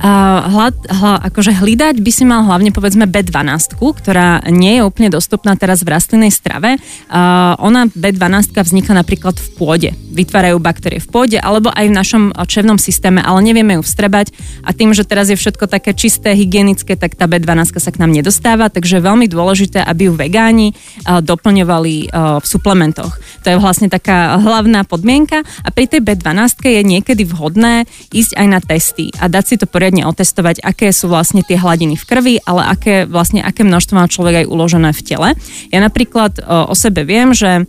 Hľad, 0.00 0.76
hla, 0.88 1.28
akože 1.28 1.60
hlídať 1.60 2.00
by 2.00 2.08
si 2.08 2.24
mal 2.24 2.48
hlavne 2.48 2.72
povedzme 2.72 3.04
B12, 3.04 3.76
ktorá 3.76 4.40
nie 4.48 4.80
je 4.80 4.82
úplne 4.88 5.12
dostupná 5.12 5.52
teraz 5.60 5.84
v 5.84 5.92
rastlinnej 5.92 6.32
strave. 6.32 6.80
Ona 7.60 7.84
B12 7.92 8.56
vzniká 8.56 8.96
napríklad 8.96 9.36
v 9.36 9.48
pôde. 9.60 9.90
Vytvárajú 10.10 10.56
baktérie 10.56 11.04
v 11.04 11.08
pôde 11.12 11.36
alebo 11.36 11.68
aj 11.68 11.84
v 11.84 11.92
našom 11.92 12.24
čevnom 12.48 12.80
systéme, 12.80 13.20
ale 13.20 13.44
nevieme 13.44 13.76
ju 13.76 13.84
vstrebať 13.84 14.32
a 14.64 14.72
tým, 14.72 14.96
že 14.96 15.04
teraz 15.04 15.28
je 15.28 15.36
všetko 15.36 15.68
také 15.68 15.92
čisté, 15.92 16.32
hygienické, 16.32 16.96
tak 16.96 17.20
tá 17.20 17.28
B12 17.28 17.76
sa 17.76 17.92
k 17.92 18.00
nám 18.00 18.16
nedostáva, 18.16 18.72
takže 18.72 18.98
je 18.98 19.04
veľmi 19.04 19.28
dôležité, 19.28 19.84
aby 19.84 20.08
ju 20.08 20.16
vegáni 20.16 20.72
doplňovali 21.04 22.08
v 22.40 22.46
suplementoch. 22.48 23.20
To 23.44 23.52
je 23.52 23.60
vlastne 23.60 23.92
taká 23.92 24.40
hlavná 24.40 24.88
podmienka 24.88 25.44
a 25.60 25.68
pri 25.68 25.92
tej 25.92 26.00
B12 26.00 26.56
je 26.64 26.82
niekedy 26.88 27.28
vhodné 27.28 27.84
ísť 28.16 28.32
aj 28.40 28.46
na 28.48 28.64
testy 28.64 29.12
a 29.20 29.28
dať 29.28 29.44
si 29.44 29.54
to 29.60 29.68
poriadne 29.68 29.89
poriadne 29.90 30.06
otestovať, 30.06 30.62
aké 30.62 30.94
sú 30.94 31.10
vlastne 31.10 31.42
tie 31.42 31.58
hladiny 31.58 31.98
v 31.98 32.04
krvi, 32.06 32.34
ale 32.46 32.62
aké, 32.62 33.10
vlastne, 33.10 33.42
aké 33.42 33.66
množstvo 33.66 33.98
má 33.98 34.06
človek 34.06 34.46
aj 34.46 34.46
uložené 34.46 34.94
v 34.94 35.02
tele. 35.02 35.28
Ja 35.74 35.82
napríklad 35.82 36.38
o, 36.38 36.70
o 36.70 36.74
sebe 36.78 37.02
viem, 37.02 37.34
že 37.34 37.66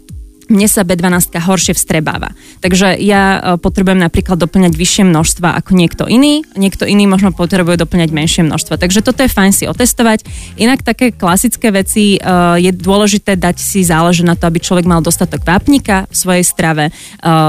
mne 0.51 0.67
sa 0.67 0.83
B12 0.83 1.39
horšie 1.39 1.73
vstrebáva. 1.73 2.35
Takže 2.59 2.99
ja 2.99 3.39
e, 3.39 3.39
potrebujem 3.57 4.03
napríklad 4.03 4.37
doplňať 4.37 4.75
vyššie 4.75 5.03
množstva 5.07 5.57
ako 5.63 5.71
niekto 5.73 6.03
iný, 6.05 6.43
niekto 6.59 6.83
iný 6.83 7.07
možno 7.07 7.31
potrebuje 7.31 7.79
doplňať 7.79 8.09
menšie 8.11 8.41
množstva. 8.45 8.75
Takže 8.75 9.01
toto 9.01 9.23
je 9.23 9.31
fajn 9.31 9.51
si 9.55 9.65
otestovať. 9.65 10.27
Inak 10.59 10.83
také 10.83 11.15
klasické 11.15 11.71
veci 11.71 12.17
e, 12.17 12.19
je 12.59 12.71
dôležité 12.75 13.39
dať 13.39 13.57
si 13.57 13.87
záležať 13.87 14.27
na 14.27 14.35
to, 14.35 14.45
aby 14.51 14.59
človek 14.59 14.85
mal 14.85 14.99
dostatok 14.99 15.47
vápnika 15.47 16.05
v 16.11 16.15
svojej 16.15 16.45
strave. 16.45 16.83
E, 16.89 16.91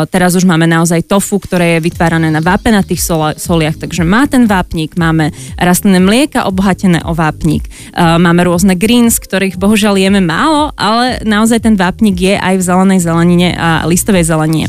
teraz 0.09 0.39
už 0.39 0.47
máme 0.47 0.65
naozaj 0.71 1.05
tofu, 1.05 1.43
ktoré 1.43 1.77
je 1.77 1.91
vytvárané 1.91 2.31
na 2.31 2.39
vápenatých 2.39 3.03
soliach, 3.37 3.77
takže 3.77 4.07
má 4.07 4.25
ten 4.31 4.47
vápnik, 4.47 4.95
máme 4.95 5.35
rastlinné 5.59 5.99
mlieka 5.99 6.47
obohatené 6.47 7.03
o 7.05 7.13
vápnik, 7.17 7.67
máme 7.97 8.45
rôzne 8.47 8.79
greens, 8.79 9.19
ktorých 9.19 9.59
bohužiaľ 9.59 9.99
jeme 9.99 10.21
málo, 10.23 10.75
ale 10.77 11.23
naozaj 11.25 11.65
ten 11.65 11.75
vápnik 11.79 12.17
je 12.19 12.35
aj 12.37 12.55
v 12.59 12.67
zelenej 12.67 12.92
zelenine 13.01 13.55
a 13.55 13.87
listovej 13.89 14.27
zelenine. 14.27 14.67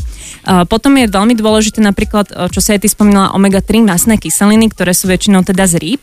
Potom 0.68 0.96
je 1.00 1.08
veľmi 1.08 1.34
dôležité 1.36 1.80
napríklad, 1.84 2.28
čo 2.52 2.60
sa 2.60 2.76
aj 2.76 2.84
ty 2.84 2.88
spomínala, 2.92 3.32
omega-3 3.36 3.84
masné 3.84 4.20
kyseliny, 4.20 4.70
ktoré 4.70 4.92
sú 4.92 5.08
väčšinou 5.08 5.42
teda 5.44 5.64
z 5.66 5.80
rýb 5.80 6.02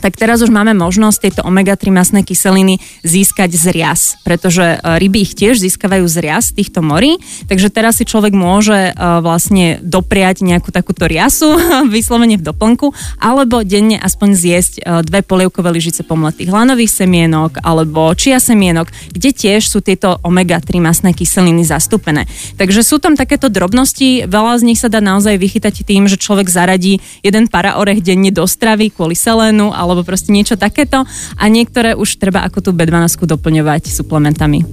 tak 0.00 0.16
teraz 0.16 0.44
už 0.44 0.52
máme 0.52 0.76
možnosť 0.76 1.18
tieto 1.18 1.40
omega-3 1.44 1.92
masné 1.92 2.20
kyseliny 2.22 2.78
získať 3.02 3.50
z 3.52 3.64
rias, 3.72 4.00
pretože 4.22 4.62
e, 4.62 4.76
ryby 4.98 5.24
ich 5.24 5.32
tiež 5.34 5.60
získavajú 5.60 6.04
z 6.06 6.16
rias 6.22 6.52
týchto 6.52 6.84
morí, 6.84 7.18
takže 7.48 7.68
teraz 7.72 7.98
si 7.98 8.04
človek 8.04 8.36
môže 8.36 8.90
e, 8.90 8.92
vlastne 9.20 9.80
dopriať 9.80 10.44
nejakú 10.44 10.70
takúto 10.70 11.08
riasu, 11.08 11.56
vyslovene 11.96 12.36
v 12.36 12.46
doplnku, 12.46 12.92
alebo 13.18 13.64
denne 13.64 13.96
aspoň 13.98 14.28
zjesť 14.36 14.74
e, 14.78 14.82
dve 15.06 15.20
polievkové 15.24 15.72
lyžice 15.72 16.06
pomletých 16.06 16.52
lanových 16.52 16.92
semienok 16.92 17.60
alebo 17.64 18.12
čia 18.14 18.38
semienok, 18.38 18.88
kde 19.12 19.30
tiež 19.32 19.66
sú 19.66 19.82
tieto 19.82 20.18
omega-3 20.22 20.78
masné 20.78 21.10
kyseliny 21.12 21.66
zastúpené. 21.66 22.28
Takže 22.56 22.86
sú 22.86 23.02
tam 23.02 23.18
takéto 23.18 23.50
drobnosti, 23.50 24.24
veľa 24.28 24.60
z 24.60 24.66
nich 24.66 24.78
sa 24.80 24.92
dá 24.92 25.02
naozaj 25.02 25.36
vychytať 25.36 25.86
tým, 25.86 26.06
že 26.06 26.20
človek 26.20 26.46
zaradí 26.46 26.98
jeden 27.22 27.46
paraorech 27.50 28.02
denne 28.02 28.30
do 28.30 28.44
stravy 28.44 28.90
kvôli 28.92 29.18
selénu 29.18 29.74
alebo 29.86 30.04
proste 30.04 30.34
niečo 30.34 30.58
takéto 30.58 31.06
a 31.36 31.44
niektoré 31.48 31.94
už 31.94 32.18
treba 32.18 32.42
ako 32.42 32.60
tú 32.60 32.70
B12 32.74 33.26
doplňovať 33.26 33.88
suplementami. 33.88 34.64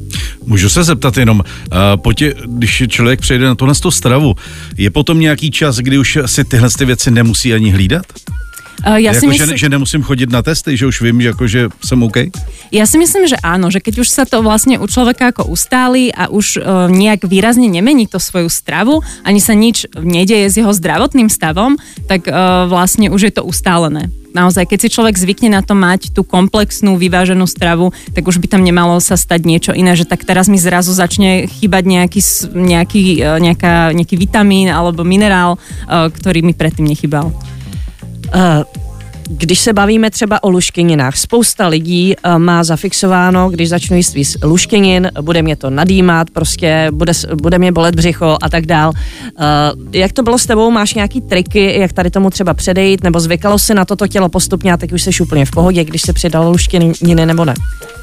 Můžu 0.45 0.69
se 0.69 0.83
zeptat 0.83 1.17
jenom, 1.17 1.39
uh, 1.39 2.01
potě, 2.01 2.35
když 2.45 2.83
člověk 2.87 3.21
přejde 3.21 3.45
na 3.45 3.55
tohle 3.55 3.75
stravu, 3.89 4.35
je 4.77 4.89
potom 4.89 5.19
nějaký 5.19 5.51
čas, 5.51 5.77
kdy 5.77 5.97
už 5.97 6.17
si 6.25 6.43
tyhle 6.43 6.69
ty 6.77 6.85
věci 6.85 7.11
nemusí 7.11 7.53
ani 7.53 7.71
hlídat? 7.71 8.05
Uh, 8.81 8.97
ja 8.97 9.13
si 9.13 9.29
myslím, 9.29 9.53
že, 9.53 9.61
že 9.61 9.69
nemusím 9.69 10.01
chodiť 10.01 10.29
na 10.33 10.41
testy, 10.41 10.73
že 10.73 10.89
už 10.89 11.05
vím, 11.05 11.21
že, 11.21 11.29
ako, 11.31 11.43
že 11.45 11.61
som 11.79 12.01
OK? 12.01 12.33
Ja 12.73 12.89
si 12.89 12.97
myslím, 12.97 13.29
že 13.29 13.37
áno, 13.45 13.69
že 13.69 13.79
keď 13.79 14.01
už 14.01 14.09
sa 14.09 14.25
to 14.25 14.41
vlastne 14.41 14.81
u 14.81 14.87
človeka 14.89 15.29
ako 15.29 15.53
ustáli 15.53 16.09
a 16.09 16.27
už 16.27 16.59
uh, 16.59 16.89
nejak 16.89 17.29
výrazne 17.29 17.69
nemení 17.69 18.09
to 18.09 18.17
svoju 18.17 18.49
stravu, 18.49 19.05
ani 19.23 19.39
sa 19.39 19.53
nič 19.53 19.87
nedeje 19.95 20.49
s 20.49 20.57
jeho 20.57 20.73
zdravotným 20.73 21.29
stavom, 21.29 21.77
tak 22.09 22.25
uh, 22.27 22.65
vlastne 22.67 23.13
už 23.13 23.29
je 23.29 23.33
to 23.39 23.45
ustálené 23.45 24.11
naozaj, 24.33 24.65
keď 24.65 24.79
si 24.81 24.93
človek 24.97 25.15
zvykne 25.15 25.53
na 25.53 25.61
to 25.61 25.77
mať 25.77 26.11
tú 26.11 26.25
komplexnú, 26.25 26.97
vyváženú 26.97 27.45
stravu, 27.45 27.93
tak 28.11 28.25
už 28.25 28.41
by 28.41 28.49
tam 28.49 28.65
nemalo 28.65 28.97
sa 28.97 29.15
stať 29.15 29.45
niečo 29.45 29.71
iné, 29.71 29.93
že 29.93 30.09
tak 30.09 30.25
teraz 30.25 30.49
mi 30.49 30.57
zrazu 30.57 30.91
začne 30.91 31.45
chýbať 31.45 31.83
nejaký, 31.85 32.21
nejaký, 32.51 33.03
nejaká, 33.39 33.93
nejaký 33.93 34.15
vitamín 34.17 34.73
alebo 34.73 35.05
minerál, 35.05 35.61
ktorý 35.87 36.41
mi 36.41 36.57
predtým 36.57 36.89
nechybal. 36.89 37.29
Uh, 38.33 38.63
když 39.37 39.59
se 39.59 39.73
bavíme 39.73 40.11
třeba 40.11 40.43
o 40.43 40.49
luštěninách, 40.49 41.17
spousta 41.17 41.67
lidí 41.67 42.15
uh, 42.15 42.37
má 42.37 42.63
zafixováno, 42.63 43.49
když 43.49 43.69
začnu 43.69 43.97
jíst 43.97 44.13
víc 44.13 44.37
luštěnin, 44.43 45.11
bude 45.21 45.41
mě 45.41 45.55
to 45.55 45.69
nadýmat, 45.69 46.29
prostě 46.29 46.87
bude, 46.91 47.13
bude 47.41 47.59
mě 47.59 47.71
bolet 47.71 47.95
břicho 47.95 48.37
a 48.41 48.49
tak 48.49 48.65
dál. 48.65 48.89
Uh, 48.89 49.93
jak 49.95 50.13
to 50.13 50.23
bylo 50.23 50.37
s 50.37 50.45
tebou? 50.45 50.71
Máš 50.71 50.93
nějaký 50.93 51.21
triky, 51.21 51.79
jak 51.79 51.93
tady 51.93 52.09
tomu 52.11 52.29
třeba 52.29 52.53
předejít, 52.53 53.03
nebo 53.03 53.19
zvykalo 53.19 53.59
se 53.59 53.73
na 53.73 53.85
toto 53.85 54.07
tělo 54.07 54.29
postupně 54.29 54.73
a 54.73 54.77
teď 54.77 54.93
už 54.93 55.01
jsi 55.01 55.11
úplně 55.21 55.45
v 55.45 55.51
pohodě, 55.51 55.83
když 55.83 56.01
se 56.01 56.13
přidalo 56.13 56.51
luštěniny 56.51 57.25
nebo 57.25 57.45
ne? 57.45 57.53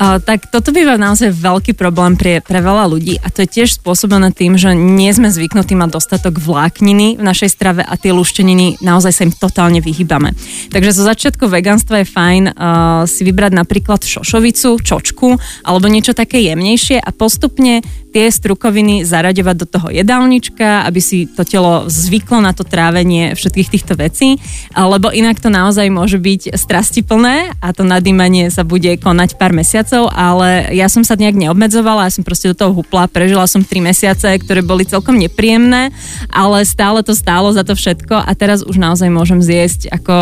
Uh, 0.01 0.17
tak 0.25 0.49
toto 0.49 0.73
býva 0.73 0.97
naozaj 0.97 1.29
veľký 1.29 1.77
problém 1.77 2.17
pre, 2.17 2.41
pre 2.41 2.65
veľa 2.65 2.89
ľudí 2.89 3.21
a 3.21 3.29
to 3.29 3.45
je 3.45 3.53
tiež 3.61 3.77
spôsobené 3.77 4.33
tým, 4.33 4.57
že 4.57 4.73
nie 4.73 5.13
sme 5.13 5.29
zvyknutí 5.29 5.77
mať 5.77 5.93
dostatok 5.93 6.41
vlákniny 6.41 7.21
v 7.21 7.23
našej 7.23 7.53
strave 7.53 7.85
a 7.85 7.95
tie 8.01 8.09
lušteniny 8.09 8.81
naozaj 8.81 9.13
sa 9.13 9.23
im 9.29 9.33
totálne 9.37 9.85
vyhýbame. 9.85 10.33
Takže 10.73 10.97
zo 10.97 11.05
začiatku 11.21 11.53
veganstva 11.53 12.01
je 12.01 12.09
fajn 12.09 12.45
uh, 12.49 13.05
si 13.05 13.29
vybrať 13.29 13.53
napríklad 13.53 14.01
šošovicu, 14.01 14.81
čočku 14.81 15.37
alebo 15.69 15.85
niečo 15.85 16.17
také 16.17 16.41
jemnejšie 16.41 16.97
a 16.97 17.13
postupne 17.13 17.85
tie 18.11 18.27
strukoviny 18.29 19.07
zaraďovať 19.07 19.57
do 19.57 19.67
toho 19.71 19.89
jedálnička, 19.95 20.83
aby 20.85 20.99
si 20.99 21.31
to 21.31 21.47
telo 21.47 21.87
zvyklo 21.87 22.43
na 22.43 22.51
to 22.51 22.67
trávenie 22.67 23.39
všetkých 23.39 23.71
týchto 23.71 23.95
vecí, 23.95 24.37
lebo 24.75 25.15
inak 25.15 25.39
to 25.39 25.47
naozaj 25.49 25.87
môže 25.89 26.19
byť 26.19 26.59
strastiplné 26.59 27.55
a 27.63 27.71
to 27.71 27.87
nadýmanie 27.87 28.51
sa 28.51 28.67
bude 28.67 28.91
konať 28.99 29.39
pár 29.39 29.55
mesiacov, 29.55 30.11
ale 30.11 30.75
ja 30.75 30.91
som 30.91 31.07
sa 31.07 31.15
nejak 31.15 31.39
neobmedzovala, 31.39 32.11
ja 32.11 32.13
som 32.13 32.27
proste 32.27 32.51
do 32.51 32.59
toho 32.59 32.75
hupla, 32.75 33.07
prežila 33.07 33.47
som 33.47 33.63
3 33.63 33.79
mesiace, 33.79 34.27
ktoré 34.43 34.67
boli 34.67 34.83
celkom 34.83 35.15
nepríjemné, 35.15 35.95
ale 36.35 36.67
stále 36.67 37.07
to 37.07 37.15
stálo 37.15 37.55
za 37.55 37.63
to 37.63 37.79
všetko 37.79 38.19
a 38.27 38.31
teraz 38.35 38.67
už 38.67 38.75
naozaj 38.75 39.07
môžem 39.07 39.39
zjesť 39.39 39.95
ako 39.95 40.15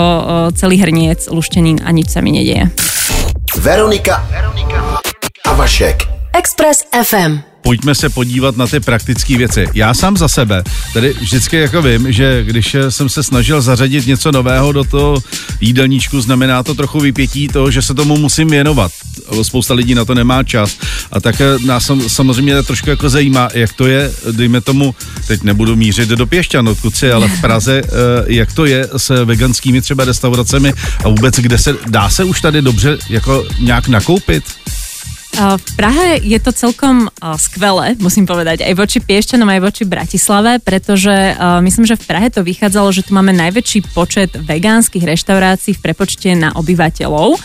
celý 0.53 0.77
hrniec 0.77 1.25
luštenín 1.33 1.81
a 1.81 1.91
nič 1.91 2.13
sa 2.13 2.21
mi 2.21 2.37
nedieje. 2.37 2.69
Veronika, 3.65 4.21
Veronika 4.29 5.01
a 5.49 5.51
Vašek. 5.57 6.05
Express 6.37 6.85
FM 6.93 7.48
pojďme 7.63 7.95
se 7.95 8.09
podívat 8.09 8.57
na 8.57 8.67
ty 8.67 8.81
praktické 8.81 9.37
věci. 9.37 9.67
Já 9.75 9.95
sám 9.95 10.17
za 10.17 10.29
sebe, 10.29 10.63
tedy 10.93 11.15
vždycky 11.21 11.57
jako 11.57 11.83
vím, 11.83 12.13
že 12.13 12.45
když 12.45 12.77
jsem 12.89 13.09
se 13.09 13.23
snažil 13.23 13.61
zařadit 13.61 14.07
něco 14.07 14.33
nového 14.33 14.73
do 14.73 14.85
toho 14.85 15.23
jídelníčku, 15.61 16.21
znamená 16.21 16.63
to 16.63 16.75
trochu 16.75 17.01
vypětí 17.01 17.49
toho, 17.49 17.71
že 17.71 17.83
se 17.83 17.95
tomu 17.95 18.17
musím 18.17 18.49
věnovat. 18.49 18.93
Spousta 19.43 19.75
lidí 19.75 19.95
na 19.95 20.05
to 20.05 20.15
nemá 20.15 20.43
čas. 20.43 20.77
A 21.13 21.21
tak 21.21 21.43
nás 21.67 21.91
samozřejmě 22.07 22.63
trošku 22.63 22.91
jako 22.91 23.09
zajímá, 23.09 23.49
jak 23.55 23.73
to 23.73 23.87
je, 23.87 24.13
dejme 24.33 24.61
tomu, 24.61 24.95
teď 25.27 25.43
nebudu 25.43 25.77
mířit 25.77 26.09
do 26.09 26.27
Pěšťan, 26.27 26.69
odkud 26.69 26.97
si, 26.97 27.13
ale 27.13 27.29
v 27.29 27.41
Praze, 27.41 27.83
eh, 27.85 27.91
jak 28.27 28.53
to 28.53 28.65
je 28.65 28.89
s 28.97 29.25
veganskými 29.25 29.81
třeba 29.81 30.05
restauracemi 30.05 30.73
a 31.05 31.09
vůbec, 31.09 31.35
kde 31.35 31.59
se, 31.59 31.75
dá 31.87 32.11
se 32.11 32.25
už 32.25 32.41
tady 32.41 32.63
dobře 32.63 32.99
jako 33.09 33.45
nějak 33.61 33.89
nakoupit? 33.89 34.45
V 35.39 35.71
Prahe 35.79 36.19
je 36.19 36.35
to 36.43 36.51
celkom 36.51 37.07
skvelé, 37.39 37.95
musím 38.03 38.27
povedať, 38.27 38.67
aj 38.67 38.75
voči 38.75 38.99
Piešťanom, 38.99 39.47
aj 39.47 39.71
voči 39.71 39.87
Bratislave, 39.87 40.59
pretože 40.59 41.15
myslím, 41.63 41.87
že 41.87 41.95
v 41.95 42.11
Prahe 42.11 42.27
to 42.27 42.43
vychádzalo, 42.43 42.91
že 42.91 43.07
tu 43.07 43.15
máme 43.15 43.31
najväčší 43.31 43.95
počet 43.95 44.35
vegánskych 44.35 45.07
reštaurácií 45.07 45.79
v 45.79 45.83
prepočte 45.83 46.35
na 46.35 46.51
obyvateľov, 46.59 47.39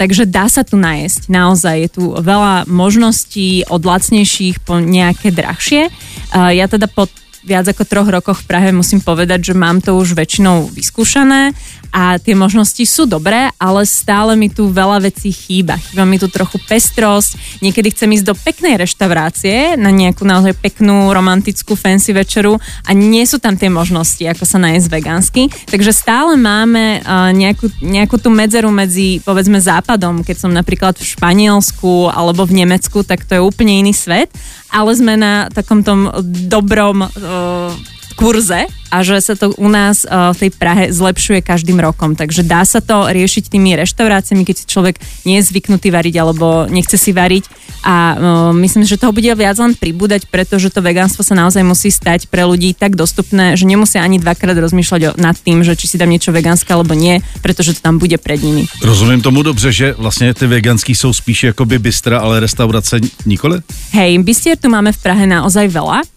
takže 0.00 0.24
dá 0.24 0.48
sa 0.48 0.64
tu 0.64 0.80
najesť. 0.80 1.28
Naozaj 1.28 1.76
je 1.76 1.90
tu 1.92 2.04
veľa 2.16 2.64
možností 2.72 3.68
od 3.68 3.84
lacnejších 3.84 4.64
po 4.64 4.80
nejaké 4.80 5.28
drahšie. 5.28 5.92
Ja 6.32 6.64
teda 6.72 6.88
po 6.88 7.04
viac 7.44 7.68
ako 7.68 7.84
troch 7.84 8.08
rokoch 8.08 8.40
v 8.42 8.48
Prahe 8.48 8.70
musím 8.72 9.04
povedať, 9.04 9.52
že 9.52 9.54
mám 9.54 9.84
to 9.84 9.94
už 9.94 10.16
väčšinou 10.16 10.72
vyskúšané 10.72 11.52
a 11.94 12.18
tie 12.18 12.34
možnosti 12.34 12.82
sú 12.82 13.06
dobré, 13.06 13.54
ale 13.54 13.86
stále 13.86 14.34
mi 14.34 14.50
tu 14.50 14.66
veľa 14.66 14.98
vecí 15.06 15.30
chýba. 15.30 15.78
Chýba 15.78 16.02
mi 16.02 16.18
tu 16.18 16.26
trochu 16.26 16.58
pestrosť, 16.66 17.62
niekedy 17.62 17.94
chcem 17.94 18.10
ísť 18.18 18.26
do 18.26 18.34
peknej 18.34 18.74
reštaurácie 18.82 19.78
na 19.78 19.94
nejakú 19.94 20.26
naozaj 20.26 20.58
peknú, 20.58 21.14
romantickú, 21.14 21.78
fancy 21.78 22.10
večeru 22.10 22.58
a 22.82 22.90
nie 22.90 23.22
sú 23.22 23.38
tam 23.38 23.54
tie 23.54 23.70
možnosti, 23.70 24.26
ako 24.26 24.42
sa 24.42 24.58
nájsť 24.58 24.86
vegánsky. 24.90 25.46
Takže 25.70 25.94
stále 25.94 26.34
máme 26.34 27.06
nejakú, 27.30 27.70
nejakú 27.78 28.18
tú 28.18 28.26
medzeru 28.26 28.74
medzi, 28.74 29.22
povedzme, 29.22 29.62
západom, 29.62 30.26
keď 30.26 30.36
som 30.42 30.50
napríklad 30.50 30.98
v 30.98 31.06
Španielsku 31.14 32.10
alebo 32.10 32.42
v 32.42 32.66
Nemecku, 32.66 33.06
tak 33.06 33.22
to 33.22 33.38
je 33.38 33.42
úplne 33.44 33.86
iný 33.86 33.94
svet, 33.94 34.34
ale 34.74 34.90
sme 34.98 35.14
na 35.14 35.46
takom 35.54 35.86
tom 35.86 36.10
dobrom 36.50 37.06
uh, 37.06 37.70
kurze 38.14 38.70
a 38.94 39.02
že 39.02 39.18
sa 39.18 39.34
to 39.34 39.50
u 39.58 39.66
nás 39.66 40.06
uh, 40.06 40.30
v 40.30 40.46
tej 40.46 40.50
Prahe 40.54 40.84
zlepšuje 40.94 41.42
každým 41.42 41.82
rokom. 41.82 42.14
Takže 42.14 42.46
dá 42.46 42.62
sa 42.62 42.78
to 42.78 43.10
riešiť 43.10 43.50
tými 43.50 43.74
reštauráciami, 43.74 44.46
keď 44.46 44.54
si 44.62 44.70
človek 44.70 45.02
nie 45.26 45.42
je 45.42 45.50
zvyknutý 45.50 45.90
variť 45.90 46.14
alebo 46.22 46.70
nechce 46.70 46.94
si 46.94 47.10
variť. 47.10 47.50
A 47.82 47.94
uh, 48.14 48.16
myslím, 48.54 48.86
že 48.86 48.96
toho 48.96 49.10
bude 49.10 49.28
viac 49.34 49.58
len 49.58 49.74
pribúdať, 49.74 50.30
pretože 50.30 50.70
to 50.70 50.78
vegánstvo 50.78 51.26
sa 51.26 51.34
naozaj 51.34 51.66
musí 51.66 51.90
stať 51.90 52.30
pre 52.30 52.46
ľudí 52.46 52.72
tak 52.72 52.94
dostupné, 52.94 53.58
že 53.58 53.66
nemusia 53.66 54.00
ani 54.00 54.22
dvakrát 54.22 54.54
rozmýšľať 54.56 55.00
o, 55.04 55.10
nad 55.18 55.34
tým, 55.36 55.66
že 55.66 55.74
či 55.74 55.90
si 55.90 55.96
tam 55.98 56.08
niečo 56.08 56.30
vegánske 56.30 56.70
alebo 56.70 56.94
nie, 56.94 57.18
pretože 57.42 57.76
to 57.76 57.80
tam 57.82 57.98
bude 57.98 58.16
pred 58.22 58.40
nimi. 58.40 58.70
Rozumím 58.80 59.20
tomu 59.20 59.42
dobře, 59.42 59.72
že 59.72 59.86
vlastně 59.98 60.34
ty 60.34 60.46
veganský 60.46 60.94
jsou 60.94 61.12
spíš 61.12 61.44
jakoby 61.44 61.78
bystra, 61.78 62.18
ale 62.18 62.40
restaurace 62.40 63.00
nikoli? 63.26 63.60
Hej, 63.92 64.22
bystier 64.22 64.56
tu 64.56 64.70
máme 64.70 64.92
v 64.94 65.02
Prahe 65.02 65.26
naozaj 65.26 65.68
veľa 65.68 66.13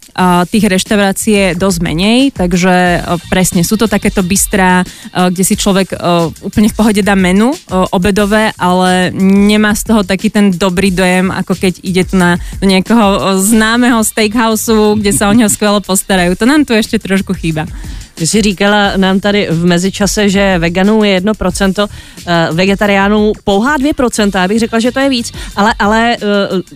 tých 0.49 0.65
reštaurácií 0.65 1.33
je 1.33 1.47
dosť 1.53 1.79
menej, 1.85 2.19
takže 2.33 2.73
e, 2.73 2.99
presne 3.29 3.61
sú 3.61 3.77
to 3.77 3.85
takéto 3.85 4.25
bystrá, 4.25 4.81
e, 4.81 4.85
kde 5.29 5.43
si 5.45 5.53
človek 5.53 5.93
e, 5.93 5.97
úplne 6.41 6.73
v 6.73 6.77
pohode 6.77 7.01
dá 7.05 7.13
menu 7.13 7.53
obedové, 7.93 8.49
ale 8.57 9.13
nemá 9.13 9.77
z 9.77 9.93
toho 9.93 10.01
taký 10.01 10.33
ten 10.33 10.49
dobrý 10.49 10.89
dojem, 10.89 11.29
ako 11.29 11.53
keď 11.53 11.73
ide 11.85 12.03
tu 12.07 12.17
na 12.17 12.41
do 12.57 12.65
nejakého 12.65 13.37
známeho 13.37 14.01
steakhouse, 14.01 14.97
kde 14.97 15.13
sa 15.13 15.29
o 15.29 15.37
neho 15.37 15.51
skvelo 15.51 15.79
postarajú. 15.85 16.33
To 16.33 16.49
nám 16.49 16.65
tu 16.65 16.73
ešte 16.73 16.97
trošku 16.97 17.37
chýba. 17.37 17.69
Ty 18.17 18.27
jsi 18.27 18.41
říkala 18.41 18.97
nám 18.97 19.19
tady 19.19 19.47
v 19.51 19.65
mezičase, 19.65 20.29
že 20.29 20.57
veganů 20.59 21.03
je 21.03 21.21
1%, 21.21 21.89
eh, 22.27 22.47
vegetariánů 22.51 23.31
pouhá 23.43 23.77
2%, 23.77 24.35
já 24.35 24.47
bych 24.47 24.59
řekla, 24.59 24.79
že 24.79 24.91
to 24.91 24.99
je 24.99 25.09
víc, 25.09 25.31
ale, 25.55 25.73
ale 25.79 26.15
eh, 26.15 26.19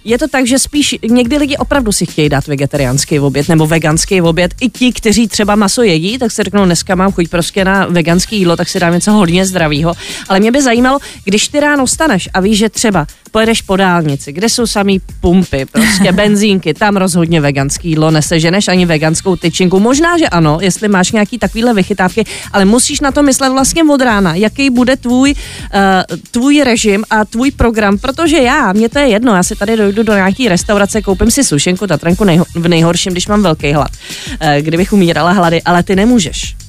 je 0.05 0.17
to 0.17 0.27
tak, 0.27 0.47
že 0.47 0.59
spíš 0.59 0.95
někdy 1.09 1.37
lidi 1.37 1.57
opravdu 1.57 1.91
si 1.91 2.05
chtějí 2.05 2.29
dát 2.29 2.47
vegetariánský 2.47 3.19
oběd 3.19 3.49
nebo 3.49 3.67
veganský 3.67 4.21
oběd. 4.21 4.53
I 4.61 4.69
ti, 4.69 4.93
kteří 4.93 5.27
třeba 5.27 5.55
maso 5.55 5.83
jedí, 5.83 6.17
tak 6.17 6.31
si 6.31 6.43
řeknou, 6.43 6.65
dneska 6.65 6.95
mám 6.95 7.11
chuť 7.11 7.27
prostě 7.27 7.65
na 7.65 7.85
veganský 7.85 8.37
jídlo, 8.37 8.55
tak 8.55 8.69
si 8.69 8.79
dám 8.79 8.93
něco 8.93 9.11
hodně 9.11 9.45
zdravého. 9.45 9.93
Ale 10.29 10.39
mě 10.39 10.51
by 10.51 10.61
zajímalo, 10.61 10.99
když 11.23 11.47
ty 11.47 11.59
ráno 11.59 11.87
staneš 11.87 12.29
a 12.33 12.39
víš, 12.39 12.57
že 12.57 12.69
třeba 12.69 13.07
pojedeš 13.31 13.61
po 13.61 13.75
dálnici, 13.75 14.33
kde 14.33 14.49
jsou 14.49 14.67
samý 14.67 15.01
pumpy, 15.21 15.65
prostě 15.65 16.11
benzínky, 16.11 16.73
tam 16.73 16.97
rozhodně 16.97 17.41
veganský 17.41 17.89
jídlo 17.89 18.11
neseženeš 18.11 18.67
ani 18.67 18.85
veganskou 18.85 19.35
tyčinku. 19.35 19.79
Možná, 19.79 20.17
že 20.17 20.29
ano, 20.29 20.57
jestli 20.61 20.87
máš 20.87 21.11
nějaký 21.11 21.30
takovýhle 21.37 21.73
vychytávky, 21.73 22.23
ale 22.53 22.65
musíš 22.65 22.99
na 22.99 23.11
to 23.11 23.23
myslet 23.23 23.49
vlastně 23.49 23.83
od 23.83 24.01
rána, 24.01 24.35
jaký 24.35 24.69
bude 24.69 24.97
tvůj, 24.97 25.33
uh, 25.33 26.17
tvůj 26.31 26.63
režim 26.63 27.03
a 27.09 27.25
tvůj 27.25 27.51
program, 27.51 27.97
protože 27.97 28.37
já, 28.37 28.73
mně 28.73 28.89
to 28.89 28.99
je 28.99 29.07
jedno, 29.07 29.35
já 29.35 29.43
si 29.43 29.55
tady 29.55 29.77
dojdu 29.77 30.03
do 30.03 30.13
nějaký 30.13 30.49
restaurace, 30.49 31.01
koupím 31.01 31.31
si 31.31 31.43
sušenku, 31.43 31.87
tatranku 31.87 32.23
nejho, 32.23 32.45
v 32.55 32.67
nejhorším, 32.67 33.11
když 33.11 33.27
mám 33.27 33.43
velký 33.43 33.73
hlad, 33.73 33.91
uh, 33.91 34.47
kdybych 34.61 34.93
umírala 34.93 35.31
hlady, 35.31 35.61
ale 35.61 35.83
ty 35.83 35.95
nemůžeš. 35.95 36.60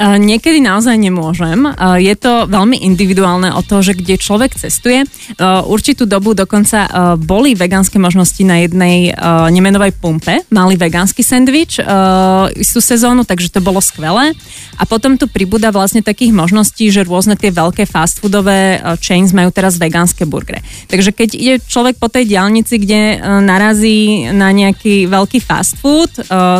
Niekedy 0.00 0.64
naozaj 0.64 0.96
nemôžem. 0.96 1.60
Je 2.00 2.16
to 2.16 2.48
veľmi 2.48 2.80
individuálne 2.88 3.52
o 3.52 3.60
to, 3.60 3.84
že 3.84 3.92
kde 3.92 4.16
človek 4.16 4.56
cestuje. 4.56 5.04
Určitú 5.68 6.08
dobu 6.08 6.32
dokonca 6.32 6.88
boli 7.20 7.52
vegánske 7.52 8.00
možnosti 8.00 8.40
na 8.40 8.64
jednej 8.64 9.12
nemenovej 9.52 9.92
pumpe. 10.00 10.40
Mali 10.48 10.80
vegánsky 10.80 11.20
sendvič 11.20 11.84
istú 12.56 12.80
sezónu, 12.80 13.28
takže 13.28 13.52
to 13.52 13.60
bolo 13.60 13.84
skvelé. 13.84 14.32
A 14.80 14.88
potom 14.88 15.20
tu 15.20 15.28
pribúda 15.28 15.68
vlastne 15.68 16.00
takých 16.00 16.32
možností, 16.32 16.88
že 16.88 17.04
rôzne 17.04 17.36
tie 17.36 17.52
veľké 17.52 17.84
fast 17.84 18.24
foodové 18.24 18.80
chains 19.04 19.36
majú 19.36 19.52
teraz 19.52 19.76
vegánske 19.76 20.24
burgery. 20.24 20.64
Takže 20.88 21.12
keď 21.12 21.28
ide 21.36 21.54
človek 21.60 22.00
po 22.00 22.08
tej 22.08 22.24
diálnici, 22.24 22.80
kde 22.80 23.20
narazí 23.44 24.32
na 24.32 24.48
nejaký 24.48 25.04
veľký 25.12 25.44
fast 25.44 25.76
food, 25.76 26.08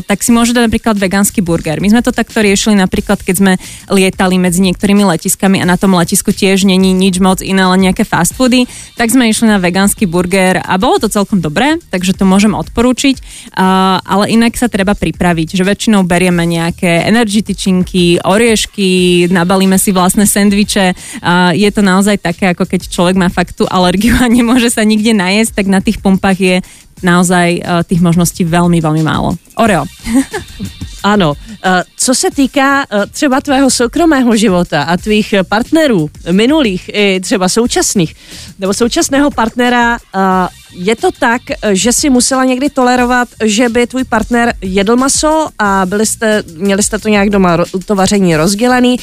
tak 0.04 0.20
si 0.20 0.28
môže 0.28 0.52
dať 0.52 0.68
napríklad 0.68 1.00
vegánsky 1.00 1.40
burger. 1.40 1.80
My 1.80 1.88
sme 1.88 2.04
to 2.04 2.12
takto 2.12 2.44
riešili 2.44 2.76
napríklad 2.76 3.22
keď 3.30 3.36
sme 3.38 3.52
lietali 3.86 4.42
medzi 4.42 4.58
niektorými 4.58 5.06
letiskami 5.06 5.62
a 5.62 5.70
na 5.70 5.78
tom 5.78 5.94
letisku 5.94 6.34
tiež 6.34 6.66
není 6.66 6.90
nič 6.90 7.22
moc 7.22 7.38
iné, 7.38 7.62
len 7.62 7.86
nejaké 7.86 8.02
fast 8.02 8.34
foody, 8.34 8.66
tak 8.98 9.14
sme 9.14 9.30
išli 9.30 9.46
na 9.46 9.62
vegánsky 9.62 10.10
burger 10.10 10.58
a 10.58 10.74
bolo 10.82 10.98
to 10.98 11.06
celkom 11.06 11.38
dobré, 11.38 11.78
takže 11.94 12.18
to 12.18 12.26
môžem 12.26 12.58
odporúčiť, 12.58 13.22
uh, 13.54 14.02
ale 14.02 14.34
inak 14.34 14.58
sa 14.58 14.66
treba 14.66 14.98
pripraviť, 14.98 15.54
že 15.54 15.62
väčšinou 15.62 16.02
berieme 16.02 16.42
nejaké 16.42 17.06
energy 17.06 17.46
tyčinky, 17.46 18.18
oriešky, 18.26 19.30
nabalíme 19.30 19.78
si 19.78 19.94
vlastné 19.94 20.26
sendviče, 20.26 20.98
uh, 21.22 21.54
je 21.54 21.70
to 21.70 21.86
naozaj 21.86 22.18
také, 22.18 22.50
ako 22.50 22.66
keď 22.66 22.90
človek 22.90 23.14
má 23.14 23.30
fakt 23.30 23.54
tú 23.54 23.70
alergiu 23.70 24.18
a 24.18 24.26
nemôže 24.26 24.74
sa 24.74 24.82
nikde 24.82 25.14
najesť, 25.14 25.62
tak 25.62 25.66
na 25.70 25.78
tých 25.78 26.02
pumpách 26.02 26.38
je 26.42 26.56
naozaj 27.02 27.48
uh, 27.60 27.82
tých 27.82 28.00
možností 28.00 28.44
veľmi, 28.44 28.80
veľmi 28.80 29.02
málo. 29.02 29.36
Oreo. 29.56 29.84
Ano. 31.00 31.32
Eh, 31.64 31.84
co 31.96 32.14
se 32.14 32.30
týká 32.30 32.84
eh, 32.90 33.06
třeba 33.06 33.40
tvého 33.40 33.70
soukromého 33.70 34.36
života 34.36 34.82
a 34.82 34.96
tvých 34.96 35.34
partnerů, 35.48 36.10
minulých 36.30 36.90
i 36.92 37.20
třeba 37.20 37.48
současných, 37.48 38.14
nebo 38.58 38.74
současného 38.74 39.30
partnera, 39.30 39.98
je 40.72 40.96
to 40.96 41.10
tak, 41.18 41.42
že 41.72 41.92
si 41.92 42.10
musela 42.10 42.44
někdy 42.44 42.70
tolerovat, 42.70 43.28
že 43.44 43.68
by 43.68 43.86
tvůj 43.86 44.04
partner 44.04 44.54
jedl 44.60 44.96
maso 44.96 45.48
a 45.58 45.82
byli 45.86 46.06
jste, 46.06 46.42
měli 46.56 46.82
jste 46.82 46.98
to 46.98 47.08
nějak 47.08 47.30
doma 47.30 47.58
to 47.84 47.94
vaření 47.94 48.36
rozdělený, 48.36 48.96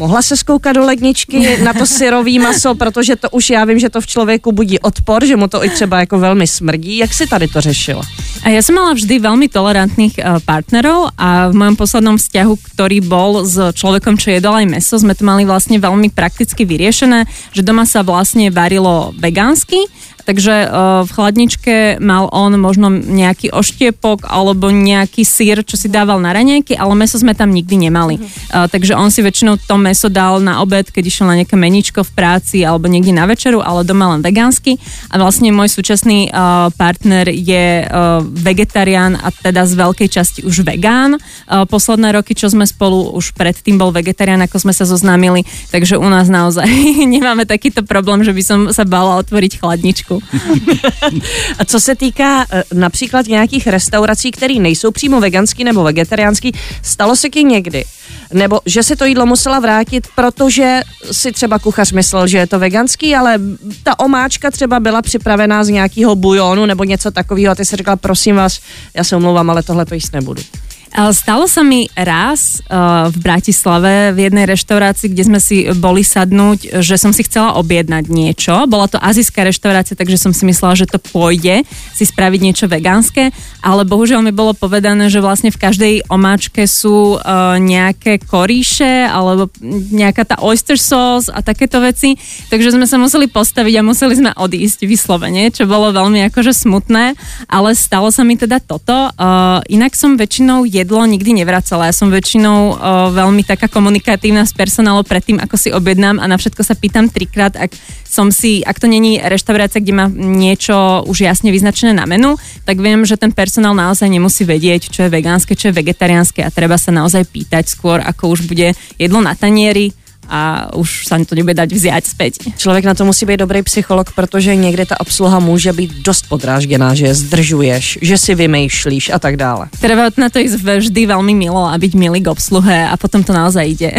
Mohla 0.00 0.22
se 0.22 0.36
skoukat 0.36 0.72
do 0.72 0.84
ledničky 0.84 1.56
na 1.62 1.72
to 1.72 1.86
syrový 1.86 2.38
maso, 2.38 2.74
protože 2.74 3.16
to 3.16 3.30
už 3.30 3.50
já 3.50 3.64
vím, 3.64 3.78
že 3.78 3.90
to 3.90 4.00
v 4.00 4.06
člověku 4.06 4.52
budí 4.52 4.78
odpor, 4.78 5.26
že 5.26 5.36
mu 5.36 5.48
to 5.48 5.64
i 5.64 5.70
třeba 5.70 6.00
jako 6.00 6.18
velmi 6.18 6.46
smrdí. 6.46 6.98
Jak 6.98 7.14
si 7.14 7.26
tady 7.26 7.48
to 7.48 7.60
řešila? 7.60 8.02
A 8.40 8.48
ja 8.48 8.64
som 8.64 8.72
mala 8.72 8.96
vždy 8.96 9.20
veľmi 9.20 9.52
tolerantných 9.52 10.16
uh, 10.16 10.40
partnerov 10.40 11.12
a 11.20 11.52
v 11.52 11.54
mojom 11.60 11.76
poslednom 11.76 12.16
vzťahu, 12.16 12.52
ktorý 12.72 13.04
bol 13.04 13.44
s 13.44 13.56
človekom, 13.76 14.16
čo 14.16 14.32
jedol 14.32 14.56
aj 14.56 14.66
meso, 14.66 14.96
sme 14.96 15.12
to 15.12 15.28
mali 15.28 15.44
vlastne 15.44 15.76
veľmi 15.76 16.08
prakticky 16.08 16.64
vyriešené, 16.64 17.28
že 17.52 17.60
doma 17.60 17.84
sa 17.84 18.00
vlastne 18.00 18.48
varilo 18.48 19.12
vegánsky 19.20 19.84
takže 20.30 20.70
uh, 20.70 21.02
v 21.02 21.10
chladničke 21.10 21.74
mal 21.98 22.30
on 22.30 22.54
možno 22.54 22.86
nejaký 22.92 23.50
oštiepok 23.50 24.30
alebo 24.30 24.70
nejaký 24.70 25.26
sír, 25.26 25.66
čo 25.66 25.74
si 25.74 25.90
dával 25.90 26.22
na 26.22 26.30
raňajky, 26.30 26.78
ale 26.78 26.94
meso 26.94 27.18
sme 27.18 27.34
tam 27.34 27.50
nikdy 27.50 27.90
nemali. 27.90 28.20
Uh, 28.20 28.70
takže 28.70 28.94
on 28.94 29.10
si 29.10 29.26
väčšinou 29.26 29.58
to 29.58 29.74
meso 29.74 30.06
dal 30.06 30.38
na 30.38 30.62
obed, 30.62 30.86
keď 30.86 31.02
išiel 31.02 31.26
na 31.26 31.42
nejaké 31.42 31.58
meničko 31.58 32.06
v 32.06 32.14
práci 32.14 32.62
alebo 32.62 32.86
niekde 32.86 33.10
na 33.10 33.26
večeru, 33.26 33.58
ale 33.58 33.82
doma 33.82 34.14
len 34.14 34.22
vegánsky. 34.22 34.78
A 35.10 35.18
vlastne 35.18 35.50
môj 35.50 35.66
súčasný 35.72 36.30
partner 36.78 37.26
je 37.30 37.82
vegetarián 38.30 39.18
a 39.18 39.34
teda 39.34 39.66
z 39.66 39.74
veľkej 39.74 40.08
časti 40.08 40.40
už 40.46 40.62
vegán. 40.62 41.18
Posledné 41.46 42.14
roky, 42.14 42.38
čo 42.38 42.46
sme 42.46 42.64
spolu, 42.64 43.10
už 43.12 43.34
predtým 43.34 43.76
bol 43.76 43.90
vegetarián, 43.90 44.40
ako 44.46 44.62
sme 44.62 44.72
sa 44.72 44.86
zoznámili, 44.86 45.42
takže 45.74 45.98
u 45.98 46.06
nás 46.06 46.30
naozaj 46.30 46.66
nemáme 47.14 47.44
takýto 47.44 47.82
problém, 47.82 48.22
že 48.22 48.32
by 48.32 48.42
som 48.42 48.60
sa 48.70 48.86
bala 48.86 49.18
otvoriť 49.18 49.58
chladničku. 49.58 50.14
A 51.58 51.64
co 51.64 51.80
se 51.80 51.94
týká 51.94 52.42
e, 52.42 52.62
například 52.74 53.26
nějakých 53.26 53.66
restaurací, 53.66 54.30
které 54.30 54.54
nejsou 54.54 54.90
přímo 54.90 55.20
veganský 55.20 55.64
nebo 55.64 55.82
vegetariánský, 55.82 56.52
stalo 56.82 57.16
se 57.16 57.28
ti 57.28 57.44
někdy? 57.44 57.84
Nebo 58.32 58.60
že 58.66 58.82
si 58.82 58.96
to 58.96 59.04
jídlo 59.04 59.26
musela 59.26 59.58
vrátit, 59.58 60.08
protože 60.14 60.80
si 61.12 61.32
třeba 61.32 61.58
kuchař 61.58 61.92
myslel, 61.92 62.26
že 62.26 62.38
je 62.38 62.46
to 62.46 62.58
veganský, 62.58 63.16
ale 63.16 63.38
ta 63.82 63.98
omáčka 63.98 64.50
třeba 64.50 64.80
byla 64.80 65.02
připravená 65.02 65.64
z 65.64 65.68
nějakého 65.68 66.16
bujonu 66.16 66.66
nebo 66.66 66.84
něco 66.84 67.10
takového 67.10 67.52
a 67.52 67.54
ty 67.54 67.64
si 67.64 67.76
řekla, 67.76 67.96
prosím 67.96 68.36
vás, 68.36 68.60
já 68.94 69.04
se 69.04 69.16
omlouvám, 69.16 69.50
ale 69.50 69.62
tohle 69.62 69.86
to 69.86 69.94
jíst 69.94 70.12
nebudu. 70.12 70.42
Stalo 70.90 71.46
sa 71.46 71.62
mi 71.62 71.86
raz 71.94 72.58
uh, 72.66 73.06
v 73.14 73.16
Bratislave 73.22 74.10
v 74.10 74.26
jednej 74.26 74.42
reštaurácii, 74.50 75.14
kde 75.14 75.22
sme 75.22 75.38
si 75.38 75.70
boli 75.78 76.02
sadnúť, 76.02 76.82
že 76.82 76.98
som 76.98 77.14
si 77.14 77.22
chcela 77.22 77.54
objednať 77.62 78.10
niečo. 78.10 78.66
Bola 78.66 78.90
to 78.90 78.98
azijská 78.98 79.46
reštaurácia, 79.46 79.94
takže 79.94 80.18
som 80.18 80.34
si 80.34 80.42
myslela, 80.50 80.74
že 80.74 80.90
to 80.90 80.98
pôjde 80.98 81.62
si 81.94 82.04
spraviť 82.04 82.40
niečo 82.42 82.66
vegánske, 82.66 83.30
ale 83.62 83.86
bohužiaľ 83.86 84.26
mi 84.26 84.34
bolo 84.34 84.50
povedané, 84.50 85.06
že 85.06 85.22
vlastne 85.22 85.54
v 85.54 85.62
každej 85.62 85.94
omáčke 86.10 86.66
sú 86.66 87.22
uh, 87.22 87.54
nejaké 87.62 88.18
koríše 88.26 89.06
alebo 89.06 89.46
nejaká 89.94 90.26
tá 90.26 90.36
oyster 90.42 90.74
sauce 90.74 91.30
a 91.30 91.38
takéto 91.38 91.78
veci, 91.78 92.18
takže 92.50 92.74
sme 92.74 92.90
sa 92.90 92.98
museli 92.98 93.30
postaviť 93.30 93.74
a 93.78 93.86
museli 93.86 94.18
sme 94.18 94.30
odísť 94.34 94.90
vyslovene, 94.90 95.54
čo 95.54 95.70
bolo 95.70 95.94
veľmi 95.94 96.26
akože 96.34 96.50
smutné, 96.50 97.14
ale 97.46 97.78
stalo 97.78 98.10
sa 98.10 98.26
mi 98.26 98.34
teda 98.34 98.58
toto. 98.58 99.14
Uh, 99.14 99.62
inak 99.70 99.94
som 99.94 100.18
väčšinou 100.18 100.66
jedlo 100.80 101.04
nikdy 101.04 101.44
nevracala. 101.44 101.88
Ja 101.88 101.94
som 101.94 102.08
väčšinou 102.08 102.58
o, 102.58 102.74
veľmi 103.12 103.44
taká 103.44 103.68
komunikatívna 103.68 104.48
s 104.48 104.56
personálom 104.56 105.04
predtým, 105.04 105.38
ako 105.38 105.56
si 105.60 105.68
objednám 105.70 106.18
a 106.18 106.26
na 106.26 106.40
všetko 106.40 106.62
sa 106.64 106.74
pýtam 106.74 107.12
trikrát, 107.12 107.54
ak 107.54 107.76
som 108.08 108.34
si, 108.34 108.64
ak 108.64 108.80
to 108.80 108.90
není 108.90 109.20
reštaurácia, 109.22 109.78
kde 109.78 109.94
má 109.94 110.06
niečo 110.10 111.06
už 111.06 111.28
jasne 111.28 111.54
vyznačené 111.54 111.94
na 111.94 112.08
menu, 112.08 112.34
tak 112.64 112.80
viem, 112.82 113.06
že 113.06 113.20
ten 113.20 113.30
personál 113.30 113.76
naozaj 113.76 114.10
nemusí 114.10 114.42
vedieť, 114.42 114.90
čo 114.90 115.06
je 115.06 115.14
vegánske, 115.14 115.54
čo 115.54 115.70
je 115.70 115.78
vegetariánske 115.78 116.42
a 116.42 116.50
treba 116.50 116.74
sa 116.80 116.90
naozaj 116.90 117.28
pýtať 117.28 117.70
skôr, 117.70 118.02
ako 118.02 118.34
už 118.34 118.50
bude 118.50 118.74
jedlo 118.98 119.20
na 119.22 119.38
tanieri, 119.38 119.94
a 120.30 120.70
už 120.78 121.10
sa 121.10 121.18
to 121.18 121.34
nebude 121.34 121.58
dať 121.58 121.68
vziať 121.74 122.04
späť. 122.06 122.32
Člověk 122.54 122.84
na 122.86 122.94
to 122.94 123.04
musí 123.04 123.26
být 123.26 123.42
dobrý 123.42 123.62
psycholog, 123.62 124.12
protože 124.14 124.54
někdy 124.54 124.86
ta 124.86 125.00
obsluha 125.00 125.38
může 125.38 125.72
být 125.72 125.92
dost 126.06 126.28
podrážděná, 126.28 126.94
že 126.94 127.14
zdržuješ, 127.14 127.98
že 128.02 128.16
si 128.18 128.34
vymýšlíš 128.34 129.10
a 129.10 129.18
tak 129.18 129.36
dále. 129.36 129.66
Treba 129.82 130.14
na 130.16 130.30
to 130.30 130.38
ísť 130.38 130.62
vždy 130.62 131.10
veľmi 131.10 131.34
milo 131.34 131.66
a 131.66 131.74
byť 131.74 131.92
milý 131.98 132.22
k 132.22 132.30
obsluhe 132.30 132.86
a 132.86 132.94
potom 132.94 133.26
to 133.26 133.34
naozaj 133.34 133.66
ide. 133.66 133.90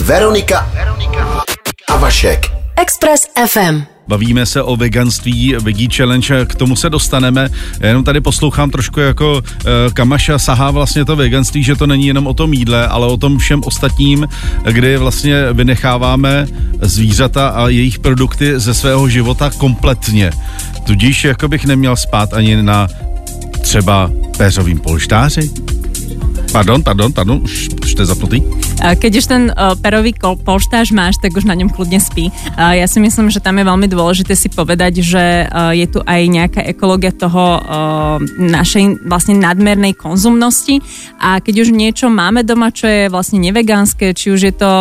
Veronika, 0.00 0.64
Veronika 0.74 1.44
a 1.88 1.94
Vašek. 2.00 2.48
Express 2.80 3.28
FM. 3.36 3.84
Bavíme 4.12 4.46
se 4.46 4.62
o 4.62 4.76
veganství, 4.76 5.54
Veggie 5.60 5.88
Challenge, 5.96 6.46
k 6.46 6.54
tomu 6.54 6.76
se 6.76 6.90
dostaneme. 6.90 7.48
Já 7.80 7.88
jenom 7.88 8.04
tady 8.04 8.20
poslouchám 8.20 8.70
trošku 8.70 9.00
jako 9.00 9.32
uh, 9.32 9.42
Kamaša 9.94 10.38
sahá 10.38 10.70
vlastně 10.70 11.04
to 11.04 11.16
veganství, 11.16 11.62
že 11.62 11.76
to 11.76 11.86
není 11.86 12.06
jenom 12.06 12.26
o 12.26 12.34
tom 12.34 12.52
jídle, 12.52 12.88
ale 12.88 13.06
o 13.06 13.16
tom 13.16 13.38
všem 13.38 13.60
ostatním, 13.64 14.28
kdy 14.64 14.96
vlastně 14.96 15.52
vynecháváme 15.52 16.46
zvířata 16.82 17.48
a 17.48 17.68
jejich 17.68 17.98
produkty 17.98 18.60
ze 18.60 18.74
svého 18.74 19.08
života 19.08 19.50
kompletně. 19.50 20.30
Tudíž 20.84 21.24
jako 21.24 21.48
bych 21.48 21.64
neměl 21.64 21.96
spát 21.96 22.34
ani 22.34 22.62
na 22.62 22.88
třeba 23.62 24.10
péřovým 24.36 24.80
polštáři. 24.80 25.50
Pardon, 26.52 26.82
pardon, 26.82 27.12
pardon, 27.12 27.40
už, 27.42 27.68
už 27.82 27.94
to 27.94 28.02
je. 28.02 28.42
Keď 28.82 29.12
už 29.14 29.26
ten 29.30 29.42
uh, 29.54 29.78
perový 29.78 30.10
polštáž 30.18 30.90
máš, 30.90 31.22
tak 31.22 31.38
už 31.38 31.46
na 31.46 31.54
ňom 31.54 31.70
kľudne 31.70 32.02
spí. 32.02 32.34
Ja 32.58 32.86
si 32.90 32.98
myslím, 32.98 33.30
že 33.30 33.38
tam 33.38 33.58
je 33.58 33.68
veľmi 33.68 33.86
dôležité 33.86 34.34
si 34.34 34.50
povedať, 34.50 34.98
že 35.06 35.46
uh, 35.46 35.70
je 35.70 35.86
tu 35.86 36.02
aj 36.02 36.20
nejaká 36.26 36.60
ekológia 36.66 37.14
toho 37.14 37.62
uh, 37.62 38.18
našej 38.38 39.06
vlastne 39.06 39.38
nadmernej 39.38 39.94
konzumnosti 39.94 40.82
a 41.22 41.38
keď 41.38 41.68
už 41.68 41.68
niečo 41.70 42.10
máme 42.10 42.42
doma, 42.42 42.74
čo 42.74 42.90
je 42.90 43.06
vlastne 43.06 43.38
nevegánske, 43.38 44.16
či 44.16 44.34
už 44.34 44.40
je 44.50 44.54
to 44.54 44.72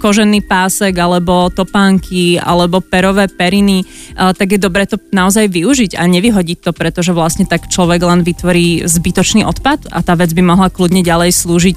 kožený 0.00 0.44
pásek, 0.46 0.96
alebo 0.96 1.50
topánky, 1.52 2.40
alebo 2.40 2.80
perové 2.80 3.28
periny, 3.28 3.84
tak 4.14 4.56
je 4.56 4.60
dobré 4.60 4.88
to 4.88 4.96
naozaj 5.10 5.50
využiť 5.50 5.98
a 5.98 6.06
nevyhodiť 6.08 6.58
to, 6.64 6.70
pretože 6.72 7.12
vlastne 7.12 7.44
tak 7.44 7.68
človek 7.68 8.00
len 8.00 8.24
vytvorí 8.24 8.86
zbytočný 8.86 9.44
odpad 9.44 9.90
a 9.92 10.00
tá 10.00 10.14
vec 10.16 10.32
by 10.32 10.42
mohla 10.42 10.68
kľudne 10.72 11.04
ďalej 11.04 11.30
slúžiť 11.34 11.76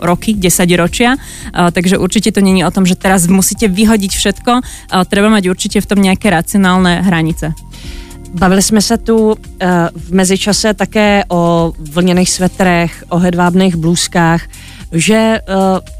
roky, 0.00 0.38
10 0.38 0.69
ročia. 0.76 1.16
Takže 1.52 1.98
určite 1.98 2.32
to 2.32 2.40
není 2.40 2.64
o 2.64 2.70
tom, 2.70 2.86
že 2.86 2.94
teraz 2.94 3.26
musíte 3.26 3.68
vyhodiť 3.68 4.12
všetko. 4.16 4.52
Treba 5.08 5.28
mať 5.28 5.48
určite 5.48 5.78
v 5.80 5.86
tom 5.86 5.98
nejaké 6.02 6.30
racionálne 6.30 7.02
hranice. 7.02 7.54
Bavili 8.30 8.62
jsme 8.62 8.82
se 8.82 8.98
tu 8.98 9.16
uh, 9.18 9.34
v 9.94 10.12
mezičase 10.12 10.74
také 10.74 11.24
o 11.28 11.72
vlněných 11.78 12.30
svetrech, 12.30 13.04
o 13.08 13.18
hedvábných 13.18 13.76
blůzkách, 13.76 14.46
že 14.92 15.40
uh, 15.42 15.54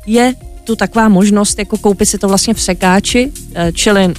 je 0.06 0.34
tu 0.64 0.76
taková 0.76 1.08
možnost 1.08 1.58
jako 1.58 1.78
koupit 1.78 2.06
si 2.06 2.18
to 2.18 2.28
vlastně 2.28 2.54
v 2.54 2.62
sekáči, 2.62 3.26
uh, 3.26 3.74
čili 3.74 4.14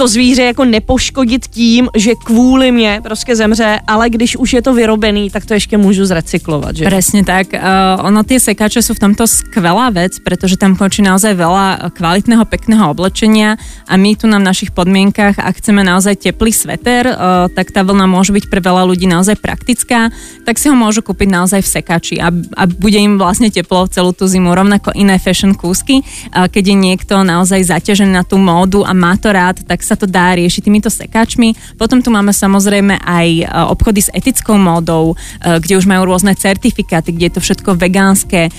to 0.00 0.08
zvíře 0.08 0.42
jako 0.42 0.64
nepoškodit 0.64 1.46
tím, 1.46 1.88
že 1.96 2.16
kvůli 2.24 2.72
mě 2.72 3.00
prostě 3.02 3.36
zemře, 3.36 3.80
ale 3.86 4.10
když 4.10 4.36
už 4.36 4.52
je 4.52 4.62
to 4.62 4.72
vyrobený, 4.74 5.30
tak 5.30 5.44
to 5.44 5.54
ještě 5.54 5.76
můžu 5.76 6.08
zrecyklovat. 6.08 6.76
Že? 6.76 6.84
Presne 6.88 7.20
tak. 7.20 7.52
Uh, 7.52 8.00
ono 8.00 8.24
tie 8.24 8.40
sekáče 8.40 8.80
sú 8.80 8.96
v 8.96 9.02
tomto 9.04 9.28
skvelá 9.28 9.92
vec, 9.92 10.16
pretože 10.24 10.56
tam 10.56 10.72
končí 10.72 11.04
naozaj 11.04 11.36
veľa 11.36 11.92
kvalitného, 11.92 12.48
pekného 12.48 12.88
oblečenia 12.88 13.60
a 13.84 13.94
my 14.00 14.16
tu 14.16 14.24
na 14.24 14.40
našich 14.40 14.72
podmienkach, 14.72 15.36
ak 15.36 15.60
chceme 15.60 15.84
naozaj 15.84 16.16
teplý 16.16 16.48
sveter, 16.48 17.12
uh, 17.12 17.52
tak 17.52 17.68
tá 17.68 17.84
vlna 17.84 18.08
môže 18.08 18.32
byť 18.32 18.48
pre 18.48 18.64
veľa 18.64 18.88
ľudí 18.88 19.04
naozaj 19.04 19.36
praktická, 19.36 20.08
tak 20.48 20.56
si 20.56 20.72
ho 20.72 20.76
môžu 20.78 21.04
kúpiť 21.04 21.28
naozaj 21.28 21.60
v 21.60 21.68
sekáči 21.76 22.16
a, 22.24 22.32
a 22.32 22.62
bude 22.64 22.96
im 22.96 23.20
vlastne 23.20 23.52
teplo 23.52 23.84
celú 23.92 24.16
tú 24.16 24.24
zimu. 24.24 24.48
Rovnako 24.56 24.96
iné 24.96 25.20
fashion 25.20 25.52
kúsky, 25.52 26.00
uh, 26.00 26.48
keď 26.48 26.72
je 26.72 26.76
niekto 26.88 27.20
naozaj 27.20 27.68
zaťažený 27.68 28.16
na 28.16 28.24
tú 28.24 28.40
módu 28.40 28.80
a 28.80 28.96
má 28.96 29.12
to 29.20 29.28
rád, 29.28 29.60
tak 29.68 29.84
sa 29.90 29.98
to 29.98 30.06
dá 30.06 30.38
riešiť 30.38 30.62
týmito 30.62 30.86
sekáčmi. 30.86 31.74
Potom 31.74 31.98
tu 31.98 32.14
máme 32.14 32.30
samozrejme 32.30 33.02
aj 33.02 33.28
e, 33.42 33.44
obchody 33.66 34.06
s 34.06 34.12
etickou 34.14 34.54
módou, 34.54 35.18
e, 35.42 35.58
kde 35.58 35.82
už 35.82 35.90
majú 35.90 36.06
rôzne 36.06 36.38
certifikáty, 36.38 37.10
kde 37.10 37.26
je 37.26 37.34
to 37.34 37.42
všetko 37.42 37.74
vegánske, 37.74 38.40
e, 38.46 38.50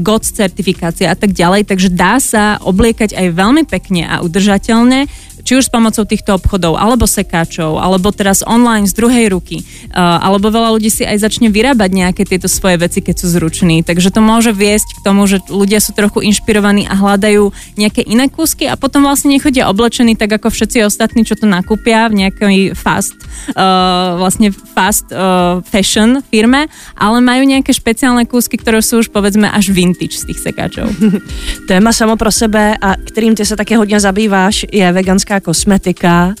GOTS 0.00 0.40
certifikácia 0.40 1.12
a 1.12 1.16
tak 1.18 1.36
ďalej, 1.36 1.68
takže 1.68 1.92
dá 1.92 2.16
sa 2.16 2.56
obliekať 2.64 3.12
aj 3.12 3.26
veľmi 3.36 3.68
pekne 3.68 4.08
a 4.08 4.24
udržateľne 4.24 5.04
či 5.40 5.56
už 5.56 5.66
s 5.66 5.72
pomocou 5.72 6.04
týchto 6.04 6.36
obchodov, 6.36 6.76
alebo 6.76 7.08
sekáčov, 7.08 7.80
alebo 7.80 8.12
teraz 8.12 8.44
online 8.44 8.84
z 8.84 8.92
druhej 8.92 9.32
ruky, 9.32 9.64
alebo 9.96 10.52
veľa 10.52 10.76
ľudí 10.76 10.92
si 10.92 11.02
aj 11.02 11.16
začne 11.24 11.48
vyrábať 11.48 11.90
nejaké 11.90 12.22
tieto 12.28 12.46
svoje 12.46 12.76
veci, 12.76 13.00
keď 13.00 13.24
sú 13.24 13.26
zruční. 13.32 13.80
Takže 13.80 14.12
to 14.12 14.20
môže 14.20 14.52
viesť 14.52 15.00
k 15.00 15.04
tomu, 15.04 15.24
že 15.24 15.40
ľudia 15.48 15.80
sú 15.80 15.96
trochu 15.96 16.22
inšpirovaní 16.28 16.84
a 16.84 16.92
hľadajú 16.92 17.50
nejaké 17.80 18.04
iné 18.04 18.28
kúsky 18.28 18.68
a 18.68 18.76
potom 18.76 19.08
vlastne 19.08 19.32
nechodia 19.32 19.72
oblečení 19.72 20.14
tak 20.14 20.28
ako 20.28 20.52
všetci 20.52 20.59
ostatní, 20.84 21.24
čo 21.24 21.38
to 21.38 21.46
nakúpia 21.46 22.08
v 22.10 22.26
nejakej 22.26 22.74
fast, 22.74 23.14
uh, 23.54 24.16
vlastne 24.18 24.50
fast 24.50 25.08
uh, 25.12 25.62
fashion 25.64 26.20
firme, 26.32 26.66
ale 26.96 27.18
majú 27.20 27.46
nejaké 27.46 27.70
špeciálne 27.70 28.26
kúsky, 28.26 28.58
ktoré 28.58 28.82
sú 28.82 29.00
už 29.00 29.12
povedzme 29.12 29.46
až 29.48 29.70
vintage 29.70 30.20
z 30.20 30.32
tých 30.32 30.40
sekáčov. 30.42 30.90
Téma 31.70 31.92
samo 31.92 32.16
pro 32.16 32.32
sebe 32.32 32.74
a 32.80 32.96
kterým 32.96 33.34
ty 33.34 33.44
se 33.44 33.56
také 33.56 33.76
hodně 33.76 34.00
zabýváš 34.00 34.66
je 34.72 34.92
veganská 34.92 35.40
kosmetika. 35.40 36.34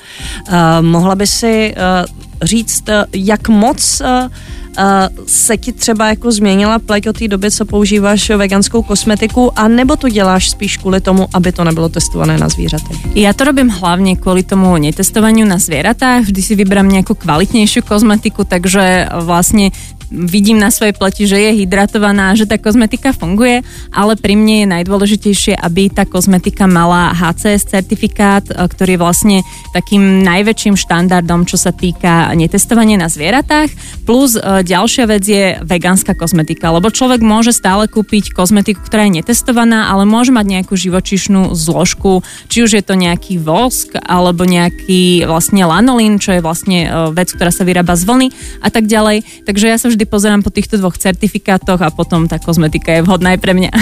Uh, 0.48 0.54
mohla 0.80 1.14
by 1.14 1.26
si 1.26 1.74
uh, 1.74 2.29
říct, 2.42 2.88
uh, 2.88 2.94
jak 3.12 3.48
moc 3.48 4.02
uh, 4.04 4.28
Uh, 4.70 5.26
se 5.26 5.56
ti 5.56 5.72
třeba 5.72 6.08
jako 6.14 6.32
změnila 6.32 6.78
pleť 6.78 7.08
od 7.08 7.18
té 7.18 7.28
doby, 7.28 7.50
co 7.50 7.64
používáš 7.64 8.30
veganskou 8.30 8.82
kosmetiku, 8.82 9.58
a 9.58 9.68
nebo 9.68 9.96
to 9.96 10.08
děláš 10.08 10.50
spíš 10.50 10.76
kvůli 10.76 11.00
tomu, 11.00 11.28
aby 11.34 11.52
to 11.52 11.64
nebylo 11.64 11.88
testované 11.88 12.38
na 12.38 12.48
zvířatech? 12.48 12.96
Ja 13.18 13.34
to 13.34 13.50
robím 13.50 13.66
hlavne 13.66 14.14
kvôli 14.14 14.46
tomu 14.46 14.78
netestovaniu 14.78 15.42
na 15.42 15.58
zvieratách. 15.58 16.30
Vždy 16.30 16.40
si 16.42 16.54
vyberám 16.54 16.86
nejakú 16.86 17.18
kvalitnejšiu 17.18 17.82
kozmetiku, 17.82 18.46
takže 18.46 19.10
vlastne 19.26 19.74
vidím 20.10 20.58
na 20.58 20.68
svojej 20.74 20.92
pleti, 20.92 21.24
že 21.24 21.38
je 21.38 21.64
hydratovaná, 21.64 22.34
že 22.34 22.44
tá 22.44 22.58
kozmetika 22.58 23.14
funguje, 23.14 23.62
ale 23.94 24.18
pri 24.18 24.34
mne 24.34 24.54
je 24.62 24.72
najdôležitejšie, 24.74 25.54
aby 25.54 25.88
tá 25.88 26.04
kozmetika 26.04 26.66
mala 26.66 27.14
HCS 27.14 27.70
certifikát, 27.70 28.44
e, 28.50 28.54
ktorý 28.54 28.98
je 28.98 29.00
vlastne 29.00 29.36
takým 29.70 30.26
najväčším 30.26 30.74
štandardom, 30.74 31.46
čo 31.46 31.56
sa 31.56 31.70
týka 31.70 32.34
netestovania 32.34 32.98
na 32.98 33.06
zvieratách. 33.06 33.70
Plus 34.04 34.34
e, 34.34 34.66
ďalšia 34.66 35.04
vec 35.06 35.22
je 35.24 35.56
vegánska 35.62 36.18
kozmetika, 36.18 36.74
lebo 36.74 36.90
človek 36.90 37.22
môže 37.22 37.54
stále 37.54 37.86
kúpiť 37.86 38.34
kozmetiku, 38.34 38.82
ktorá 38.82 39.06
je 39.06 39.22
netestovaná, 39.22 39.88
ale 39.88 40.04
môže 40.04 40.34
mať 40.34 40.46
nejakú 40.60 40.74
živočišnú 40.74 41.54
zložku, 41.54 42.26
či 42.50 42.66
už 42.66 42.82
je 42.82 42.84
to 42.84 42.98
nejaký 42.98 43.38
vosk 43.38 43.94
alebo 44.02 44.42
nejaký 44.42 45.24
vlastne 45.24 45.62
lanolín, 45.62 46.18
čo 46.18 46.34
je 46.34 46.42
vlastne 46.42 46.78
e, 46.84 46.88
vec, 47.14 47.30
ktorá 47.30 47.54
sa 47.54 47.62
vyrába 47.62 47.94
z 47.94 48.04
vlny 48.04 48.28
a 48.60 48.68
tak 48.74 48.90
ďalej. 48.90 49.46
Takže 49.46 49.70
ja 49.70 49.78
sa 49.78 49.86
vždy 49.86 49.99
pozerám 50.04 50.44
po 50.44 50.52
týchto 50.52 50.76
dvoch 50.76 50.96
certifikátoch 50.96 51.80
a 51.80 51.92
potom 51.92 52.28
tá 52.28 52.36
kozmetika 52.40 52.94
je 52.94 53.04
vhodná 53.04 53.34
aj 53.36 53.40
pre 53.40 53.52
mňa. 53.56 53.72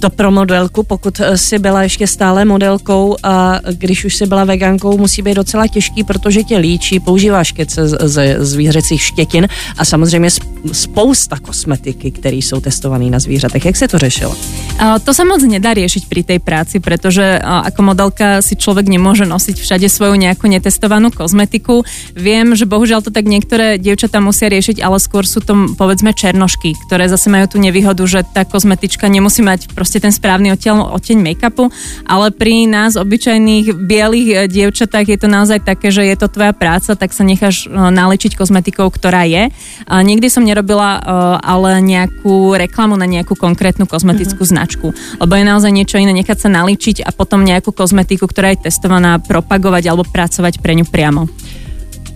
To 0.00 0.10
pro 0.10 0.30
modelku, 0.30 0.82
pokud 0.82 1.20
eh, 1.20 1.38
si 1.38 1.58
byla 1.58 1.82
ještě 1.82 2.06
stále 2.06 2.44
modelkou 2.44 3.16
a 3.22 3.60
když 3.72 4.04
už 4.04 4.16
si 4.16 4.26
byla 4.26 4.44
vegankou, 4.44 4.98
musí 4.98 5.22
být 5.22 5.34
docela 5.34 5.66
těžký, 5.66 6.04
protože 6.04 6.42
tě 6.42 6.56
líčí, 6.56 7.00
používáš 7.00 7.52
kece 7.52 7.88
ze 7.88 8.36
zvířecích 8.40 9.02
štětin 9.02 9.48
a 9.78 9.84
samozřejmě 9.84 10.30
spousta 10.72 11.38
kosmetiky, 11.38 12.10
které 12.10 12.36
jsou 12.36 12.60
testované 12.60 13.10
na 13.10 13.18
zvířatech. 13.18 13.64
Jak 13.64 13.76
se 13.76 13.88
to 13.88 13.98
řešilo? 13.98 14.36
To 14.80 15.12
sa 15.12 15.28
moc 15.28 15.44
nedá 15.44 15.76
riešiť 15.76 16.08
pri 16.08 16.24
tej 16.24 16.40
práci, 16.40 16.80
pretože 16.80 17.36
ako 17.44 17.92
modelka 17.92 18.40
si 18.40 18.56
človek 18.56 18.88
nemôže 18.88 19.28
nosiť 19.28 19.60
všade 19.60 19.88
svoju 19.92 20.16
nejakú 20.16 20.48
netestovanú 20.48 21.12
kozmetiku. 21.12 21.84
Viem, 22.16 22.56
že 22.56 22.64
bohužiaľ 22.64 23.04
to 23.04 23.12
tak 23.12 23.28
niektoré 23.28 23.76
dievčatá 23.76 24.24
musia 24.24 24.48
riešiť, 24.48 24.80
ale 24.80 24.96
skôr 24.96 25.28
sú 25.28 25.44
to 25.44 25.76
povedzme 25.76 26.16
černošky, 26.16 26.72
ktoré 26.88 27.12
zase 27.12 27.28
majú 27.28 27.44
tú 27.52 27.58
nevýhodu, 27.60 28.00
že 28.08 28.24
tá 28.24 28.48
kozmetička 28.48 29.04
nemusí 29.12 29.44
mať 29.44 29.68
ten 29.98 30.14
správny 30.14 30.54
odteň, 30.54 30.94
odteň 30.94 31.18
make-upu, 31.18 31.72
ale 32.06 32.30
pri 32.30 32.70
nás 32.70 32.94
obyčajných 32.94 33.74
bielých 33.74 34.28
e, 34.30 34.36
dievčatách 34.46 35.06
je 35.10 35.18
to 35.18 35.26
naozaj 35.26 35.58
také, 35.66 35.90
že 35.90 36.06
je 36.06 36.14
to 36.14 36.30
tvoja 36.30 36.54
práca, 36.54 36.94
tak 36.94 37.10
sa 37.10 37.26
necháš 37.26 37.66
e, 37.66 37.74
naličiť 37.74 38.38
kozmetikou, 38.38 38.86
ktorá 38.86 39.26
je. 39.26 39.50
Nikdy 39.88 40.26
som 40.30 40.46
nerobila 40.46 40.90
e, 40.96 41.00
ale 41.40 41.82
nejakú 41.82 42.54
reklamu 42.54 42.94
na 42.94 43.08
nejakú 43.08 43.34
konkrétnu 43.34 43.88
kozmetickú 43.88 44.44
uh-huh. 44.44 44.54
značku, 44.54 44.94
lebo 45.18 45.32
je 45.34 45.44
naozaj 45.48 45.72
niečo 45.72 45.96
iné 45.98 46.12
nechať 46.12 46.46
sa 46.46 46.48
naličiť 46.52 47.02
a 47.02 47.10
potom 47.10 47.42
nejakú 47.42 47.72
kozmetiku, 47.72 48.28
ktorá 48.28 48.52
je 48.52 48.68
testovaná, 48.68 49.16
propagovať 49.18 49.88
alebo 49.88 50.04
pracovať 50.04 50.60
pre 50.60 50.76
ňu 50.76 50.84
priamo. 50.84 51.24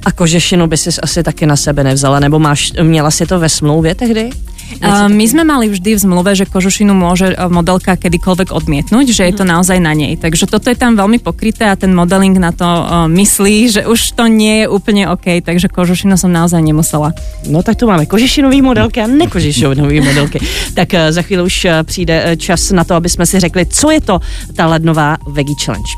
A 0.05 0.13
kožešinu 0.13 0.69
by 0.69 0.77
si 0.77 0.93
asi 0.93 1.25
taky 1.25 1.49
na 1.49 1.57
sebe 1.57 1.81
nevzala, 1.81 2.21
nebo 2.21 2.37
máš, 2.37 2.77
měla 2.77 3.11
si 3.11 3.25
to 3.27 3.41
ve 3.41 3.49
smlouvě 3.49 3.95
tehdy? 3.95 4.31
Uh, 4.83 5.09
my 5.09 5.25
sme 5.25 5.43
mali 5.47 5.71
vždy 5.71 5.97
v 5.97 6.01
zmluve, 6.01 6.37
že 6.37 6.45
kožušinu 6.45 6.93
môže 6.93 7.33
e, 7.33 7.37
modelka 7.49 7.97
kedykoľvek 7.97 8.53
odmietnúť, 8.53 9.07
že 9.15 9.23
je 9.31 9.35
to 9.35 9.45
mhm. 9.47 9.51
naozaj 9.57 9.79
na 9.81 9.93
nej. 9.97 10.19
Takže 10.19 10.51
toto 10.51 10.69
je 10.69 10.77
tam 10.79 10.99
veľmi 10.99 11.23
pokryté 11.23 11.69
a 11.69 11.79
ten 11.79 11.93
modeling 11.95 12.37
na 12.37 12.51
to 12.51 12.67
uh, 12.67 13.07
myslí, 13.09 13.57
že 13.71 13.81
už 13.87 14.19
to 14.19 14.27
nie 14.29 14.65
je 14.65 14.67
úplne 14.69 15.09
OK, 15.09 15.41
takže 15.41 15.71
kožušinu 15.71 16.19
som 16.19 16.31
naozaj 16.33 16.61
nemusela. 16.61 17.15
No 17.49 17.63
tak 17.63 17.81
tu 17.81 17.87
máme 17.87 18.05
kožešinový 18.05 18.61
modelky 18.61 19.01
a 19.01 19.07
nekožešinový 19.07 20.01
modelky. 20.09 20.43
Tak 20.75 20.89
uh, 20.93 20.99
za 21.11 21.23
chvíli 21.23 21.43
už 21.43 21.57
přijde 21.85 22.37
čas 22.37 22.71
na 22.71 22.85
to, 22.85 22.95
aby 22.95 23.09
jsme 23.09 23.27
si 23.27 23.41
řekli, 23.41 23.67
co 23.67 23.91
je 23.91 24.01
to 24.01 24.21
ta 24.57 24.67
lednová 24.67 25.17
Veggie 25.27 25.57
Challenge. 25.65 25.93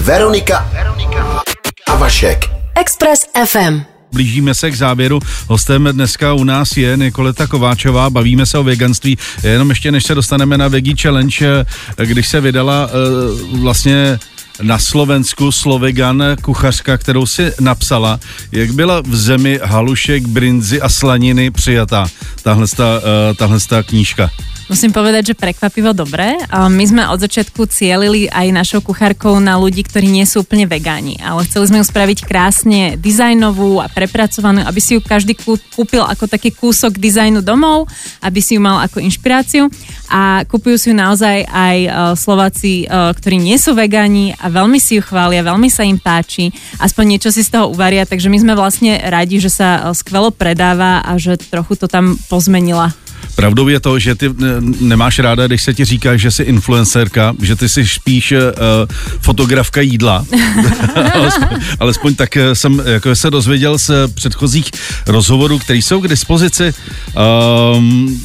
Veronika, 0.00 0.68
Veronika 0.72 1.42
a 1.88 1.96
Vašek. 1.96 2.50
Express 2.74 3.26
FM. 3.46 3.91
Blížíme 4.12 4.54
se 4.54 4.70
k 4.70 4.76
závěru. 4.76 5.20
Hostem 5.48 5.88
dneska 5.92 6.32
u 6.32 6.44
nás 6.44 6.76
je 6.76 6.96
Nikoleta 6.96 7.46
Kováčová, 7.46 8.10
bavíme 8.10 8.46
se 8.46 8.58
o 8.58 8.64
veganství. 8.64 9.18
Jenom 9.42 9.70
ještě 9.70 9.92
než 9.92 10.04
se 10.04 10.14
dostaneme 10.14 10.58
na 10.58 10.68
Veggie 10.68 10.96
Challenge, 11.02 11.64
když 11.96 12.28
se 12.28 12.40
vydala 12.40 12.88
eh, 12.88 13.56
vlastně 13.56 14.18
na 14.62 14.78
Slovensku 14.78 15.52
Slovegan, 15.52 16.22
kuchařka, 16.42 16.98
kterou 16.98 17.26
si 17.26 17.52
napsala, 17.60 18.20
jak 18.52 18.72
byla 18.72 19.00
v 19.00 19.16
zemi 19.16 19.60
halušek, 19.64 20.26
brinzy 20.26 20.80
a 20.80 20.88
slaniny 20.88 21.50
přijatá 21.50 22.06
tahle, 22.42 22.66
eh, 22.78 23.34
tahle 23.34 23.58
knížka. 23.86 24.30
Musím 24.70 24.94
povedať, 24.94 25.34
že 25.34 25.38
prekvapivo 25.38 25.90
dobré. 25.90 26.38
My 26.48 26.84
sme 26.86 27.02
od 27.10 27.18
začiatku 27.18 27.66
cielili 27.66 28.30
aj 28.30 28.54
našou 28.54 28.80
kuchárkou 28.80 29.36
na 29.42 29.58
ľudí, 29.58 29.82
ktorí 29.82 30.06
nie 30.06 30.22
sú 30.22 30.46
úplne 30.46 30.70
vegáni, 30.70 31.18
ale 31.18 31.42
chceli 31.44 31.68
sme 31.68 31.78
ju 31.82 31.86
spraviť 31.90 32.18
krásne 32.22 32.94
dizajnovú 32.94 33.82
a 33.82 33.90
prepracovanú, 33.90 34.62
aby 34.62 34.80
si 34.80 34.94
ju 34.94 35.00
každý 35.02 35.34
kúpil 35.74 36.06
ako 36.06 36.30
taký 36.30 36.54
kúsok 36.54 36.94
dizajnu 36.94 37.42
domov, 37.42 37.90
aby 38.22 38.38
si 38.38 38.54
ju 38.54 38.62
mal 38.62 38.80
ako 38.86 39.02
inšpiráciu. 39.02 39.66
A 40.12 40.46
kúpujú 40.46 40.76
si 40.76 40.86
ju 40.92 40.94
naozaj 40.94 41.48
aj 41.48 41.78
e, 41.82 41.88
Slováci, 42.20 42.84
e, 42.84 42.86
ktorí 42.86 43.40
nie 43.40 43.56
sú 43.56 43.72
vegáni 43.72 44.36
a 44.36 44.52
veľmi 44.52 44.76
si 44.76 45.00
ju 45.00 45.02
chvália, 45.02 45.40
veľmi 45.40 45.72
sa 45.72 45.88
im 45.88 45.96
páči, 45.96 46.52
aspoň 46.76 47.16
niečo 47.16 47.32
si 47.32 47.40
z 47.40 47.56
toho 47.56 47.72
uvaria, 47.72 48.04
takže 48.04 48.28
my 48.28 48.36
sme 48.36 48.52
vlastne 48.52 49.00
radi, 49.08 49.40
že 49.40 49.48
sa 49.48 49.68
e, 49.88 49.96
skvelo 49.96 50.28
predáva 50.28 51.00
a 51.00 51.16
že 51.16 51.40
trochu 51.40 51.80
to 51.80 51.88
tam 51.88 52.20
pozmenila 52.28 52.92
Pravdou 53.34 53.68
je 53.68 53.80
to, 53.80 53.98
že 53.98 54.14
ty 54.14 54.30
nemáš 54.80 55.18
ráda, 55.18 55.46
když 55.46 55.62
se 55.62 55.74
ti 55.74 55.84
říká, 55.84 56.16
že 56.16 56.30
jsi 56.30 56.42
influencerka, 56.42 57.34
že 57.42 57.56
ty 57.56 57.68
jsi 57.68 57.88
spíš 57.88 58.32
uh, 58.32 58.38
fotografka 59.20 59.80
jídla. 59.80 60.24
alespoň, 61.14 61.48
alespoň 61.80 62.14
tak 62.14 62.36
eh, 62.36 62.54
jsem 62.54 62.82
jako 62.86 63.16
se 63.16 63.30
dozvěděl 63.30 63.78
z 63.78 63.90
předchozích 64.14 64.70
rozhovorů, 65.06 65.58
které 65.58 65.78
jsou 65.78 66.00
k 66.00 66.08
dispozici. 66.08 66.74
Um, 67.76 68.20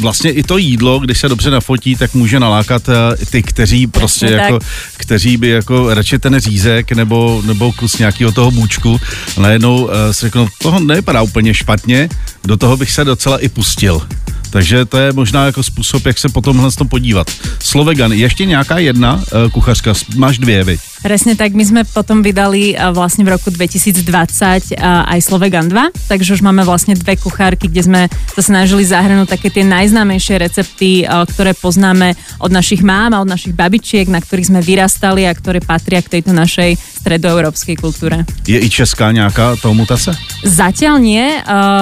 vlastně 0.00 0.30
i 0.30 0.42
to 0.42 0.58
jídlo, 0.58 0.98
když 0.98 1.18
se 1.18 1.28
dobře 1.28 1.50
nafotí, 1.50 1.96
tak 1.96 2.14
může 2.14 2.40
nalákat 2.40 2.88
uh, 2.88 2.94
ty, 3.30 3.42
kteří 3.42 3.86
prostě 3.86 4.24
Jasně 4.24 4.40
jako, 4.40 4.58
tak. 4.58 4.68
kteří 4.96 5.36
by 5.36 5.48
jako 5.48 5.94
radši 5.94 6.18
ten 6.18 6.40
řízek 6.40 6.92
nebo, 6.92 7.42
nebo 7.46 7.72
kus 7.72 7.98
nějakého 7.98 8.32
toho 8.32 8.50
bůčku 8.50 9.00
najednou 9.38 9.84
uh, 9.84 9.90
si 10.10 10.20
řeknou, 10.20 10.48
toho 10.58 10.80
nevypadá 10.80 11.22
úplně 11.22 11.54
špatně, 11.54 12.08
do 12.44 12.56
toho 12.56 12.76
bych 12.76 12.90
se 12.90 13.04
docela 13.04 13.38
i 13.38 13.48
pustil. 13.48 14.06
Takže 14.52 14.84
to 14.84 14.96
je 14.98 15.12
možná 15.12 15.46
jako 15.46 15.62
způsob, 15.62 16.06
jak 16.06 16.18
se 16.18 16.28
potom 16.28 16.70
to 16.78 16.84
podívat. 16.84 17.26
Slovegan, 17.58 18.12
ještě 18.12 18.44
nějaká 18.44 18.78
jedna 18.78 19.14
uh, 19.14 19.50
kuchařka, 19.50 19.94
máš 20.16 20.38
dvě, 20.38 20.64
viď? 20.64 20.80
Presne 21.02 21.34
tak, 21.34 21.50
my 21.58 21.66
sme 21.66 21.82
potom 21.82 22.22
vydali 22.22 22.78
vlastne 22.94 23.26
v 23.26 23.34
roku 23.34 23.50
2020 23.50 24.78
aj 24.78 25.18
Slovegan 25.18 25.66
2, 25.66 26.06
takže 26.06 26.38
už 26.38 26.46
máme 26.46 26.62
vlastne 26.62 26.94
dve 26.94 27.18
kuchárky, 27.18 27.66
kde 27.66 27.82
sme 27.82 28.00
sa 28.06 28.38
snažili 28.38 28.86
zahrnúť 28.86 29.34
také 29.34 29.50
tie 29.50 29.66
najznámejšie 29.66 30.38
recepty, 30.38 31.02
ktoré 31.02 31.58
poznáme 31.58 32.14
od 32.38 32.54
našich 32.54 32.86
mám 32.86 33.18
a 33.18 33.22
od 33.26 33.26
našich 33.26 33.50
babičiek, 33.50 34.06
na 34.06 34.22
ktorých 34.22 34.54
sme 34.54 34.60
vyrastali 34.62 35.26
a 35.26 35.34
ktoré 35.34 35.58
patria 35.58 35.98
k 36.06 36.22
tejto 36.22 36.30
našej 36.30 36.78
stredoeurópskej 37.02 37.82
kultúre. 37.82 38.22
Je 38.46 38.62
i 38.62 38.70
česká 38.70 39.10
nejaká 39.10 39.58
to 39.58 39.74
mutácia? 39.74 40.14
Zatiaľ 40.46 41.02
nie. 41.02 41.26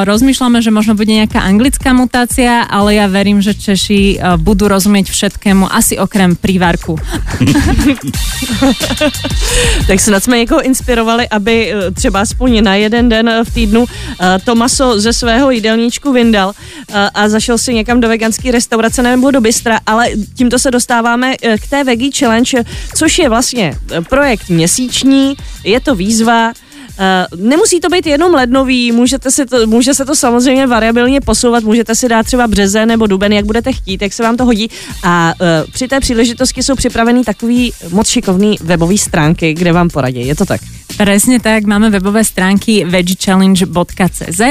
Rozmýšľame, 0.08 0.64
že 0.64 0.72
možno 0.72 0.96
bude 0.96 1.12
nejaká 1.12 1.44
anglická 1.44 1.92
mutácia, 1.92 2.64
ale 2.64 2.96
ja 2.96 3.04
verím, 3.04 3.44
že 3.44 3.52
Češi 3.52 4.16
budú 4.40 4.72
rozumieť 4.72 5.12
všetkému, 5.12 5.68
asi 5.68 6.00
okrem 6.00 6.32
prívarku. 6.36 6.96
tak 9.88 10.00
snad 10.00 10.24
jsme 10.24 10.38
někoho 10.38 10.62
inspirovali, 10.62 11.28
aby 11.28 11.72
eh, 11.72 11.90
třeba 11.90 12.20
aspoň 12.20 12.64
na 12.64 12.74
jeden 12.74 13.08
den 13.08 13.30
v 13.44 13.54
týdnu 13.54 13.84
to 14.44 14.54
maso 14.54 15.00
ze 15.00 15.12
svého 15.12 15.50
jídelníčku 15.50 16.12
vyndal 16.12 16.52
a 17.14 17.28
zašel 17.28 17.58
si 17.58 17.74
někam 17.74 18.00
do 18.00 18.08
veganské 18.08 18.52
restaurace 18.52 19.02
nebo 19.02 19.30
do 19.30 19.40
bystra, 19.40 19.80
ale 19.86 20.08
tímto 20.34 20.58
se 20.58 20.70
dostáváme 20.70 21.36
k 21.36 21.66
té 21.70 21.84
Veggie 21.84 22.10
Challenge, 22.18 22.64
což 22.94 23.18
je 23.18 23.28
vlastně 23.28 23.74
projekt 24.08 24.48
měsíční, 24.48 25.09
je 25.64 25.78
to 25.80 25.94
výzva, 25.94 26.52
nemusí 27.36 27.80
to 27.80 27.88
být 27.88 28.06
jenom 28.06 28.34
lednový, 28.34 28.92
můžete 28.92 29.30
si 29.30 29.46
to, 29.46 29.66
může 29.66 29.94
se 29.94 30.04
to 30.04 30.14
samozřejmě 30.16 30.66
variabilně 30.66 31.20
posouvat, 31.20 31.64
můžete 31.64 31.94
si 31.94 32.08
dát 32.08 32.26
třeba 32.26 32.46
březe 32.46 32.86
nebo 32.86 33.06
duben, 33.06 33.32
jak 33.32 33.44
budete 33.44 33.72
chtít, 33.72 34.02
jak 34.02 34.12
se 34.12 34.22
vám 34.22 34.36
to 34.36 34.44
hodí. 34.44 34.70
A 35.02 35.32
uh, 35.40 35.70
při 35.72 35.88
té 35.88 36.00
příležitosti 36.00 36.62
jsou 36.62 36.74
připravený 36.74 37.24
takový 37.24 37.72
moc 37.90 38.08
šikovný 38.08 38.56
webový 38.60 38.98
stránky, 38.98 39.54
kde 39.54 39.72
vám 39.72 39.88
poradí. 39.88 40.26
Je 40.26 40.34
to 40.34 40.46
tak? 40.46 40.60
Presne 41.00 41.40
tak, 41.40 41.64
máme 41.64 41.88
webové 41.88 42.20
stránky 42.20 42.84
veggiechallenge.cz, 42.84 44.42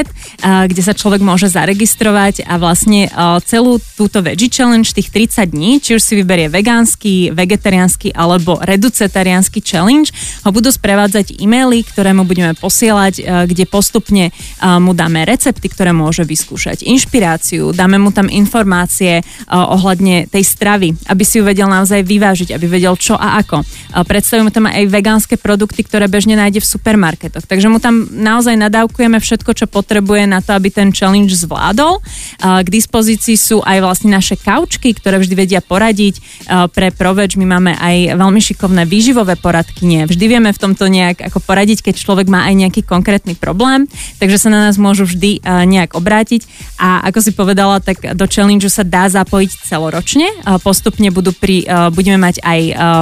kde 0.41 0.81
sa 0.81 0.93
človek 0.97 1.21
môže 1.21 1.45
zaregistrovať 1.45 2.47
a 2.47 2.57
vlastne 2.57 3.05
celú 3.45 3.77
túto 3.93 4.23
Veggie 4.25 4.49
Challenge, 4.49 4.87
tých 4.87 5.13
30 5.13 5.45
dní, 5.45 5.77
či 5.77 5.93
už 5.93 6.01
si 6.01 6.17
vyberie 6.17 6.49
vegánsky, 6.49 7.29
vegetariánsky 7.35 8.15
alebo 8.17 8.57
reducetariánsky 8.65 9.61
challenge, 9.61 10.09
ho 10.41 10.49
budú 10.49 10.73
sprevádzať 10.73 11.37
e-maily, 11.37 11.85
ktoré 11.85 12.17
mu 12.17 12.25
budeme 12.39 12.55
posielať, 12.55 13.45
kde 13.51 13.65
postupne 13.67 14.31
mu 14.79 14.95
dáme 14.95 15.27
recepty, 15.27 15.67
ktoré 15.67 15.91
môže 15.91 16.23
vyskúšať, 16.23 16.87
inšpiráciu, 16.87 17.75
dáme 17.75 17.99
mu 17.99 18.15
tam 18.15 18.31
informácie 18.31 19.19
ohľadne 19.51 20.31
tej 20.31 20.43
stravy, 20.47 20.95
aby 21.11 21.23
si 21.27 21.37
ju 21.37 21.43
vedel 21.43 21.67
naozaj 21.67 21.99
vyvážiť, 22.07 22.55
aby 22.55 22.65
vedel 22.71 22.95
čo 22.95 23.19
a 23.19 23.43
ako. 23.43 23.61
Predstavíme 24.07 24.55
tam 24.55 24.71
aj 24.71 24.87
vegánske 24.87 25.35
produkty, 25.35 25.83
ktoré 25.83 26.07
bežne 26.07 26.39
nájde 26.39 26.63
v 26.63 26.71
supermarketoch. 26.71 27.43
Takže 27.43 27.67
mu 27.67 27.83
tam 27.83 28.07
naozaj 28.07 28.55
nadávkujeme 28.55 29.19
všetko, 29.19 29.51
čo 29.51 29.65
potrebuje 29.67 30.23
na 30.29 30.39
to, 30.39 30.55
aby 30.55 30.71
ten 30.71 30.95
challenge 30.95 31.35
zvládol. 31.35 31.99
K 32.39 32.67
dispozícii 32.71 33.35
sú 33.35 33.59
aj 33.59 33.83
vlastne 33.83 34.15
naše 34.15 34.39
kaučky, 34.39 34.95
ktoré 34.95 35.19
vždy 35.19 35.35
vedia 35.35 35.59
poradiť. 35.59 36.47
Pre 36.71 36.87
Proveč 36.95 37.35
my 37.35 37.45
máme 37.49 37.75
aj 37.75 38.15
veľmi 38.15 38.39
šikovné 38.39 38.87
výživové 38.87 39.35
poradkynie. 39.35 40.05
Vždy 40.05 40.25
vieme 40.29 40.53
v 40.53 40.61
tomto 40.61 40.85
nejak 40.87 41.25
ako 41.27 41.41
poradiť, 41.41 41.89
keď 41.89 41.95
človek 41.97 42.28
má 42.29 42.45
aj 42.45 42.55
nejaký 42.55 42.81
konkrétny 42.85 43.33
problém, 43.33 43.89
takže 44.21 44.37
sa 44.37 44.49
na 44.53 44.69
nás 44.69 44.77
môžu 44.77 45.09
vždy 45.09 45.41
nejak 45.43 45.97
obrátiť. 45.97 46.45
A 46.77 47.03
ako 47.09 47.19
si 47.19 47.31
povedala, 47.33 47.81
tak 47.81 48.15
do 48.15 48.25
challenge 48.29 48.69
sa 48.69 48.85
dá 48.85 49.09
zapojiť 49.09 49.65
celoročne. 49.65 50.29
Postupne 50.61 51.09
budú 51.09 51.33
pri, 51.33 51.65
budeme 51.91 52.21
mať 52.21 52.45
aj 52.45 52.59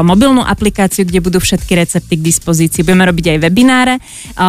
mobilnú 0.07 0.41
aplikáciu, 0.41 1.03
kde 1.03 1.19
budú 1.19 1.43
všetky 1.43 1.75
recepty 1.75 2.15
k 2.17 2.25
dispozícii. 2.25 2.87
Budeme 2.87 3.05
robiť 3.05 3.35
aj 3.35 3.37
webináre. 3.43 3.95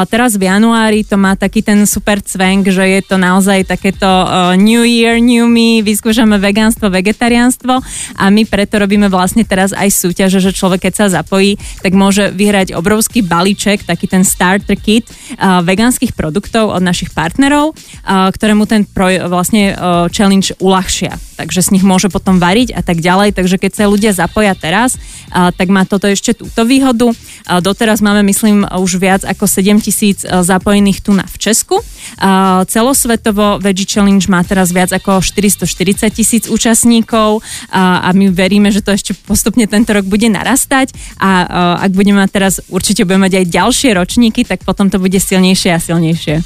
Teraz 0.08 0.38
v 0.38 0.46
januári 0.46 1.02
to 1.02 1.18
má 1.18 1.34
taký 1.34 1.60
ten 1.66 1.82
super 1.84 2.22
cvenk, 2.22 2.70
že 2.70 2.86
je 2.86 3.00
to 3.02 3.18
naozaj 3.18 3.66
takéto 3.66 4.06
New 4.54 4.86
Year, 4.86 5.18
New 5.18 5.50
Me, 5.50 5.82
vyskúšame 5.82 6.38
vegánstvo, 6.38 6.86
vegetariánstvo 6.92 7.74
a 8.14 8.24
my 8.30 8.46
preto 8.46 8.78
robíme 8.78 9.10
vlastne 9.10 9.42
teraz 9.42 9.74
aj 9.74 9.90
súťaže, 9.90 10.38
že 10.38 10.54
človek 10.54 10.86
keď 10.88 10.94
sa 10.94 11.06
zapojí, 11.20 11.58
tak 11.82 11.96
môže 11.96 12.30
vyhrať 12.30 12.76
obrovský 12.76 13.26
balíček, 13.26 13.82
taký 13.82 14.06
ten 14.06 14.22
starter 14.58 14.78
kit 14.78 15.06
uh, 15.08 15.62
vegánskych 15.62 16.12
produktov 16.18 16.74
od 16.74 16.82
našich 16.82 17.14
partnerov, 17.14 17.72
uh, 17.72 18.28
ktorému 18.34 18.66
ten 18.66 18.82
pro, 18.82 19.06
vlastne 19.30 19.74
uh, 19.74 20.10
challenge 20.10 20.52
uľahšia. 20.58 21.14
Takže 21.38 21.70
z 21.70 21.78
nich 21.78 21.86
môže 21.86 22.10
potom 22.10 22.42
variť 22.42 22.74
a 22.74 22.82
tak 22.82 22.98
ďalej. 22.98 23.38
Takže 23.38 23.62
keď 23.62 23.72
sa 23.72 23.84
ľudia 23.86 24.10
zapoja 24.10 24.58
teraz, 24.58 24.98
uh, 24.98 25.54
tak 25.54 25.70
má 25.70 25.86
toto 25.86 26.10
ešte 26.10 26.34
túto 26.34 26.66
výhodu. 26.66 27.14
Uh, 27.14 27.62
doteraz 27.62 28.02
máme, 28.02 28.26
myslím, 28.26 28.66
už 28.66 28.98
viac 28.98 29.22
ako 29.22 29.44
7 29.46 29.84
tisíc 29.84 30.24
e, 30.24 30.28
zapojených 30.42 31.04
tu 31.04 31.12
na 31.12 31.28
v 31.28 31.36
Česku. 31.36 31.84
Celosvetovo 32.68 33.60
Veggie 33.60 33.84
Challenge 33.84 34.24
má 34.32 34.40
teraz 34.42 34.72
viac 34.72 34.90
ako 34.90 35.20
440 35.20 36.08
tisíc 36.08 36.44
účastníkov 36.48 37.44
a 37.70 38.08
my 38.16 38.32
veríme, 38.32 38.72
že 38.72 38.80
to 38.80 38.96
ešte 38.96 39.12
postupne 39.28 39.68
tento 39.68 39.92
rok 39.92 40.08
bude 40.08 40.26
narastať 40.32 40.96
a 41.20 41.30
ak 41.84 41.90
budeme 41.92 42.24
mať 42.24 42.30
teraz, 42.32 42.54
určite 42.72 43.04
budeme 43.04 43.28
mať 43.28 43.44
aj 43.44 43.46
ďalšie 43.52 43.90
ročníky, 43.92 44.47
tak 44.48 44.64
potom 44.64 44.90
to 44.90 44.98
bude 44.98 45.20
silnejšie 45.20 45.74
a 45.74 45.80
silnejšie. 45.80 46.40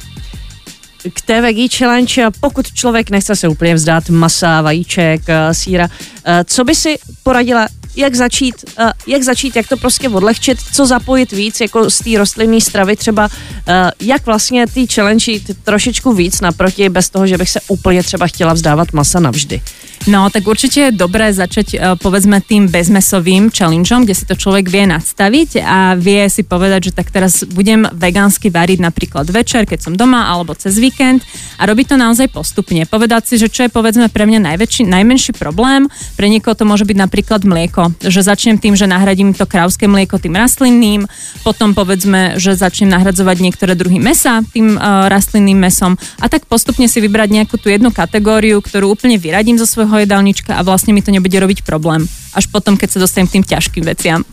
K 1.03 1.21
té 1.21 1.41
veggie 1.41 1.67
challenge, 1.67 2.27
pokud 2.39 2.73
člověk 2.73 3.09
nechce 3.09 3.35
se 3.35 3.47
úplně 3.47 3.75
vzdát 3.75 4.09
masa, 4.09 4.61
vajíček, 4.61 5.21
e, 5.27 5.53
síra, 5.53 5.87
e, 6.25 6.43
co 6.43 6.63
by 6.63 6.75
si 6.75 6.95
poradila 7.23 7.67
jak 7.95 8.15
začít, 8.15 8.55
uh, 8.79 8.91
jak 9.07 9.23
začít, 9.23 9.55
jak 9.55 9.67
to 9.67 9.77
prostě 9.77 10.09
odlehčit, 10.09 10.57
co 10.73 10.85
zapojit 10.85 11.31
víc, 11.31 11.61
jako 11.61 11.89
z 11.89 11.99
té 11.99 12.17
rostlinné 12.17 12.61
stravy 12.61 12.95
třeba, 12.95 13.25
uh, 13.25 13.73
jak 14.01 14.25
vlastně 14.25 14.67
ty 14.67 14.87
challenge 14.87 15.31
jít 15.31 15.51
trošičku 15.63 16.13
víc 16.13 16.41
naproti, 16.41 16.89
bez 16.89 17.09
toho, 17.09 17.27
že 17.27 17.37
bych 17.37 17.49
se 17.49 17.59
úplně 17.67 18.03
třeba 18.03 18.27
chtěla 18.27 18.53
vzdávat 18.53 18.93
masa 18.93 19.19
navždy. 19.19 19.61
No, 20.03 20.27
tak 20.27 20.43
určite 20.43 20.91
je 20.91 20.99
dobré 20.99 21.31
začať 21.31 21.67
uh, 21.79 21.95
povedzme 21.95 22.43
tým 22.43 22.67
bezmesovým 22.67 23.47
challengeom, 23.47 24.03
kde 24.03 24.15
si 24.15 24.27
to 24.27 24.35
človek 24.35 24.67
vie 24.67 24.83
nastaviť 24.83 25.63
a 25.63 25.95
vie 25.95 26.27
si 26.27 26.43
povedať, 26.43 26.91
že 26.91 26.95
tak 26.99 27.07
teraz 27.07 27.47
budem 27.47 27.87
vegánsky 27.87 28.51
variť 28.51 28.83
napríklad 28.83 29.23
večer, 29.31 29.63
keď 29.63 29.79
som 29.79 29.93
doma 29.95 30.27
alebo 30.27 30.51
cez 30.59 30.75
víkend 30.75 31.23
a 31.55 31.63
robiť 31.63 31.95
to 31.95 31.95
naozaj 31.95 32.27
postupne. 32.35 32.83
Povedať 32.83 33.31
si, 33.31 33.35
že 33.39 33.47
čo 33.47 33.63
je 33.63 33.71
povedzme 33.71 34.11
pre 34.11 34.27
mňa 34.27 34.43
najväčší, 34.51 34.83
najmenší 34.91 35.39
problém, 35.39 35.87
pre 36.19 36.27
niekoho 36.27 36.51
to 36.51 36.67
môže 36.67 36.83
byť 36.83 36.97
napríklad 36.99 37.47
mlieko 37.47 37.82
mlieko. 37.83 38.09
Že 38.11 38.21
začnem 38.23 38.57
tým, 38.59 38.73
že 38.75 38.87
nahradím 38.87 39.33
to 39.35 39.45
krauské 39.45 39.87
mlieko 39.87 40.19
tým 40.19 40.35
rastlinným, 40.35 41.07
potom 41.43 41.75
povedzme, 41.75 42.39
že 42.39 42.55
začnem 42.55 42.91
nahradzovať 42.91 43.37
niektoré 43.43 43.73
druhy 43.75 43.99
mesa 43.99 44.43
tým 44.53 44.77
uh, 44.77 45.07
rastlinným 45.11 45.57
mesom 45.59 45.99
a 46.19 46.25
tak 46.29 46.47
postupne 46.47 46.87
si 46.87 46.99
vybrať 47.03 47.29
nejakú 47.31 47.55
tú 47.59 47.67
jednu 47.67 47.91
kategóriu, 47.91 48.61
ktorú 48.63 48.93
úplne 48.93 49.19
vyradím 49.19 49.59
zo 49.59 49.67
svojho 49.67 50.03
jedálnička 50.03 50.55
a 50.55 50.61
vlastne 50.63 50.93
mi 50.95 51.03
to 51.03 51.11
nebude 51.11 51.35
robiť 51.35 51.65
problém. 51.67 52.05
Až 52.33 52.49
potom, 52.49 52.79
keď 52.79 52.97
sa 52.97 53.01
dostanem 53.03 53.29
k 53.29 53.39
tým 53.39 53.45
ťažkým 53.45 53.83
veciam. 53.85 54.25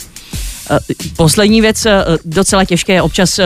Eh, 0.71 0.79
poslední 1.17 1.61
věc, 1.61 1.87
eh, 1.87 2.05
docela 2.25 2.65
těžké 2.65 2.93
je 2.93 3.03
občas 3.03 3.41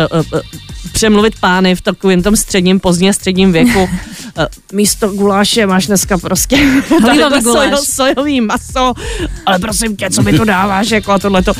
přemluvit 0.92 1.34
pány 1.40 1.74
v 1.74 1.80
takovém 1.80 2.22
tom 2.22 2.36
středním, 2.36 2.80
pozdně 2.80 3.12
středním 3.12 3.52
věku. 3.52 3.88
Eh, 4.38 4.46
místo 4.72 5.08
guláše 5.08 5.66
máš 5.66 5.86
dneska 5.86 6.18
prostě 6.18 6.56
sojový, 7.42 7.76
sojový 7.84 8.40
maso, 8.40 8.92
ale 9.46 9.58
prosím 9.58 9.96
tě, 9.96 10.10
co 10.10 10.22
mi 10.22 10.32
to 10.32 10.44
dáváš, 10.44 10.90
jako 10.90 11.12
a 11.12 11.18
tohleto. 11.18 11.52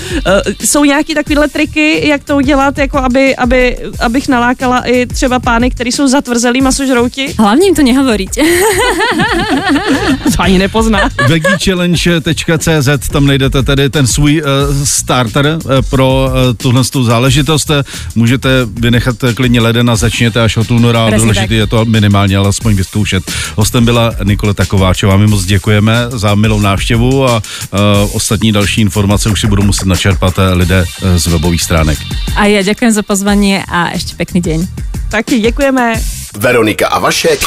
Jsou 0.64 0.84
nějaký 0.84 1.14
takovéhle 1.14 1.48
triky, 1.48 2.08
jak 2.08 2.24
to 2.24 2.36
udělat, 2.36 2.78
jako 2.78 2.98
aby, 2.98 3.36
aby, 3.36 3.76
abych 4.00 4.28
nalákala 4.28 4.80
i 4.80 5.06
třeba 5.06 5.38
pány, 5.38 5.70
kteří 5.70 5.92
jsou 5.92 6.08
zatvrzelí 6.08 6.60
masožrouti? 6.60 7.34
Hlavně 7.38 7.66
jim 7.66 7.74
to 7.74 7.82
nehovoríte. 7.82 8.40
to 10.36 10.42
ani 10.42 10.58
nepozná. 10.58 11.10
Veggiechallenge.cz, 11.28 13.08
tam 13.12 13.26
najdete 13.26 13.62
tedy 13.62 13.90
ten 13.90 14.06
svůj 14.06 14.42
uh, 14.42 14.84
starter 14.84 15.53
uh, 15.64 15.70
pro 15.90 16.28
uh, 16.28 16.54
tuhle 16.56 16.82
záležitost. 17.02 17.70
Můžete 18.14 18.48
vynechat 18.64 19.16
klidně 19.34 19.60
leden 19.60 19.90
a 19.90 19.96
začněte 19.96 20.42
až 20.42 20.56
od 20.56 20.70
února. 20.70 21.10
Důležité 21.10 21.54
je 21.54 21.66
to 21.66 21.84
minimálně 21.84 22.36
alespoň 22.36 22.74
vyzkoušet. 22.74 23.32
Hostem 23.56 23.84
byla 23.84 24.12
Nikoleta 24.24 24.66
Kováčová. 24.66 25.16
My 25.16 25.26
moc 25.26 25.44
děkujeme 25.44 26.06
za 26.08 26.34
milou 26.34 26.60
návštěvu 26.60 27.28
a 27.28 27.36
uh, 27.36 27.80
ostatní 28.16 28.52
další 28.52 28.80
informace 28.80 29.30
už 29.30 29.40
si 29.40 29.46
budou 29.46 29.62
muset 29.62 29.86
načerpat 29.86 30.38
eh, 30.38 30.54
lidé 30.54 30.84
z 31.16 31.26
webových 31.26 31.62
stránek. 31.62 31.98
A 32.36 32.46
já 32.46 32.62
děkuji 32.62 32.92
za 32.92 33.02
pozvání 33.02 33.58
a 33.58 33.90
ještě 33.92 34.16
pěkný 34.16 34.40
den. 34.40 34.68
Taky 35.10 35.38
děkujeme. 35.38 35.94
Veronika 36.38 36.88
a 36.88 36.98
Vašek 36.98 37.40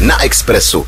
na 0.00 0.22
Expressu. 0.22 0.86